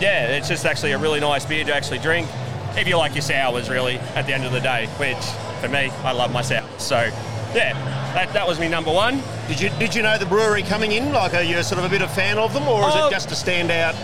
yeah, 0.00 0.28
it's 0.28 0.48
just 0.48 0.64
actually 0.64 0.92
a 0.92 0.98
really 0.98 1.20
nice 1.20 1.44
beer 1.44 1.64
to 1.64 1.74
actually 1.74 1.98
drink. 1.98 2.26
If 2.76 2.88
you 2.88 2.96
like 2.96 3.14
your 3.14 3.22
sours, 3.22 3.68
really, 3.68 3.96
at 4.14 4.26
the 4.26 4.32
end 4.34 4.44
of 4.44 4.52
the 4.52 4.60
day, 4.60 4.86
which 4.98 5.16
for 5.60 5.68
me, 5.68 5.90
I 6.04 6.12
love 6.12 6.32
my 6.32 6.42
sours. 6.42 6.64
So, 6.78 6.96
yeah, 7.54 7.72
that, 8.14 8.32
that 8.32 8.46
was 8.46 8.58
my 8.58 8.68
number 8.68 8.92
one. 8.92 9.22
Did 9.48 9.60
you 9.60 9.68
did 9.78 9.94
you 9.94 10.02
know 10.02 10.16
the 10.18 10.26
brewery 10.26 10.62
coming 10.62 10.92
in? 10.92 11.12
Like, 11.12 11.34
are 11.34 11.42
you 11.42 11.62
sort 11.62 11.78
of 11.78 11.84
a 11.84 11.88
bit 11.88 12.02
of 12.02 12.10
fan 12.14 12.38
of 12.38 12.52
them, 12.54 12.66
or 12.66 12.80
is 12.88 12.94
Oh. 12.96 13.08
it 13.08 13.10
just 13.10 13.30
a 13.30 13.34
standout? 13.34 13.94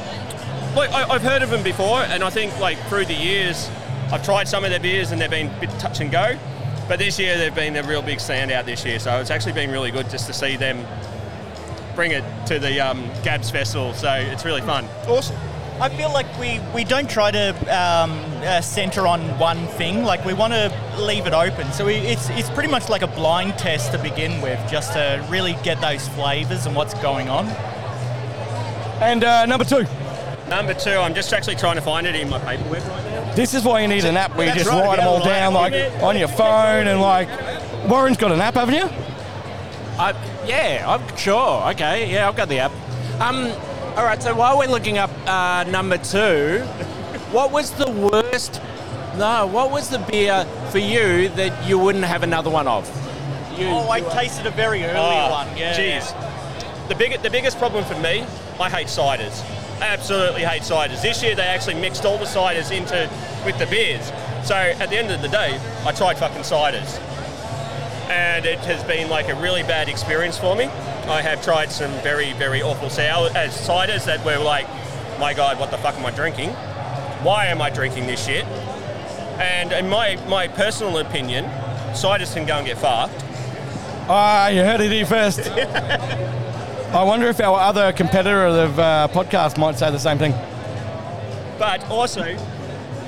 Like 0.74 0.90
I, 0.90 1.04
I've 1.08 1.22
heard 1.22 1.42
of 1.42 1.50
them 1.50 1.62
before, 1.62 2.00
and 2.00 2.24
I 2.24 2.30
think 2.30 2.58
like 2.58 2.78
through 2.88 3.04
the 3.04 3.14
years, 3.14 3.70
I've 4.10 4.24
tried 4.24 4.48
some 4.48 4.64
of 4.64 4.70
their 4.70 4.80
beers 4.80 5.12
and 5.12 5.20
they've 5.20 5.30
been 5.30 5.48
a 5.48 5.60
bit 5.60 5.70
touch 5.78 6.00
and 6.00 6.10
go. 6.10 6.38
But 6.88 6.98
this 6.98 7.18
year 7.18 7.36
they've 7.38 7.54
been 7.54 7.76
a 7.76 7.82
real 7.82 8.02
big 8.02 8.18
standout 8.18 8.64
this 8.64 8.84
year, 8.84 8.98
so 8.98 9.20
it's 9.20 9.30
actually 9.30 9.52
been 9.52 9.70
really 9.70 9.90
good 9.90 10.08
just 10.10 10.26
to 10.26 10.32
see 10.32 10.56
them 10.56 10.84
bring 11.94 12.12
it 12.12 12.24
to 12.46 12.58
the 12.58 12.80
um, 12.80 13.08
Gabs 13.22 13.50
Festival. 13.50 13.92
So 13.92 14.12
it's 14.12 14.44
really 14.44 14.62
fun. 14.62 14.86
Awesome. 15.06 15.36
I 15.80 15.88
feel 15.88 16.12
like 16.12 16.26
we, 16.38 16.60
we 16.74 16.84
don't 16.84 17.08
try 17.08 17.30
to 17.30 17.50
um, 17.74 18.12
uh, 18.42 18.60
center 18.60 19.06
on 19.06 19.20
one 19.38 19.66
thing. 19.68 20.04
Like 20.04 20.24
we 20.24 20.32
want 20.32 20.52
to 20.52 20.72
leave 20.98 21.26
it 21.26 21.32
open. 21.32 21.70
So 21.72 21.86
we, 21.86 21.94
it's 21.94 22.30
it's 22.30 22.50
pretty 22.50 22.70
much 22.70 22.88
like 22.88 23.02
a 23.02 23.06
blind 23.06 23.58
test 23.58 23.92
to 23.92 23.98
begin 23.98 24.40
with, 24.40 24.58
just 24.70 24.92
to 24.92 25.24
really 25.28 25.56
get 25.62 25.80
those 25.80 26.08
flavors 26.08 26.66
and 26.66 26.74
what's 26.74 26.94
going 26.94 27.28
on. 27.28 27.46
And 29.00 29.24
uh, 29.24 29.46
number 29.46 29.64
two. 29.64 29.86
Number 30.48 30.74
two, 30.74 30.90
I'm 30.90 31.14
just 31.14 31.32
actually 31.32 31.56
trying 31.56 31.76
to 31.76 31.80
find 31.82 32.06
it 32.06 32.14
in 32.14 32.28
my 32.28 32.38
paperwork 32.38 32.86
right 32.86 33.04
now. 33.04 33.34
This 33.34 33.54
is 33.54 33.64
why 33.64 33.80
you 33.80 33.88
need 33.88 34.04
an 34.04 34.16
app 34.16 34.36
where 34.36 34.46
you 34.46 34.52
That's 34.52 34.64
just 34.64 34.70
right, 34.70 34.84
write 34.84 34.96
them 34.96 35.08
all 35.08 35.20
yeah, 35.20 35.40
down, 35.40 35.54
like 35.54 35.72
yeah. 35.72 36.00
on 36.02 36.18
your 36.18 36.28
phone, 36.28 36.88
and 36.88 37.00
like 37.00 37.28
Warren's 37.88 38.16
got 38.18 38.32
an 38.32 38.40
app, 38.40 38.54
haven't 38.54 38.74
you? 38.74 38.88
I, 39.98 40.14
yeah, 40.46 40.84
I'm 40.86 41.16
sure. 41.16 41.70
Okay, 41.70 42.12
yeah, 42.12 42.28
I've 42.28 42.36
got 42.36 42.48
the 42.48 42.58
app. 42.58 42.72
Um, 43.20 43.46
all 43.96 44.04
right. 44.04 44.22
So 44.22 44.34
while 44.34 44.58
we're 44.58 44.68
looking 44.68 44.98
up 44.98 45.10
uh, 45.26 45.64
number 45.64 45.98
two, 45.98 46.60
what 47.30 47.52
was 47.52 47.70
the 47.72 47.90
worst? 47.90 48.60
No, 49.16 49.46
what 49.46 49.70
was 49.70 49.88
the 49.90 49.98
beer 49.98 50.44
for 50.70 50.78
you 50.78 51.28
that 51.30 51.68
you 51.68 51.78
wouldn't 51.78 52.04
have 52.04 52.22
another 52.22 52.50
one 52.50 52.66
of? 52.66 52.88
You, 53.58 53.66
oh, 53.66 53.90
I 53.90 54.00
tasted 54.00 54.46
a 54.46 54.50
very 54.50 54.82
early 54.84 54.96
Ah, 54.98 55.44
one. 55.44 55.56
Yeah. 55.56 55.76
Jeez. 55.76 56.88
The, 56.88 56.94
big, 56.94 57.20
the 57.22 57.28
biggest 57.30 57.58
problem 57.58 57.84
for 57.84 57.94
me, 57.96 58.24
I 58.58 58.70
hate 58.70 58.86
ciders. 58.86 59.44
I 59.82 59.86
absolutely 59.86 60.44
hate 60.44 60.62
ciders. 60.62 61.02
This 61.02 61.24
year 61.24 61.34
they 61.34 61.42
actually 61.42 61.74
mixed 61.74 62.04
all 62.04 62.16
the 62.16 62.24
ciders 62.24 62.70
into 62.70 63.10
with 63.44 63.58
the 63.58 63.66
beers. 63.66 64.12
So 64.46 64.54
at 64.54 64.90
the 64.90 64.96
end 64.96 65.10
of 65.10 65.20
the 65.22 65.28
day, 65.28 65.60
I 65.84 65.90
tried 65.90 66.18
fucking 66.18 66.42
ciders. 66.42 67.00
And 68.08 68.46
it 68.46 68.60
has 68.60 68.84
been 68.84 69.10
like 69.10 69.28
a 69.28 69.34
really 69.34 69.64
bad 69.64 69.88
experience 69.88 70.38
for 70.38 70.54
me. 70.54 70.66
I 70.66 71.20
have 71.20 71.42
tried 71.42 71.72
some 71.72 71.90
very, 72.02 72.32
very 72.34 72.62
awful 72.62 72.90
sour 72.90 73.28
as 73.34 73.54
ciders 73.54 74.04
that 74.04 74.24
were 74.24 74.38
like, 74.38 74.68
my 75.18 75.34
God, 75.34 75.58
what 75.58 75.72
the 75.72 75.78
fuck 75.78 75.96
am 75.96 76.06
I 76.06 76.12
drinking? 76.12 76.50
Why 77.24 77.46
am 77.46 77.60
I 77.60 77.68
drinking 77.68 78.06
this 78.06 78.24
shit? 78.24 78.44
And 79.40 79.72
in 79.72 79.88
my, 79.88 80.14
my 80.28 80.46
personal 80.46 80.98
opinion, 80.98 81.46
ciders 81.92 82.32
can 82.32 82.46
go 82.46 82.54
and 82.58 82.66
get 82.68 82.78
fucked. 82.78 83.20
Ah, 84.08 84.46
you 84.46 84.60
heard 84.60 84.80
it 84.80 84.92
here 84.92 85.06
first. 85.06 85.40
I 86.92 87.02
wonder 87.04 87.26
if 87.28 87.40
our 87.40 87.58
other 87.58 87.90
competitor 87.94 88.44
of 88.44 88.76
the 88.76 88.82
uh, 88.82 89.08
podcast 89.08 89.56
might 89.56 89.78
say 89.78 89.90
the 89.90 89.98
same 89.98 90.18
thing. 90.18 90.32
But 91.58 91.82
also, 91.88 92.36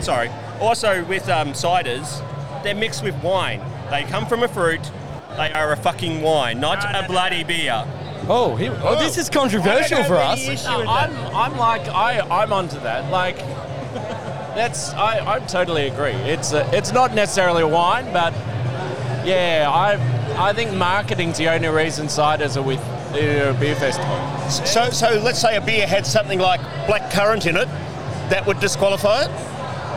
sorry, 0.00 0.30
also 0.58 1.04
with 1.04 1.28
um, 1.28 1.52
ciders, 1.52 2.22
they're 2.62 2.74
mixed 2.74 3.02
with 3.02 3.14
wine. 3.22 3.60
They 3.90 4.04
come 4.04 4.24
from 4.24 4.42
a 4.42 4.48
fruit. 4.48 4.80
They 5.36 5.52
are 5.52 5.70
a 5.72 5.76
fucking 5.76 6.22
wine, 6.22 6.60
not 6.60 6.82
a 6.82 7.06
bloody 7.06 7.44
beer. 7.44 7.84
Oh, 8.26 8.56
he, 8.56 8.70
oh, 8.70 8.98
this 8.98 9.18
is 9.18 9.28
controversial 9.28 10.02
for 10.04 10.16
us. 10.16 10.64
No, 10.64 10.80
I'm, 10.88 11.14
I'm 11.36 11.58
like, 11.58 11.86
I, 11.88 12.20
I'm 12.20 12.54
onto 12.54 12.80
that. 12.80 13.10
Like, 13.10 13.36
that's, 14.56 14.94
I, 14.94 15.34
I 15.34 15.40
totally 15.40 15.88
agree. 15.88 16.12
It's, 16.12 16.54
a, 16.54 16.66
it's 16.74 16.92
not 16.92 17.14
necessarily 17.14 17.62
a 17.62 17.68
wine, 17.68 18.10
but 18.14 18.32
yeah, 19.26 19.68
I, 19.70 20.48
I 20.48 20.54
think 20.54 20.72
marketing's 20.72 21.36
the 21.36 21.48
only 21.48 21.68
reason 21.68 22.06
ciders 22.06 22.56
are 22.56 22.62
with 22.62 22.80
a 23.16 23.54
beer 23.58 23.74
festival. 23.76 24.50
So, 24.50 24.90
so 24.90 25.20
let's 25.22 25.40
say 25.40 25.56
a 25.56 25.60
beer 25.60 25.86
had 25.86 26.06
something 26.06 26.38
like 26.38 26.60
black 26.86 27.10
currant 27.12 27.46
in 27.46 27.56
it, 27.56 27.68
that 28.30 28.46
would 28.46 28.60
disqualify 28.60 29.22
it. 29.24 29.30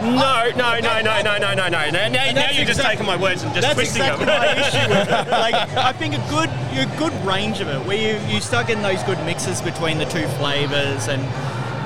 No, 0.04 0.52
no, 0.56 0.80
no, 0.80 1.02
no, 1.02 1.22
no, 1.24 1.38
no, 1.38 1.54
no, 1.56 1.68
no. 1.70 1.70
Now, 1.70 1.90
now, 1.90 2.32
now 2.32 2.52
you're 2.52 2.66
just 2.66 2.80
exact- 2.80 2.90
taking 2.92 3.06
my 3.08 3.16
words 3.20 3.42
and 3.42 3.52
just 3.56 3.64
That's 3.66 3.74
twisting 3.74 4.04
exactly 4.04 4.26
them. 4.26 4.40
my 4.40 4.54
issue 4.68 4.90
with 4.90 5.10
it. 5.10 5.32
Like, 5.32 5.56
I 5.56 5.92
think 5.94 6.14
a 6.14 6.24
good, 6.30 6.50
a 6.78 6.86
good 6.98 7.14
range 7.26 7.62
of 7.62 7.68
it, 7.68 7.84
where 7.88 7.98
you, 7.98 8.20
you 8.32 8.40
start 8.40 8.68
getting 8.68 8.84
those 8.84 9.02
good 9.04 9.18
mixes 9.26 9.60
between 9.62 9.98
the 9.98 10.06
two 10.06 10.28
flavors, 10.38 11.08
and 11.08 11.24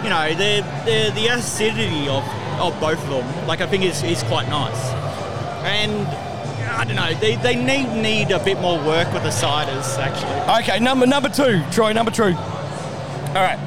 you 0.04 0.10
know, 0.10 0.28
the 0.34 0.62
the, 0.84 1.12
the 1.16 1.28
acidity 1.28 2.10
of, 2.10 2.24
of 2.60 2.78
both 2.82 3.02
of 3.04 3.10
them, 3.10 3.48
like 3.48 3.62
I 3.62 3.68
think 3.68 3.84
is, 3.86 4.04
is 4.04 4.24
quite 4.24 4.50
nice. 4.50 4.90
And 5.64 6.06
I 6.72 6.86
don't 6.86 6.96
know, 6.96 7.14
they, 7.16 7.36
they 7.36 7.56
need 7.56 7.88
need 8.02 8.32
a 8.32 8.44
bit 8.44 8.60
more 8.60 8.78
work 8.80 9.12
with 9.14 9.24
the 9.24 9.30
ciders 9.30 9.98
actually. 9.98 10.64
Okay, 10.64 10.80
number 10.80 11.06
number 11.06 11.30
two, 11.30 11.64
Troy. 11.72 11.94
Number 11.94 12.12
two. 12.12 12.24
All 12.34 13.44
right. 13.44 13.60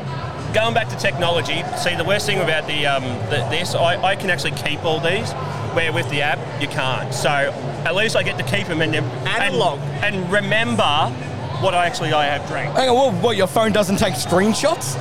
Going 0.55 0.75
back 0.75 0.89
to 0.91 0.97
technology, 0.97 1.63
see 1.77 1.97
the 1.97 2.05
worst 2.05 2.27
thing 2.27 2.39
about 2.39 2.67
the, 2.67 2.87
um, 2.87 3.03
the 3.29 3.47
this, 3.51 3.75
I, 3.75 4.01
I 4.03 4.15
can 4.15 4.31
actually 4.31 4.53
keep 4.53 4.85
all 4.85 5.01
these, 5.01 5.33
where 5.75 5.93
with 5.93 6.09
the 6.11 6.23
app 6.23 6.39
you 6.63 6.69
can't. 6.69 7.13
So 7.13 7.29
at 7.29 7.95
least 7.95 8.15
I 8.15 8.23
get 8.23 8.39
to 8.39 8.45
keep 8.45 8.69
them 8.69 8.81
and 8.81 8.95
analog 8.95 9.81
and, 10.03 10.17
and 10.17 10.33
remember 10.33 11.11
what 11.61 11.75
I 11.75 11.87
actually 11.87 12.13
I 12.13 12.27
have 12.27 12.47
drank. 12.49 12.75
Hang 12.77 12.89
on, 12.89 13.15
what, 13.15 13.23
what? 13.23 13.37
Your 13.37 13.47
phone 13.47 13.73
doesn't 13.73 13.97
take 13.97 14.15
screenshots? 14.15 14.97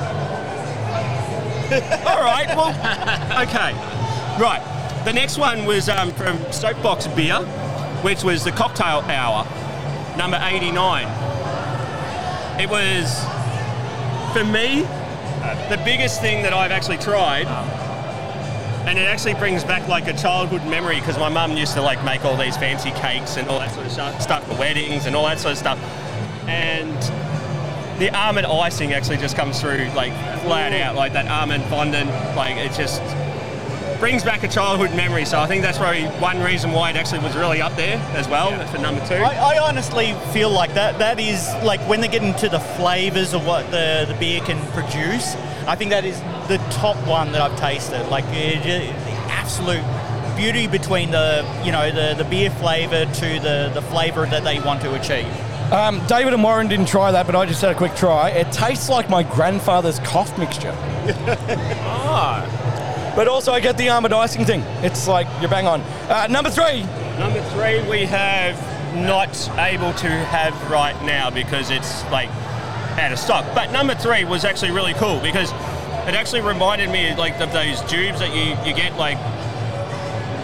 All 2.06 2.20
right. 2.20 2.48
Well, 2.56 2.70
okay. 3.42 3.72
Right. 4.42 5.02
The 5.04 5.12
next 5.12 5.38
one 5.38 5.64
was 5.66 5.88
um, 5.88 6.12
from 6.12 6.38
Soapbox 6.52 7.06
Beer, 7.08 7.38
which 8.04 8.22
was 8.22 8.44
the 8.44 8.52
cocktail 8.52 9.00
hour, 9.08 9.46
number 10.18 10.38
89. 10.38 11.06
It 12.60 12.68
was, 12.68 13.24
for 14.34 14.44
me, 14.44 14.82
the 15.70 15.80
biggest 15.86 16.20
thing 16.20 16.42
that 16.42 16.52
I've 16.52 16.70
actually 16.70 16.98
tried. 16.98 17.46
Ah. 17.48 18.84
And 18.86 18.98
it 18.98 19.06
actually 19.06 19.32
brings 19.32 19.64
back 19.64 19.88
like 19.88 20.06
a 20.06 20.12
childhood 20.12 20.66
memory 20.66 20.96
because 21.00 21.16
my 21.16 21.30
mum 21.30 21.56
used 21.56 21.72
to 21.72 21.80
like 21.80 22.04
make 22.04 22.26
all 22.26 22.36
these 22.36 22.58
fancy 22.58 22.90
cakes 22.90 23.38
and 23.38 23.48
all 23.48 23.58
that 23.58 23.72
sort 23.72 23.86
of 23.86 23.92
stuff, 23.92 24.20
stuff 24.20 24.46
for 24.46 24.54
weddings 24.58 25.06
and 25.06 25.16
all 25.16 25.24
that 25.24 25.38
sort 25.38 25.52
of 25.52 25.58
stuff. 25.58 25.78
And 26.46 26.92
the 27.98 28.14
almond 28.14 28.46
icing 28.46 28.92
actually 28.92 29.16
just 29.16 29.34
comes 29.34 29.58
through 29.58 29.88
like 29.96 30.12
flat 30.42 30.74
out, 30.74 30.94
like 30.94 31.14
that 31.14 31.26
almond 31.28 31.64
fondant. 31.64 32.10
Like 32.36 32.56
it 32.58 32.76
just 32.76 33.00
brings 33.98 34.22
back 34.24 34.42
a 34.42 34.48
childhood 34.48 34.94
memory. 34.96 35.24
So 35.24 35.38
I 35.40 35.46
think 35.46 35.62
that's 35.62 35.78
probably 35.78 36.04
one 36.20 36.40
reason 36.42 36.72
why 36.72 36.90
it 36.90 36.96
actually 36.96 37.20
was 37.20 37.34
really 37.36 37.60
up 37.60 37.74
there 37.76 37.98
as 38.16 38.28
well 38.28 38.50
for 38.68 38.78
number 38.78 39.04
two. 39.06 39.14
I, 39.14 39.54
I 39.56 39.58
honestly 39.68 40.14
feel 40.32 40.50
like 40.50 40.74
that 40.74 40.98
that 40.98 41.18
is 41.20 41.48
like 41.64 41.80
when 41.88 42.00
they 42.00 42.08
get 42.08 42.22
into 42.22 42.48
the 42.48 42.60
flavors 42.60 43.32
of 43.34 43.46
what 43.46 43.70
the, 43.70 44.04
the 44.08 44.14
beer 44.14 44.40
can 44.40 44.58
produce. 44.72 45.34
I 45.66 45.76
think 45.76 45.90
that 45.90 46.04
is 46.04 46.18
the 46.48 46.58
top 46.70 46.96
one 47.06 47.32
that 47.32 47.40
I've 47.40 47.58
tasted. 47.58 48.08
Like 48.08 48.24
it, 48.26 48.64
it- 48.66 48.94
the 49.04 49.10
absolute 49.30 49.84
beauty 50.36 50.66
between 50.66 51.10
the 51.10 51.44
you 51.64 51.70
know 51.70 51.90
the, 51.90 52.14
the 52.22 52.28
beer 52.28 52.50
flavor 52.50 53.04
to 53.04 53.40
the, 53.40 53.70
the 53.74 53.82
flavor 53.82 54.26
that 54.26 54.42
they 54.44 54.58
want 54.60 54.80
to 54.82 54.94
achieve. 54.94 55.26
Um, 55.72 56.00
Davydd 56.02 56.34
and 56.34 56.42
Warren 56.42 56.68
didn't 56.68 56.88
try 56.88 57.10
that, 57.12 57.24
but 57.26 57.34
I 57.34 57.46
just 57.46 57.60
had 57.62 57.70
a 57.70 57.74
quick 57.74 57.94
try. 57.96 58.28
It 58.30 58.52
tastes 58.52 58.88
like 58.88 59.08
my 59.08 59.22
grandfather's 59.22 59.98
cough 60.00 60.36
mixture. 60.38 60.74
ah. 61.86 62.63
But 63.14 63.28
also, 63.28 63.52
I 63.52 63.60
get 63.60 63.76
the 63.78 63.88
almond 63.88 64.12
icing 64.12 64.44
thing. 64.44 64.62
It's 64.82 65.06
like 65.06 65.28
you're 65.40 65.50
bang 65.50 65.66
on. 65.66 65.80
Uh, 66.08 66.26
number 66.28 66.50
three. 66.50 66.82
Number 67.18 67.42
three, 67.50 67.80
we 67.88 68.06
have 68.06 68.56
not 68.96 69.50
able 69.58 69.92
to 69.94 70.08
have 70.08 70.70
right 70.70 71.00
now 71.04 71.30
because 71.30 71.70
it's 71.70 72.04
like 72.10 72.28
out 72.98 73.12
of 73.12 73.18
stock. 73.18 73.44
But 73.54 73.72
number 73.72 73.94
three 73.94 74.24
was 74.24 74.44
actually 74.44 74.72
really 74.72 74.94
cool 74.94 75.20
because 75.20 75.50
it 76.06 76.14
actually 76.14 76.42
reminded 76.42 76.90
me 76.90 77.14
like 77.14 77.40
of 77.40 77.52
those 77.52 77.80
tubes 77.82 78.18
that 78.18 78.34
you, 78.34 78.56
you 78.68 78.74
get 78.76 78.96
like 78.96 79.18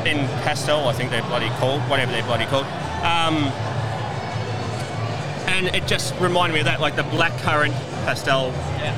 in 0.07 0.27
pastel, 0.43 0.89
I 0.89 0.93
think 0.93 1.11
they're 1.11 1.23
bloody 1.23 1.51
called, 1.59 1.83
whatever 1.83 2.13
they're 2.13 2.25
bloody 2.25 2.47
called. 2.47 2.67
Um, 3.05 3.53
and 5.51 5.67
it 5.75 5.87
just 5.87 6.15
reminded 6.21 6.55
me 6.55 6.61
of 6.61 6.67
that, 6.67 6.81
like 6.81 6.97
the 6.97 7.03
black 7.03 7.37
currant 7.41 7.75
pastel. 8.05 8.53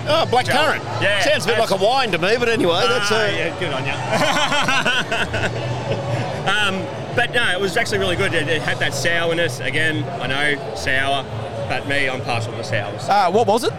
Oh, 0.07 0.27
black 0.31 0.47
gel. 0.47 0.65
currant. 0.65 0.85
Yeah. 1.03 1.21
Sounds 1.21 1.45
a 1.45 1.49
bit 1.49 1.59
like 1.59 1.71
a 1.71 1.77
wine 1.77 2.13
to 2.13 2.19
me, 2.19 2.37
but 2.39 2.49
anyway, 2.49 2.85
that's 2.87 3.11
Ah, 3.11 3.25
uh, 3.25 3.27
yeah, 3.27 3.59
good 3.59 3.73
on 3.73 3.85
you. 3.85 3.93
um, 6.53 6.87
but 7.17 7.33
no, 7.33 7.51
it 7.53 7.61
was 7.61 7.77
actually 7.77 7.99
really 7.99 8.17
good. 8.17 8.33
It, 8.35 8.49
it 8.49 8.63
had 8.63 8.79
that 8.79 8.95
sourness 8.95 9.61
again. 9.61 10.05
I 10.21 10.27
know 10.27 10.75
sour, 10.77 11.25
but 11.69 11.87
me, 11.89 12.09
I'm 12.09 12.23
partial 12.23 12.53
to 12.53 12.65
sours. 12.65 13.09
Uh, 13.09 13.31
what 13.31 13.47
was 13.47 13.65
it? 13.65 13.73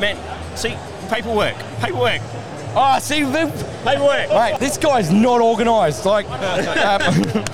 Man, 0.00 0.16
see, 0.56 0.76
paperwork, 1.08 1.56
paperwork. 1.80 2.20
Oh, 2.74 2.98
see, 3.00 3.22
the, 3.24 3.46
paperwork. 3.84 4.28
Mate, 4.30 4.58
this 4.60 4.78
guy's 4.78 5.10
not 5.10 5.40
organised. 5.40 6.06
Like, 6.06 6.26
um, 6.30 7.44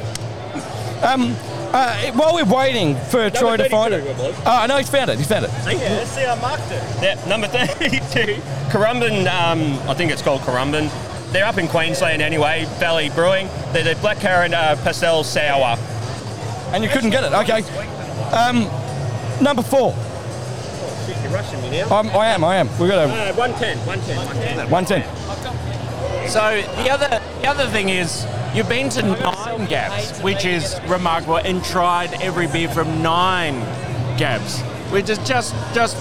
um, 1.02 1.36
uh, 1.76 2.12
while 2.12 2.34
we're 2.34 2.44
waiting 2.44 2.96
for 2.96 3.28
Troy 3.30 3.56
to 3.56 3.68
find 3.68 3.92
it. 3.94 4.02
32, 4.04 4.10
it 4.22 4.34
was. 4.34 4.42
Oh, 4.46 4.66
no, 4.66 4.76
he's 4.78 4.88
found 4.90 5.10
it. 5.10 5.18
He's 5.18 5.28
found 5.28 5.44
it. 5.44 5.50
See, 5.50 5.72
yeah, 5.72 5.78
let's 5.96 6.10
see, 6.10 6.24
I 6.24 6.40
marked 6.40 6.70
it. 6.70 6.82
Yeah, 7.02 7.28
number 7.28 7.46
32, 7.76 8.40
Currumbin, 8.70 9.26
um, 9.28 9.78
I 9.88 9.94
think 9.94 10.10
it's 10.10 10.22
called 10.22 10.40
Currumbin. 10.42 10.90
They're 11.32 11.44
up 11.44 11.58
in 11.58 11.68
Queensland 11.68 12.22
anyway, 12.22 12.64
Valley 12.78 13.10
Brewing. 13.10 13.48
They're 13.72 13.94
the 13.94 14.00
black 14.00 14.18
currant 14.20 14.54
uh, 14.54 14.76
pastel 14.76 15.22
sour. 15.24 15.76
And 16.72 16.82
you 16.82 16.88
couldn't 16.90 17.10
get 17.10 17.24
it. 17.24 17.32
Okay. 17.32 17.62
Um, 18.34 18.68
number 19.42 19.62
four. 19.62 19.92
Shit, 21.06 21.16
you're 21.22 21.32
rushing 21.32 21.60
me 21.62 21.70
now. 21.70 21.88
Um, 21.96 22.08
I 22.10 22.28
am. 22.28 22.42
I 22.44 22.56
am. 22.56 22.68
We've 22.78 22.88
got 22.88 23.08
a 23.08 23.30
Uh, 23.30 23.34
110, 23.34 23.78
110, 23.86 24.16
110. 24.16 24.70
110. 24.70 26.28
So 26.28 26.60
the 26.82 26.90
other 26.90 27.20
the 27.40 27.46
other 27.48 27.66
thing 27.68 27.88
is 27.88 28.24
you've 28.56 28.68
been 28.70 28.88
to 28.88 29.02
nine 29.02 29.66
Gabs, 29.66 30.18
which 30.20 30.46
is 30.46 30.80
remarkable, 30.86 31.36
and 31.36 31.62
tried 31.62 32.14
every 32.22 32.46
beer 32.46 32.68
from 32.68 33.02
nine 33.02 33.60
Gabs, 34.16 34.62
which 34.90 35.10
is 35.10 35.18
just 35.18 35.54
just 35.74 35.96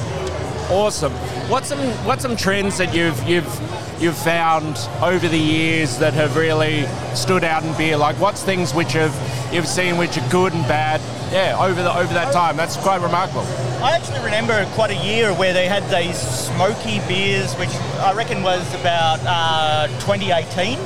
awesome. 0.71 1.11
What's 1.49 1.67
some 1.67 1.79
what's 2.05 2.21
some 2.21 2.37
trends 2.37 2.77
that 2.77 2.95
you've 2.95 3.21
you've 3.27 3.61
you've 3.99 4.17
found 4.17 4.77
over 5.01 5.27
the 5.27 5.37
years 5.37 5.97
that 5.99 6.13
have 6.13 6.37
really 6.37 6.85
stood 7.13 7.43
out 7.43 7.63
in 7.63 7.75
beer? 7.77 7.97
Like 7.97 8.15
what's 8.21 8.41
things 8.41 8.73
which 8.73 8.93
have 8.93 9.13
you've 9.53 9.67
seen 9.67 9.97
which 9.97 10.17
are 10.17 10.29
good 10.29 10.53
and 10.53 10.65
bad? 10.65 11.01
Yeah, 11.33 11.57
over 11.59 11.83
the 11.83 11.93
over 11.93 12.13
that 12.13 12.31
time, 12.31 12.55
that's 12.55 12.77
quite 12.77 13.01
remarkable. 13.01 13.45
I 13.83 13.91
actually 13.91 14.23
remember 14.23 14.65
quite 14.73 14.91
a 14.91 15.05
year 15.05 15.33
where 15.33 15.51
they 15.51 15.67
had 15.67 15.83
these 15.89 16.17
smoky 16.17 16.99
beers, 17.07 17.53
which 17.55 17.75
I 17.99 18.13
reckon 18.13 18.43
was 18.43 18.73
about 18.75 19.19
uh, 19.25 19.87
2018, 19.99 20.79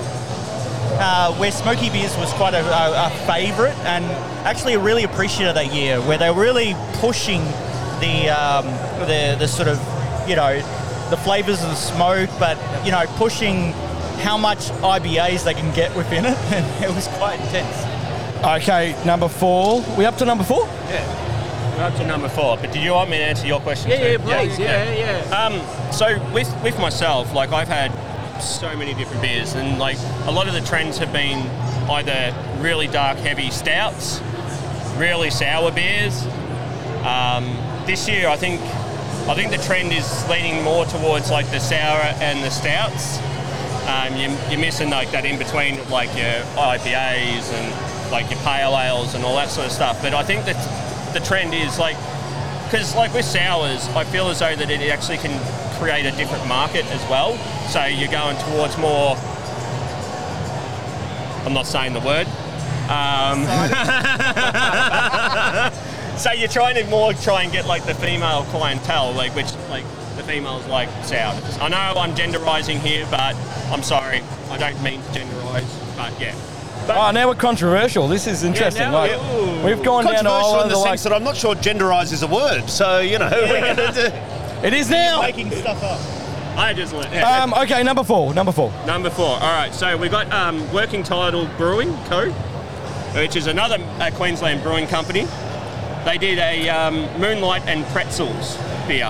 uh, 1.00 1.34
where 1.36 1.52
smoky 1.52 1.90
beers 1.90 2.16
was 2.18 2.32
quite 2.34 2.54
a, 2.54 2.62
a, 2.64 3.08
a 3.08 3.10
favourite, 3.26 3.76
and 3.86 4.04
actually 4.46 4.74
I 4.76 4.82
really 4.82 5.04
appreciated 5.04 5.56
that 5.56 5.74
year 5.74 6.00
where 6.02 6.18
they 6.18 6.30
were 6.30 6.42
really 6.42 6.76
pushing 6.96 7.42
the 8.00 8.30
um, 8.30 8.66
the 9.08 9.36
the 9.40 9.48
sort 9.48 9.68
of 9.68 9.78
you 10.30 10.36
know 10.36 10.58
the 11.10 11.18
flavours 11.18 11.62
of 11.64 11.70
the 11.70 11.76
smoke, 11.76 12.30
but 12.40 12.58
you 12.86 12.92
know 12.92 13.06
pushing 13.16 13.72
how 14.22 14.38
much 14.38 14.70
IBUs 14.82 15.44
they 15.46 15.54
can 15.54 15.74
get 15.74 15.96
within 15.96 16.26
it, 16.26 16.38
and 16.54 16.84
it 16.84 16.94
was 16.94 17.08
quite 17.18 17.40
intense. 17.40 17.86
Okay, 18.62 18.96
number 19.06 19.28
four. 19.28 19.84
We 19.98 20.06
up 20.06 20.18
to 20.18 20.26
number 20.26 20.44
four? 20.44 20.66
Yeah. 20.90 21.26
We're 21.78 21.86
up 21.86 21.96
to 21.96 22.06
number 22.06 22.28
four, 22.30 22.58
but 22.58 22.72
did 22.74 22.84
you 22.84 22.92
want 22.92 23.10
me 23.10 23.18
to 23.18 23.24
answer 23.24 23.48
your 23.48 23.62
question 23.62 23.92
Yeah, 23.92 23.98
too? 24.18 24.24
yeah, 24.26 24.40
please, 24.42 24.60
yeah, 24.60 24.94
yeah. 24.94 25.46
Um, 25.46 25.94
so 25.94 26.20
with 26.34 26.54
with 26.64 26.78
myself, 26.80 27.34
like 27.34 27.52
I've 27.54 27.70
had 27.70 27.92
so 28.42 28.76
many 28.76 28.94
different 28.94 29.22
beers, 29.22 29.56
and 29.56 29.80
like 29.80 29.98
a 30.26 30.32
lot 30.32 30.48
of 30.48 30.54
the 30.54 30.62
trends 30.62 30.98
have 30.98 31.12
been 31.12 31.40
either 31.90 32.36
really 32.60 32.88
dark, 32.88 33.18
heavy 33.18 33.50
stouts, 33.50 34.22
really 34.98 35.30
sour 35.30 35.72
beers. 35.72 36.26
Um, 37.04 37.58
this 37.86 38.08
year, 38.08 38.28
I 38.28 38.36
think 38.36 38.62
I 39.30 39.36
think 39.36 39.52
the 39.52 39.64
trend 39.64 39.92
is 39.92 40.28
leaning 40.30 40.64
more 40.64 40.86
towards 40.86 41.30
like 41.32 41.50
the 41.52 41.60
sour 41.60 42.02
and 42.20 42.44
the 42.44 42.50
stouts. 42.50 43.20
Um, 43.88 44.16
you, 44.18 44.30
you're 44.50 44.60
missing 44.60 44.90
like 44.90 45.12
that 45.12 45.26
in 45.26 45.38
between, 45.38 45.78
like 45.90 46.10
your 46.16 46.44
IPAs 46.58 47.52
and 47.54 48.12
like 48.12 48.30
your 48.30 48.40
pale 48.40 48.78
ales 48.78 49.16
and 49.16 49.24
all 49.24 49.36
that 49.36 49.50
sort 49.50 49.68
of 49.68 49.72
stuff. 49.72 50.02
But 50.02 50.14
I 50.14 50.24
think 50.24 50.46
that 50.46 50.58
the 51.14 51.20
trend 51.20 51.54
is 51.54 51.80
like 51.80 51.96
because 52.66 52.96
like 52.96 53.14
with 53.14 53.26
sours, 53.26 53.88
I 53.90 54.04
feel 54.04 54.30
as 54.30 54.40
though 54.40 54.56
that 54.56 54.70
it 54.70 54.92
actually 54.92 55.18
can 55.18 55.34
create 55.80 56.06
a 56.06 56.12
different 56.12 56.46
market 56.48 56.86
as 56.92 57.02
well. 57.10 57.36
So 57.70 57.86
you're 57.86 58.12
going 58.12 58.38
towards 58.38 58.78
more. 58.78 59.16
I'm 61.46 61.54
not 61.54 61.66
saying 61.66 61.94
the 61.94 62.00
word. 62.02 62.28
Um, 62.90 63.46
so 66.18 66.32
you're 66.32 66.50
trying 66.50 66.76
to 66.76 66.84
more 66.90 67.14
try 67.14 67.44
and 67.44 67.52
get 67.52 67.66
like 67.66 67.86
the 67.86 67.96
female 67.96 68.44
clientele, 68.46 69.14
like 69.14 69.34
which 69.36 69.52
like 69.70 69.86
the 70.18 70.24
females 70.24 70.66
like 70.68 70.90
sours. 71.04 71.58
I 71.60 71.70
know 71.70 71.78
I'm 71.78 72.14
genderizing 72.16 72.80
here, 72.80 73.08
but 73.10 73.36
I'm 73.72 73.84
sorry, 73.84 74.22
I 74.50 74.58
don't 74.58 74.82
mean 74.84 75.02
to 75.02 75.20
genderize, 75.20 75.96
but 75.96 76.20
yeah. 76.20 76.36
oh, 76.90 77.12
now 77.14 77.28
we're 77.28 77.36
controversial. 77.36 78.08
This 78.08 78.28
is 78.28 78.44
interesting. 78.44 78.92
now 78.92 79.08
like, 79.08 79.64
we- 79.64 79.74
we've 79.76 79.84
gone 79.84 80.04
down 80.06 80.26
all 80.28 80.56
Controversial 80.56 80.56
over 80.56 80.64
in 80.64 80.70
the 80.70 80.74
the 80.74 80.80
like. 80.80 80.90
sense 80.90 81.04
that 81.04 81.14
I'm 81.14 81.24
not 81.24 81.38
sure 81.38 81.56
genderise 81.56 82.12
is 82.12 82.24
a 82.24 82.28
word. 82.28 82.68
So, 82.70 83.00
you 83.00 83.20
know, 83.20 83.30
we're 83.32 83.76
gonna 83.76 83.94
do- 83.94 84.12
It 84.64 84.74
is 84.74 84.90
now. 84.90 85.22
Making 85.22 85.52
stuff 85.52 85.82
up. 85.84 86.00
I 86.58 86.74
just 86.74 86.94
learned. 86.94 87.16
Um, 87.16 87.54
okay, 87.54 87.82
number 87.84 88.04
four. 88.04 88.34
Number 88.34 88.52
four. 88.52 88.74
Number 88.86 89.10
four. 89.10 89.28
All 89.28 89.40
right, 89.40 89.74
so 89.74 89.96
we've 89.96 90.12
got 90.12 90.30
um, 90.34 90.72
Working 90.74 91.04
Title 91.04 91.48
Brewing 91.58 91.94
Co., 92.06 92.30
which 93.16 93.38
is 93.38 93.48
another 93.48 93.78
uh, 94.00 94.12
Queensland 94.14 94.62
brewing 94.62 94.86
company. 94.88 95.26
They 96.04 96.18
did 96.18 96.40
a 96.40 96.68
um, 96.70 96.96
Moonlight 97.20 97.66
and 97.68 97.86
Pretzels 97.88 98.58
beer, 98.86 99.08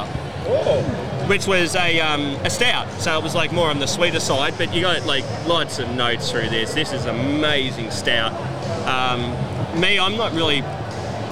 which 1.27 1.47
was 1.47 1.75
a, 1.75 1.99
um, 1.99 2.35
a 2.43 2.49
stout. 2.51 2.91
So 3.01 3.17
it 3.17 3.23
was 3.23 3.33
like 3.33 3.51
more 3.51 3.69
on 3.69 3.79
the 3.79 3.87
sweeter 3.87 4.19
side, 4.19 4.53
but 4.57 4.71
you 4.73 4.81
got 4.81 5.03
like 5.07 5.23
lots 5.47 5.79
of 5.79 5.89
notes 5.95 6.31
through 6.31 6.49
this. 6.49 6.75
This 6.75 6.93
is 6.93 7.05
amazing 7.05 7.89
stout. 7.89 8.33
Um, 8.87 9.21
me, 9.79 9.97
I'm 9.97 10.17
not 10.17 10.33
really 10.33 10.61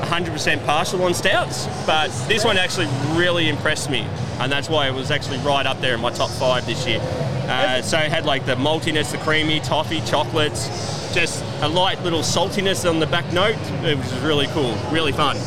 100% 0.08 0.66
partial 0.66 1.04
on 1.04 1.14
stouts, 1.14 1.68
but 1.86 2.08
this 2.28 2.44
one 2.46 2.58
actually 2.58 2.88
really 3.18 3.50
impressed 3.50 3.90
me, 3.90 4.08
and 4.40 4.52
that's 4.52 4.70
why 4.70 4.88
it 4.88 4.94
was 4.94 5.12
actually 5.12 5.38
right 5.40 5.66
up 5.66 5.80
there 5.82 5.94
in 5.96 6.02
my 6.02 6.12
top 6.12 6.30
five 6.32 6.66
this 6.66 6.86
year. 6.88 7.00
Uh, 7.48 7.82
so 7.82 7.98
it 7.98 8.12
had 8.12 8.26
like 8.26 8.46
the 8.46 8.56
maltiness, 8.56 9.12
the 9.12 9.18
creamy, 9.20 9.60
toffee, 9.62 10.02
chocolates, 10.02 10.68
just 11.14 11.44
a 11.62 11.68
light 11.68 12.02
little 12.04 12.20
saltiness 12.20 12.90
on 12.90 13.00
the 13.00 13.08
back 13.08 13.32
note. 13.32 13.56
It 13.84 13.98
was 13.98 14.14
really 14.20 14.48
cool, 14.48 14.76
really 14.92 15.12
fun. 15.14 15.38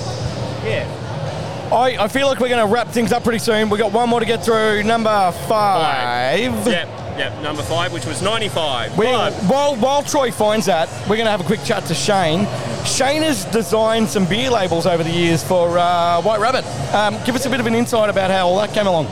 Yeah. 0.64 0.88
I, 1.72 2.04
I 2.04 2.08
feel 2.08 2.26
like 2.26 2.40
we're 2.40 2.48
going 2.48 2.66
to 2.66 2.72
wrap 2.72 2.88
things 2.88 3.12
up 3.12 3.22
pretty 3.22 3.38
soon. 3.38 3.70
We've 3.70 3.78
got 3.78 3.92
one 3.92 4.08
more 4.08 4.18
to 4.18 4.26
get 4.26 4.44
through. 4.44 4.82
Number 4.82 5.30
five. 5.46 6.66
Yep, 6.66 6.88
yep, 7.18 7.42
number 7.42 7.62
five, 7.62 7.92
which 7.92 8.06
was 8.06 8.22
95. 8.22 8.98
We, 8.98 9.06
while, 9.06 9.76
while 9.76 10.02
Troy 10.02 10.32
finds 10.32 10.66
that, 10.66 10.88
we're 11.02 11.16
going 11.16 11.26
to 11.26 11.30
have 11.30 11.40
a 11.40 11.44
quick 11.44 11.62
chat 11.62 11.84
to 11.86 11.94
Shane. 11.94 12.40
Shane 12.85 13.22
has 13.22 13.45
designed 13.47 14.09
some 14.09 14.26
beer 14.26 14.51
labels 14.51 14.87
over 14.87 15.03
the 15.05 15.11
years 15.11 15.43
for 15.45 15.78
uh, 15.78 16.20
White 16.22 16.41
Rabbit. 16.41 16.64
Um, 16.95 17.18
give 17.24 17.35
us 17.35 17.47
a 17.47 17.51
bit 17.51 17.61
of 17.61 17.66
an 17.66 17.74
insight 17.74 18.11
about 18.11 18.31
how 18.31 18.49
all 18.49 18.59
that 18.59 18.72
came 18.74 18.87
along. 18.87 19.07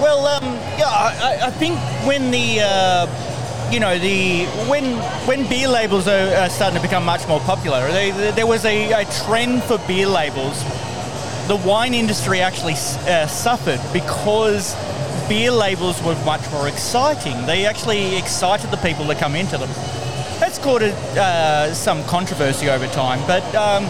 Well, 0.00 0.26
um, 0.26 0.44
yeah, 0.78 0.86
I, 0.88 1.38
I- 1.46 1.50
think 1.50 1.78
when 2.06 2.30
the 2.30 2.60
uh, 2.60 3.70
you 3.72 3.80
know 3.80 3.98
the 3.98 4.44
when 4.70 4.96
when 5.26 5.48
beer 5.48 5.68
labels 5.68 6.06
are, 6.06 6.34
are 6.36 6.48
starting 6.50 6.76
to 6.76 6.82
become 6.82 7.04
much 7.04 7.26
more 7.26 7.40
popular, 7.40 7.90
they, 7.90 8.10
there 8.32 8.46
was 8.46 8.64
a, 8.64 8.92
a 8.92 9.04
trend 9.24 9.62
for 9.64 9.78
beer 9.88 10.06
labels. 10.06 10.62
The 11.48 11.56
wine 11.66 11.94
industry 11.94 12.40
actually 12.40 12.74
uh, 12.74 13.26
suffered 13.26 13.80
because 13.92 14.74
beer 15.28 15.50
labels 15.50 16.00
were 16.02 16.14
much 16.24 16.48
more 16.52 16.68
exciting. 16.68 17.46
They 17.46 17.64
actually 17.66 18.16
excited 18.16 18.70
the 18.70 18.76
people 18.76 19.06
that 19.06 19.18
come 19.18 19.34
into 19.34 19.56
them. 19.58 19.70
That's 20.40 20.58
caused 20.58 20.84
uh, 20.84 21.74
some 21.74 22.04
controversy 22.04 22.70
over 22.70 22.86
time, 22.86 23.20
but 23.26 23.42
um, 23.54 23.84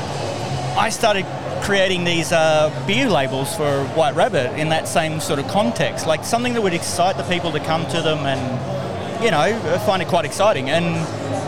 I 0.79 0.89
started 0.91 1.27
creating 1.63 2.05
these 2.05 2.33
uh, 2.33 2.71
beer 2.87 3.09
labels 3.09 3.55
for 3.55 3.85
White 3.89 4.15
Rabbit 4.15 4.59
in 4.59 4.71
that 4.71 4.89
same 4.89 5.21
sort 5.21 5.39
of 5.39 5.49
context, 5.49 6.07
like 6.07 6.25
something 6.25 6.55
that 6.55 6.63
would 6.63 6.73
excite 6.73 7.17
the 7.17 7.25
people 7.25 7.53
to 7.53 7.61
come 7.61 7.85
to 7.91 8.01
them 8.01 8.21
and, 8.21 9.23
you 9.23 9.31
know, 9.31 9.59
find 9.81 10.01
it 10.01 10.09
quite 10.09 10.25
exciting. 10.25 10.71
And 10.71 10.97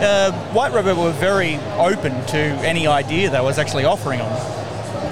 uh, 0.02 0.32
White 0.52 0.72
Rabbit 0.72 0.96
were 0.96 1.12
very 1.12 1.56
open 1.78 2.12
to 2.26 2.38
any 2.38 2.86
idea 2.86 3.30
that 3.30 3.38
I 3.38 3.42
was 3.42 3.58
actually 3.58 3.84
offering 3.84 4.18
them. 4.18 4.30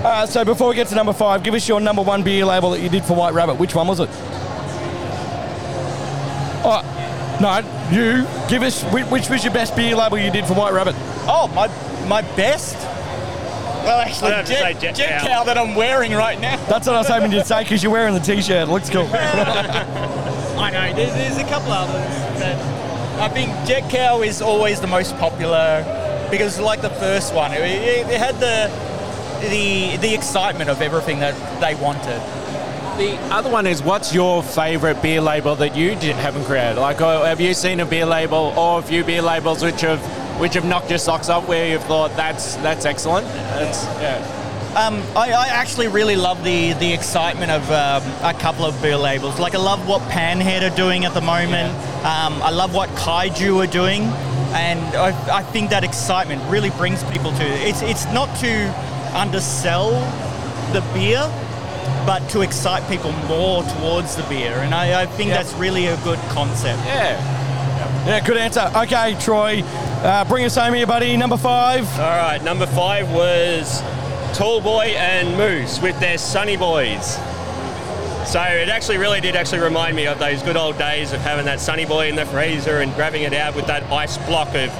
Uh, 0.05 0.27
so 0.27 0.45
before 0.45 0.69
we 0.69 0.75
get 0.75 0.89
to 0.89 0.95
number 0.95 1.13
five, 1.13 1.43
give 1.43 1.55
us 1.55 1.67
your 1.67 1.81
number 1.81 2.03
one 2.03 2.23
beer 2.23 2.45
label 2.45 2.71
that 2.71 2.81
you 2.81 2.89
did 2.89 3.05
for 3.05 3.15
White 3.15 3.35
Rabbit. 3.35 3.55
Which 3.55 3.75
one 3.75 3.87
was 3.89 4.01
it? 4.01 4.11
Oh, 6.65 6.83
no, 7.41 7.78
you 7.93 8.27
give 8.49 8.63
us 8.63 8.83
which, 8.93 9.07
which 9.07 9.29
was 9.29 9.45
your 9.45 9.53
best 9.53 9.77
beer 9.77 9.95
label 9.95 10.19
you 10.19 10.31
did 10.31 10.47
for 10.47 10.55
White 10.55 10.73
Rabbit? 10.73 10.95
Oh, 11.27 11.49
my 11.55 11.69
my 12.09 12.23
best. 12.37 12.77
Well, 13.85 14.01
actually, 14.01 14.33
I'd 14.33 14.37
have 14.37 14.47
to 14.47 14.53
Jet, 14.53 14.81
Jet 14.81 14.95
Jet 14.97 15.21
Cow. 15.21 15.27
Cow 15.27 15.45
that 15.45 15.57
I'm 15.57 15.75
wearing 15.75 16.13
right 16.13 16.39
now. 16.39 16.57
That's 16.67 16.87
what 16.87 16.97
I 16.97 16.99
was 16.99 17.09
hoping 17.09 17.33
you'd 17.33 17.47
say 17.47 17.63
because 17.63 17.83
you're 17.83 17.93
wearing 17.93 18.15
the 18.15 18.21
t-shirt. 18.21 18.69
It 18.69 18.71
looks 18.71 18.91
cool. 18.91 19.09
I 19.13 20.71
know. 20.71 20.95
There's, 20.95 21.13
there's 21.15 21.39
a 21.39 21.49
couple 21.49 21.73
others, 21.73 22.41
but 22.41 22.57
I 23.21 23.29
think 23.29 23.51
Jet 23.67 23.89
Cow 23.91 24.23
is 24.23 24.43
always 24.43 24.81
the 24.81 24.87
most 24.87 25.17
popular 25.17 25.85
because, 26.31 26.59
like 26.61 26.83
the 26.83 26.91
first 26.91 27.33
one, 27.35 27.53
it, 27.53 27.61
it, 27.61 28.07
it 28.09 28.19
had 28.21 28.35
the 28.37 28.69
the 29.49 29.97
the 29.99 30.15
excitement 30.15 30.69
of 30.69 30.83
everything 30.83 31.21
that 31.21 31.35
they 31.61 31.75
wanted. 31.77 32.21
The 32.99 33.17
other 33.33 33.49
one 33.49 33.69
is 33.69 33.81
what's 33.81 34.13
your 34.13 34.43
favourite 34.43 35.01
beer 35.01 35.21
label 35.21 35.55
that 35.55 35.77
you 35.77 35.95
haven't 35.95 36.45
created? 36.47 36.81
Like, 36.81 37.01
oh, 37.01 37.23
have 37.23 37.41
you 37.41 37.55
seen 37.55 37.79
a 37.79 37.87
beer 37.87 38.05
label 38.05 38.53
or 38.59 38.81
a 38.81 38.83
few 38.83 39.05
beer 39.05 39.23
labels 39.23 39.63
which 39.63 39.83
have 39.83 40.01
which 40.41 40.55
have 40.55 40.65
knocked 40.65 40.91
your 40.91 40.99
socks 40.99 41.29
up 41.29 41.47
where 41.47 41.71
you've 41.71 41.85
thought 41.85 42.11
that's 42.17 42.57
that's 42.57 42.85
excellent? 42.85 43.25
That's 43.29 43.85
yeah. 44.03 44.75
Um, 44.77 45.01
I, 45.17 45.31
I 45.31 45.47
actually 45.47 45.87
really 45.87 46.17
love 46.17 46.43
the 46.43 46.73
the 46.73 46.93
excitement 46.93 47.53
of 47.53 47.63
um, 47.71 48.03
a 48.25 48.37
couple 48.37 48.65
of 48.65 48.83
beer 48.83 48.97
labels. 48.97 49.39
Like 49.39 49.55
I 49.55 49.59
love 49.59 49.87
what 49.87 50.03
Panhead 50.11 50.69
are 50.69 50.75
doing 50.75 51.05
at 51.05 51.15
the 51.15 51.21
moment. 51.21 51.73
Um, 52.05 52.43
I 52.43 52.51
love 52.51 52.75
what 52.75 52.89
Kaiju 52.91 53.63
are 53.63 53.71
doing, 53.71 54.03
and 54.55 54.81
I, 54.97 55.39
I 55.39 55.43
think 55.45 55.71
that 55.71 55.85
excitement 55.85 56.43
really 56.51 56.71
brings 56.71 57.05
people 57.13 57.31
to. 57.31 57.45
It's 57.45 57.81
it's 57.83 58.07
not 58.07 58.27
to 58.41 58.75
undersell 59.17 59.93
the 60.73 60.81
beer, 60.93 61.23
but 62.07 62.29
to 62.31 62.43
excite 62.43 62.89
people 62.89 63.13
more 63.27 63.63
towards 63.63 64.17
the 64.17 64.23
beer, 64.25 64.55
and 64.59 64.75
I, 64.75 65.03
I 65.03 65.07
think 65.07 65.31
that's 65.31 65.53
really 65.55 65.87
a 65.87 65.97
good 65.99 66.19
concept. 66.31 66.79
Yeah. 66.87 68.07
yeah, 68.07 68.21
good 68.25 68.37
answer. 68.37 68.71
Okay, 68.75 69.17
Troy, 69.21 69.63
uh, 69.63 70.25
bring 70.25 70.45
us 70.45 70.57
home 70.57 70.75
here, 70.75 70.87
buddy. 70.87 71.17
Number 71.17 71.37
five. 71.37 71.89
All 71.99 72.07
right, 72.07 72.43
number 72.43 72.67
five 72.67 73.11
was 73.13 73.83
Tallboy 74.37 74.95
and 74.95 75.37
Moose 75.37 75.81
with 75.81 75.99
their 76.01 76.19
Sunny 76.19 76.57
Boys. 76.57 77.19
So 78.29 78.43
it 78.43 78.69
actually 78.69 78.99
really 78.99 79.23
did 79.23 79.37
actually 79.37 79.61
remind 79.61 79.97
me 79.97 80.07
of 80.07 80.19
those 80.19 80.43
good 80.43 80.57
old 80.57 80.77
days 80.77 81.15
of 81.15 81.21
having 81.23 81.47
that 81.47 81.61
Sunny 81.61 81.87
Boy 81.87 82.09
in 82.09 82.15
the 82.15 82.27
freezer 82.27 82.81
and 82.81 82.95
grabbing 82.95 83.23
it 83.23 83.33
out 83.33 83.57
with 83.57 83.67
that 83.69 83.85
ice 83.85 84.19
block 84.19 84.49
of 84.55 84.71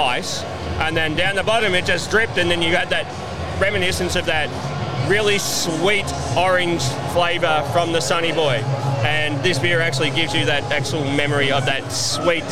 ice. 0.00 0.42
And 0.80 0.96
then 0.96 1.14
down 1.14 1.36
the 1.36 1.42
bottom 1.42 1.74
it 1.74 1.84
just 1.84 2.10
dripped 2.10 2.38
and 2.38 2.50
then 2.50 2.62
you 2.62 2.74
had 2.74 2.88
that 2.88 3.04
reminiscence 3.60 4.16
of 4.16 4.24
that 4.24 4.48
really 5.12 5.38
sweet 5.38 6.10
orange 6.38 6.82
flavour 7.12 7.62
from 7.70 7.92
the 7.92 8.00
Sunny 8.00 8.32
Boy. 8.32 8.54
And 9.04 9.44
this 9.44 9.58
beer 9.58 9.78
actually 9.82 10.08
gives 10.08 10.34
you 10.34 10.46
that 10.46 10.62
actual 10.72 11.04
memory 11.04 11.52
of 11.52 11.66
that 11.66 11.92
sweet 11.92 12.46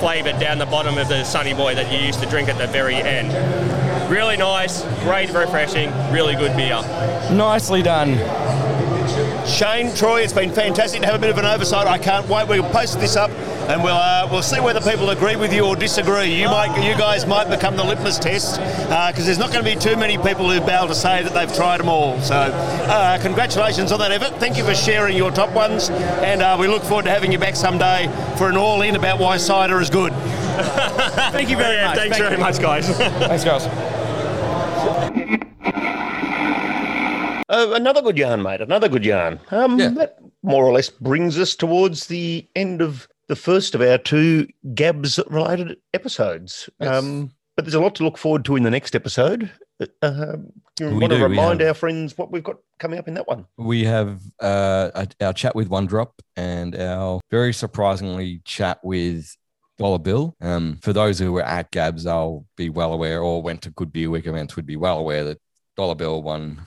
flavour 0.00 0.32
down 0.40 0.56
the 0.56 0.64
bottom 0.64 0.96
of 0.96 1.08
the 1.08 1.24
Sunny 1.24 1.52
Boy 1.52 1.74
that 1.74 1.92
you 1.92 1.98
used 1.98 2.20
to 2.20 2.26
drink 2.30 2.48
at 2.48 2.56
the 2.56 2.68
very 2.68 2.94
end. 2.94 3.30
Really 4.10 4.38
nice, 4.38 4.82
great, 5.00 5.30
refreshing, 5.30 5.90
really 6.10 6.36
good 6.36 6.56
beer. 6.56 6.80
Nicely 7.30 7.82
done. 7.82 8.16
Shane, 9.46 9.94
Troy, 9.94 10.22
it's 10.22 10.32
been 10.32 10.54
fantastic 10.54 11.02
to 11.02 11.06
have 11.06 11.16
a 11.16 11.18
bit 11.18 11.28
of 11.28 11.36
an 11.36 11.44
oversight. 11.44 11.86
I 11.86 11.98
can't 11.98 12.26
wait. 12.30 12.48
We'll 12.48 12.62
post 12.70 12.98
this 12.98 13.14
up, 13.14 13.30
and 13.68 13.82
we'll 13.82 13.94
uh, 13.96 14.28
we'll 14.30 14.42
see 14.42 14.60
whether 14.60 14.80
people 14.80 15.10
agree 15.10 15.36
with 15.36 15.52
you 15.52 15.64
or 15.64 15.76
disagree. 15.76 16.34
You 16.34 16.46
might, 16.46 16.74
you 16.86 16.94
guys 16.96 17.26
might 17.26 17.48
become 17.48 17.76
the 17.76 17.84
litmus 17.84 18.18
test 18.18 18.58
because 18.60 19.26
there's 19.26 19.38
not 19.38 19.52
going 19.52 19.64
to 19.64 19.70
be 19.74 19.78
too 19.78 19.96
many 19.96 20.16
people 20.18 20.50
who 20.50 20.60
be 20.60 20.72
able 20.72 20.88
to 20.88 20.94
say 20.94 21.22
that 21.22 21.32
they've 21.32 21.54
tried 21.54 21.78
them 21.80 21.88
all. 21.88 22.20
So, 22.20 22.34
uh, 22.36 23.18
congratulations 23.22 23.92
on 23.92 23.98
that 24.00 24.10
effort. 24.12 24.38
Thank 24.38 24.56
you 24.56 24.64
for 24.64 24.74
sharing 24.74 25.16
your 25.16 25.30
top 25.30 25.50
ones, 25.52 25.90
and 25.90 26.42
uh, 26.42 26.56
we 26.58 26.66
look 26.66 26.82
forward 26.82 27.04
to 27.04 27.10
having 27.10 27.32
you 27.32 27.38
back 27.38 27.56
someday 27.56 28.08
for 28.36 28.48
an 28.48 28.56
all-in 28.56 28.96
about 28.96 29.18
why 29.20 29.36
cider 29.36 29.80
is 29.80 29.90
good. 29.90 30.12
Thank 31.32 31.48
you 31.50 31.56
very 31.56 31.76
Yeah, 31.76 31.86
much. 31.88 31.96
Thanks 31.98 32.16
Thank 32.18 32.24
very 32.28 32.36
you. 32.36 32.40
much, 32.42 32.60
guys. 32.60 32.88
Thanks, 32.98 33.44
guys. 33.44 33.66
Uh, 37.48 37.72
another 37.74 38.00
good 38.00 38.16
yarn, 38.16 38.42
mate. 38.42 38.60
Another 38.62 38.88
good 38.88 39.04
yarn. 39.04 39.38
Um, 39.50 39.78
Yeah. 39.78 39.88
That 39.90 40.18
more 40.42 40.64
or 40.64 40.72
less 40.72 40.88
brings 40.88 41.38
us 41.38 41.54
towards 41.54 42.06
the 42.06 42.46
end 42.56 42.80
of 42.80 43.06
the 43.32 43.36
first 43.36 43.74
of 43.74 43.80
our 43.80 43.96
two 43.96 44.46
Gabs-related 44.74 45.78
episodes. 45.94 46.68
Yes. 46.78 47.02
Um, 47.02 47.30
but 47.56 47.64
there's 47.64 47.74
a 47.74 47.80
lot 47.80 47.94
to 47.94 48.04
look 48.04 48.18
forward 48.18 48.44
to 48.44 48.56
in 48.56 48.62
the 48.62 48.70
next 48.70 48.94
episode. 48.94 49.50
Uh, 50.02 50.36
We 50.78 50.86
want 50.88 51.04
to 51.04 51.08
do, 51.08 51.14
we 51.16 51.22
remind 51.22 51.60
have. 51.60 51.68
our 51.68 51.74
friends 51.74 52.18
what 52.18 52.30
we've 52.30 52.44
got 52.44 52.58
coming 52.78 52.98
up 52.98 53.08
in 53.08 53.14
that 53.14 53.26
one. 53.26 53.46
We 53.56 53.84
have 53.84 54.20
uh, 54.38 55.06
our 55.22 55.32
chat 55.32 55.54
with 55.54 55.68
One 55.68 55.86
Drop 55.86 56.20
and 56.36 56.76
our 56.76 57.20
very 57.30 57.54
surprisingly 57.54 58.42
chat 58.44 58.80
with 58.82 59.34
Dollar 59.78 59.98
Bill. 59.98 60.36
Um, 60.42 60.78
for 60.82 60.92
those 60.92 61.18
who 61.18 61.32
were 61.32 61.42
at 61.42 61.70
Gabs, 61.70 62.06
I'll 62.06 62.44
be 62.56 62.68
well 62.68 62.92
aware, 62.92 63.22
or 63.22 63.42
went 63.42 63.62
to 63.62 63.70
Good 63.70 63.94
Beer 63.94 64.10
Week 64.10 64.26
events, 64.26 64.56
would 64.56 64.66
be 64.66 64.76
well 64.76 64.98
aware 64.98 65.24
that 65.24 65.38
Dollar 65.76 65.94
Bill 65.94 66.22
won 66.22 66.66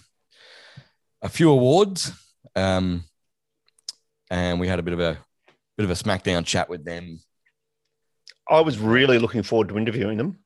a 1.21 1.29
few 1.29 1.51
awards. 1.51 2.11
Um, 2.55 3.03
and 4.31 4.59
we 4.59 4.67
had 4.67 4.79
a 4.79 4.83
bit 4.83 4.93
of 4.93 4.99
a 4.99 5.19
bit 5.77 5.83
of 5.83 5.89
a 5.91 5.93
SmackDown 5.93 6.45
chat 6.45 6.69
with 6.69 6.85
them. 6.85 7.19
I 8.49 8.61
was 8.61 8.77
really 8.77 9.17
looking 9.19 9.43
forward 9.43 9.69
to 9.69 9.77
interviewing 9.77 10.17
them. 10.17 10.39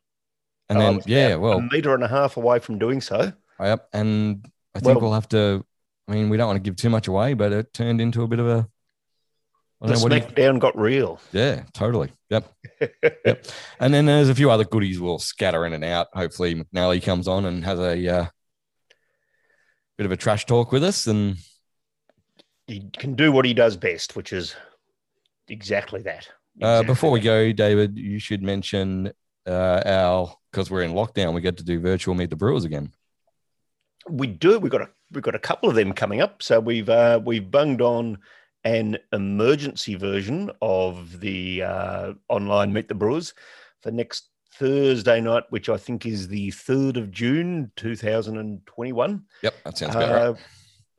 And 0.69 0.79
then, 0.79 0.95
was 0.97 1.07
yeah, 1.07 1.35
well, 1.35 1.57
a 1.57 1.61
meter 1.61 1.93
and 1.95 2.03
a 2.03 2.07
half 2.07 2.37
away 2.37 2.59
from 2.59 2.77
doing 2.79 3.01
so. 3.01 3.33
Yep. 3.59 3.87
And 3.93 4.45
I 4.75 4.79
think 4.79 4.93
Well- 4.95 5.01
we'll 5.01 5.13
have 5.13 5.29
to. 5.29 5.65
I 6.07 6.11
mean, 6.13 6.29
we 6.29 6.37
don't 6.37 6.47
want 6.47 6.57
to 6.57 6.67
give 6.67 6.75
too 6.75 6.89
much 6.89 7.07
away, 7.07 7.33
but 7.35 7.51
it 7.51 7.71
turned 7.73 8.01
into 8.01 8.23
a 8.23 8.27
bit 8.27 8.39
of 8.39 8.47
a. 8.47 8.67
I 9.81 9.87
The 9.87 9.93
don't 9.93 10.01
know 10.03 10.09
do 10.09 10.15
you- 10.15 10.21
SmackDown 10.21 10.59
got 10.59 10.77
real. 10.77 11.19
yeah, 11.31 11.63
totally. 11.73 12.11
Yep. 12.29 12.51
yep. 13.25 13.45
And 13.79 13.93
then 13.93 14.05
there's 14.07 14.29
a 14.29 14.35
few 14.35 14.49
other 14.51 14.63
goodies 14.65 14.99
we'll 14.99 15.19
scatter 15.19 15.65
in 15.65 15.73
and 15.73 15.83
out. 15.83 16.07
Hopefully, 16.13 16.55
McNally 16.55 17.01
comes 17.03 17.27
on 17.27 17.45
and 17.45 17.63
has 17.63 17.79
a 17.79 18.07
uh, 18.07 18.25
bit 19.97 20.05
of 20.05 20.11
a 20.11 20.17
trash 20.17 20.45
talk 20.45 20.71
with 20.71 20.83
us. 20.83 21.07
And 21.07 21.37
He 22.67 22.89
can 22.97 23.15
do 23.15 23.31
what 23.31 23.45
he 23.45 23.53
does 23.53 23.77
best, 23.77 24.15
which 24.15 24.33
is 24.33 24.55
exactly 25.49 26.01
that. 26.03 26.27
uh, 26.61 26.83
before 26.83 27.11
we 27.11 27.19
go, 27.19 27.51
Davydd, 27.51 27.97
you 27.97 28.19
should 28.19 28.41
mention 28.41 29.11
uh, 29.47 29.81
our 29.85 30.35
because 30.51 30.71
we're 30.71 30.81
in 30.81 30.93
lockdown, 30.93 31.33
we 31.33 31.41
get 31.41 31.57
to 31.57 31.63
do 31.63 31.79
virtual 31.79 32.15
meet 32.15 32.29
the 32.29 32.35
Brewers 32.35 32.65
again. 32.65 32.91
We 34.09 34.27
do. 34.27 34.59
We've 34.59 34.71
got 34.71 34.81
a 34.81 34.89
we've 35.11 35.23
got 35.23 35.35
a 35.35 35.39
couple 35.39 35.69
of 35.69 35.75
them 35.75 35.93
coming 35.93 36.21
up. 36.21 36.41
So 36.41 36.59
we've 36.59 36.89
uh, 36.89 37.19
we've 37.23 37.49
bunged 37.49 37.81
on 37.81 38.17
an 38.63 38.97
emergency 39.13 39.95
version 39.95 40.51
of 40.61 41.19
the 41.19 41.63
uh, 41.63 42.13
online 42.27 42.73
Meet 42.73 42.87
the 42.87 42.95
Brewers 42.95 43.33
for 43.81 43.91
next 43.91 44.29
Thursday 44.55 45.21
night, 45.21 45.43
which 45.49 45.69
I 45.69 45.77
think 45.77 46.05
is 46.05 46.27
the 46.27 46.51
third 46.51 46.97
of 46.97 47.11
June, 47.11 47.71
two 47.75 47.95
thousand 47.95 48.37
and 48.37 48.65
twenty-one. 48.65 49.25
Yep, 49.43 49.55
that 49.63 49.77
sounds 49.77 49.95
about 49.95 50.09
right. 50.09 50.41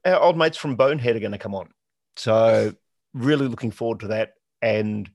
Uh, 0.06 0.14
Our 0.14 0.22
old 0.22 0.38
mates 0.38 0.56
from 0.56 0.76
Bonehead 0.76 1.16
are 1.16 1.20
going 1.20 1.32
to 1.32 1.38
come 1.38 1.54
on. 1.54 1.68
So 2.16 2.72
really 3.12 3.48
looking 3.48 3.70
forward 3.70 4.00
to 4.00 4.08
that. 4.08 4.32
And 4.62 5.10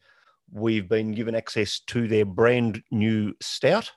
we've 0.52 0.88
been 0.88 1.12
given 1.12 1.36
access 1.36 1.80
to 1.88 2.08
their 2.08 2.26
brand 2.26 2.82
new 2.92 3.34
stout, 3.42 3.92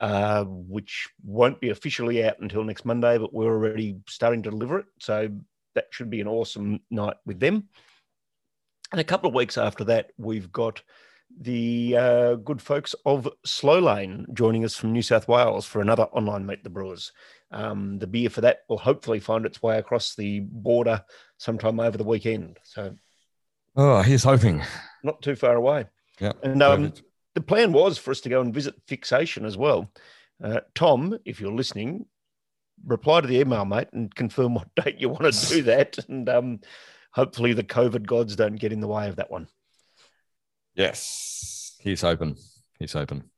uh, 0.00 0.44
which 0.46 1.08
won't 1.24 1.60
be 1.60 1.70
officially 1.70 2.24
out 2.24 2.40
until 2.40 2.64
next 2.64 2.84
Monday, 2.84 3.18
but 3.18 3.34
we're 3.34 3.52
already 3.52 3.98
starting 4.08 4.42
to 4.44 4.50
deliver 4.50 4.78
it. 4.78 4.86
So 5.00 5.28
that 5.74 5.86
should 5.90 6.10
be 6.10 6.20
an 6.20 6.28
awesome 6.28 6.80
night 6.90 7.16
with 7.26 7.40
them. 7.40 7.68
And 8.92 9.00
a 9.00 9.04
couple 9.04 9.28
of 9.28 9.34
weeks 9.34 9.58
after 9.58 9.84
that, 9.84 10.12
we've 10.16 10.50
got 10.50 10.82
the 11.40 11.96
uh, 11.96 12.34
good 12.36 12.62
folks 12.62 12.94
of 13.04 13.28
Slow 13.44 13.78
Lane 13.78 14.26
joining 14.32 14.64
us 14.64 14.76
from 14.76 14.92
New 14.92 15.02
South 15.02 15.28
Wales 15.28 15.66
for 15.66 15.80
another 15.80 16.04
online 16.04 16.46
Meet 16.46 16.64
the 16.64 16.70
Brewers. 16.70 17.12
Um, 17.50 17.98
the 17.98 18.06
beer 18.06 18.30
for 18.30 18.40
that 18.40 18.60
will 18.68 18.78
hopefully 18.78 19.20
find 19.20 19.44
its 19.44 19.62
way 19.62 19.78
across 19.78 20.14
the 20.14 20.40
border 20.40 21.04
sometime 21.36 21.80
over 21.80 21.98
the 21.98 22.04
weekend. 22.04 22.58
So 22.64 22.94
Oh, 23.78 24.02
he's 24.02 24.24
hoping. 24.24 24.60
not 25.04 25.22
too 25.22 25.36
far 25.36 25.54
away. 25.54 25.86
Yeah. 26.18 26.32
And 26.42 26.60
um, 26.64 26.92
the 27.34 27.40
plan 27.40 27.72
was 27.72 27.96
for 27.96 28.10
us 28.10 28.20
to 28.22 28.28
go 28.28 28.40
and 28.40 28.52
visit 28.52 28.74
Fixation 28.88 29.44
as 29.44 29.56
well. 29.56 29.88
Uh, 30.42 30.60
Tom, 30.74 31.16
if 31.24 31.40
you're 31.40 31.52
listening, 31.52 32.06
reply 32.84 33.20
to 33.20 33.28
the 33.28 33.38
email, 33.38 33.64
mate, 33.64 33.86
and 33.92 34.12
confirm 34.12 34.54
what 34.54 34.74
date 34.84 34.96
you 34.98 35.08
want 35.08 35.32
to 35.32 35.48
do 35.48 35.62
that. 35.62 35.96
And 36.08 36.28
um, 36.28 36.60
hopefully 37.12 37.52
the 37.52 37.62
COVID 37.62 38.04
gods 38.04 38.34
don't 38.34 38.56
get 38.56 38.72
in 38.72 38.80
the 38.80 38.88
way 38.88 39.08
of 39.08 39.14
that 39.16 39.30
one. 39.30 39.46
Yes, 40.74 41.76
he's 41.78 42.02
open. 42.02 42.36
He's 42.80 42.96
open. 42.96 43.30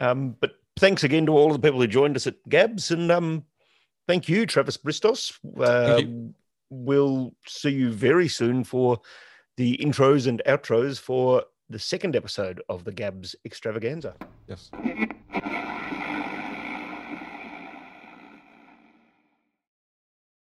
Um, 0.00 0.36
but 0.38 0.52
thanks 0.78 1.02
again 1.02 1.24
to 1.26 1.32
all 1.32 1.46
of 1.46 1.58
the 1.60 1.66
people 1.66 1.80
who 1.80 1.86
joined 1.86 2.16
us 2.16 2.26
at 2.26 2.46
Gabs. 2.46 2.90
And 2.90 3.10
um, 3.10 3.44
thank 4.06 4.28
you, 4.28 4.44
Travis 4.44 4.76
Bristos. 4.76 5.32
Uh, 5.58 6.02
we'll 6.68 7.34
see 7.46 7.70
you 7.70 7.90
very 7.90 8.28
soon 8.28 8.64
for 8.64 9.00
the 9.56 9.76
intros 9.78 10.26
and 10.26 10.42
outros 10.46 10.98
for 10.98 11.44
the 11.68 11.78
second 11.78 12.16
episode 12.16 12.62
of 12.68 12.84
the 12.84 12.92
Gabs 12.92 13.34
extravaganza. 13.44 14.14
Yes. 14.46 14.70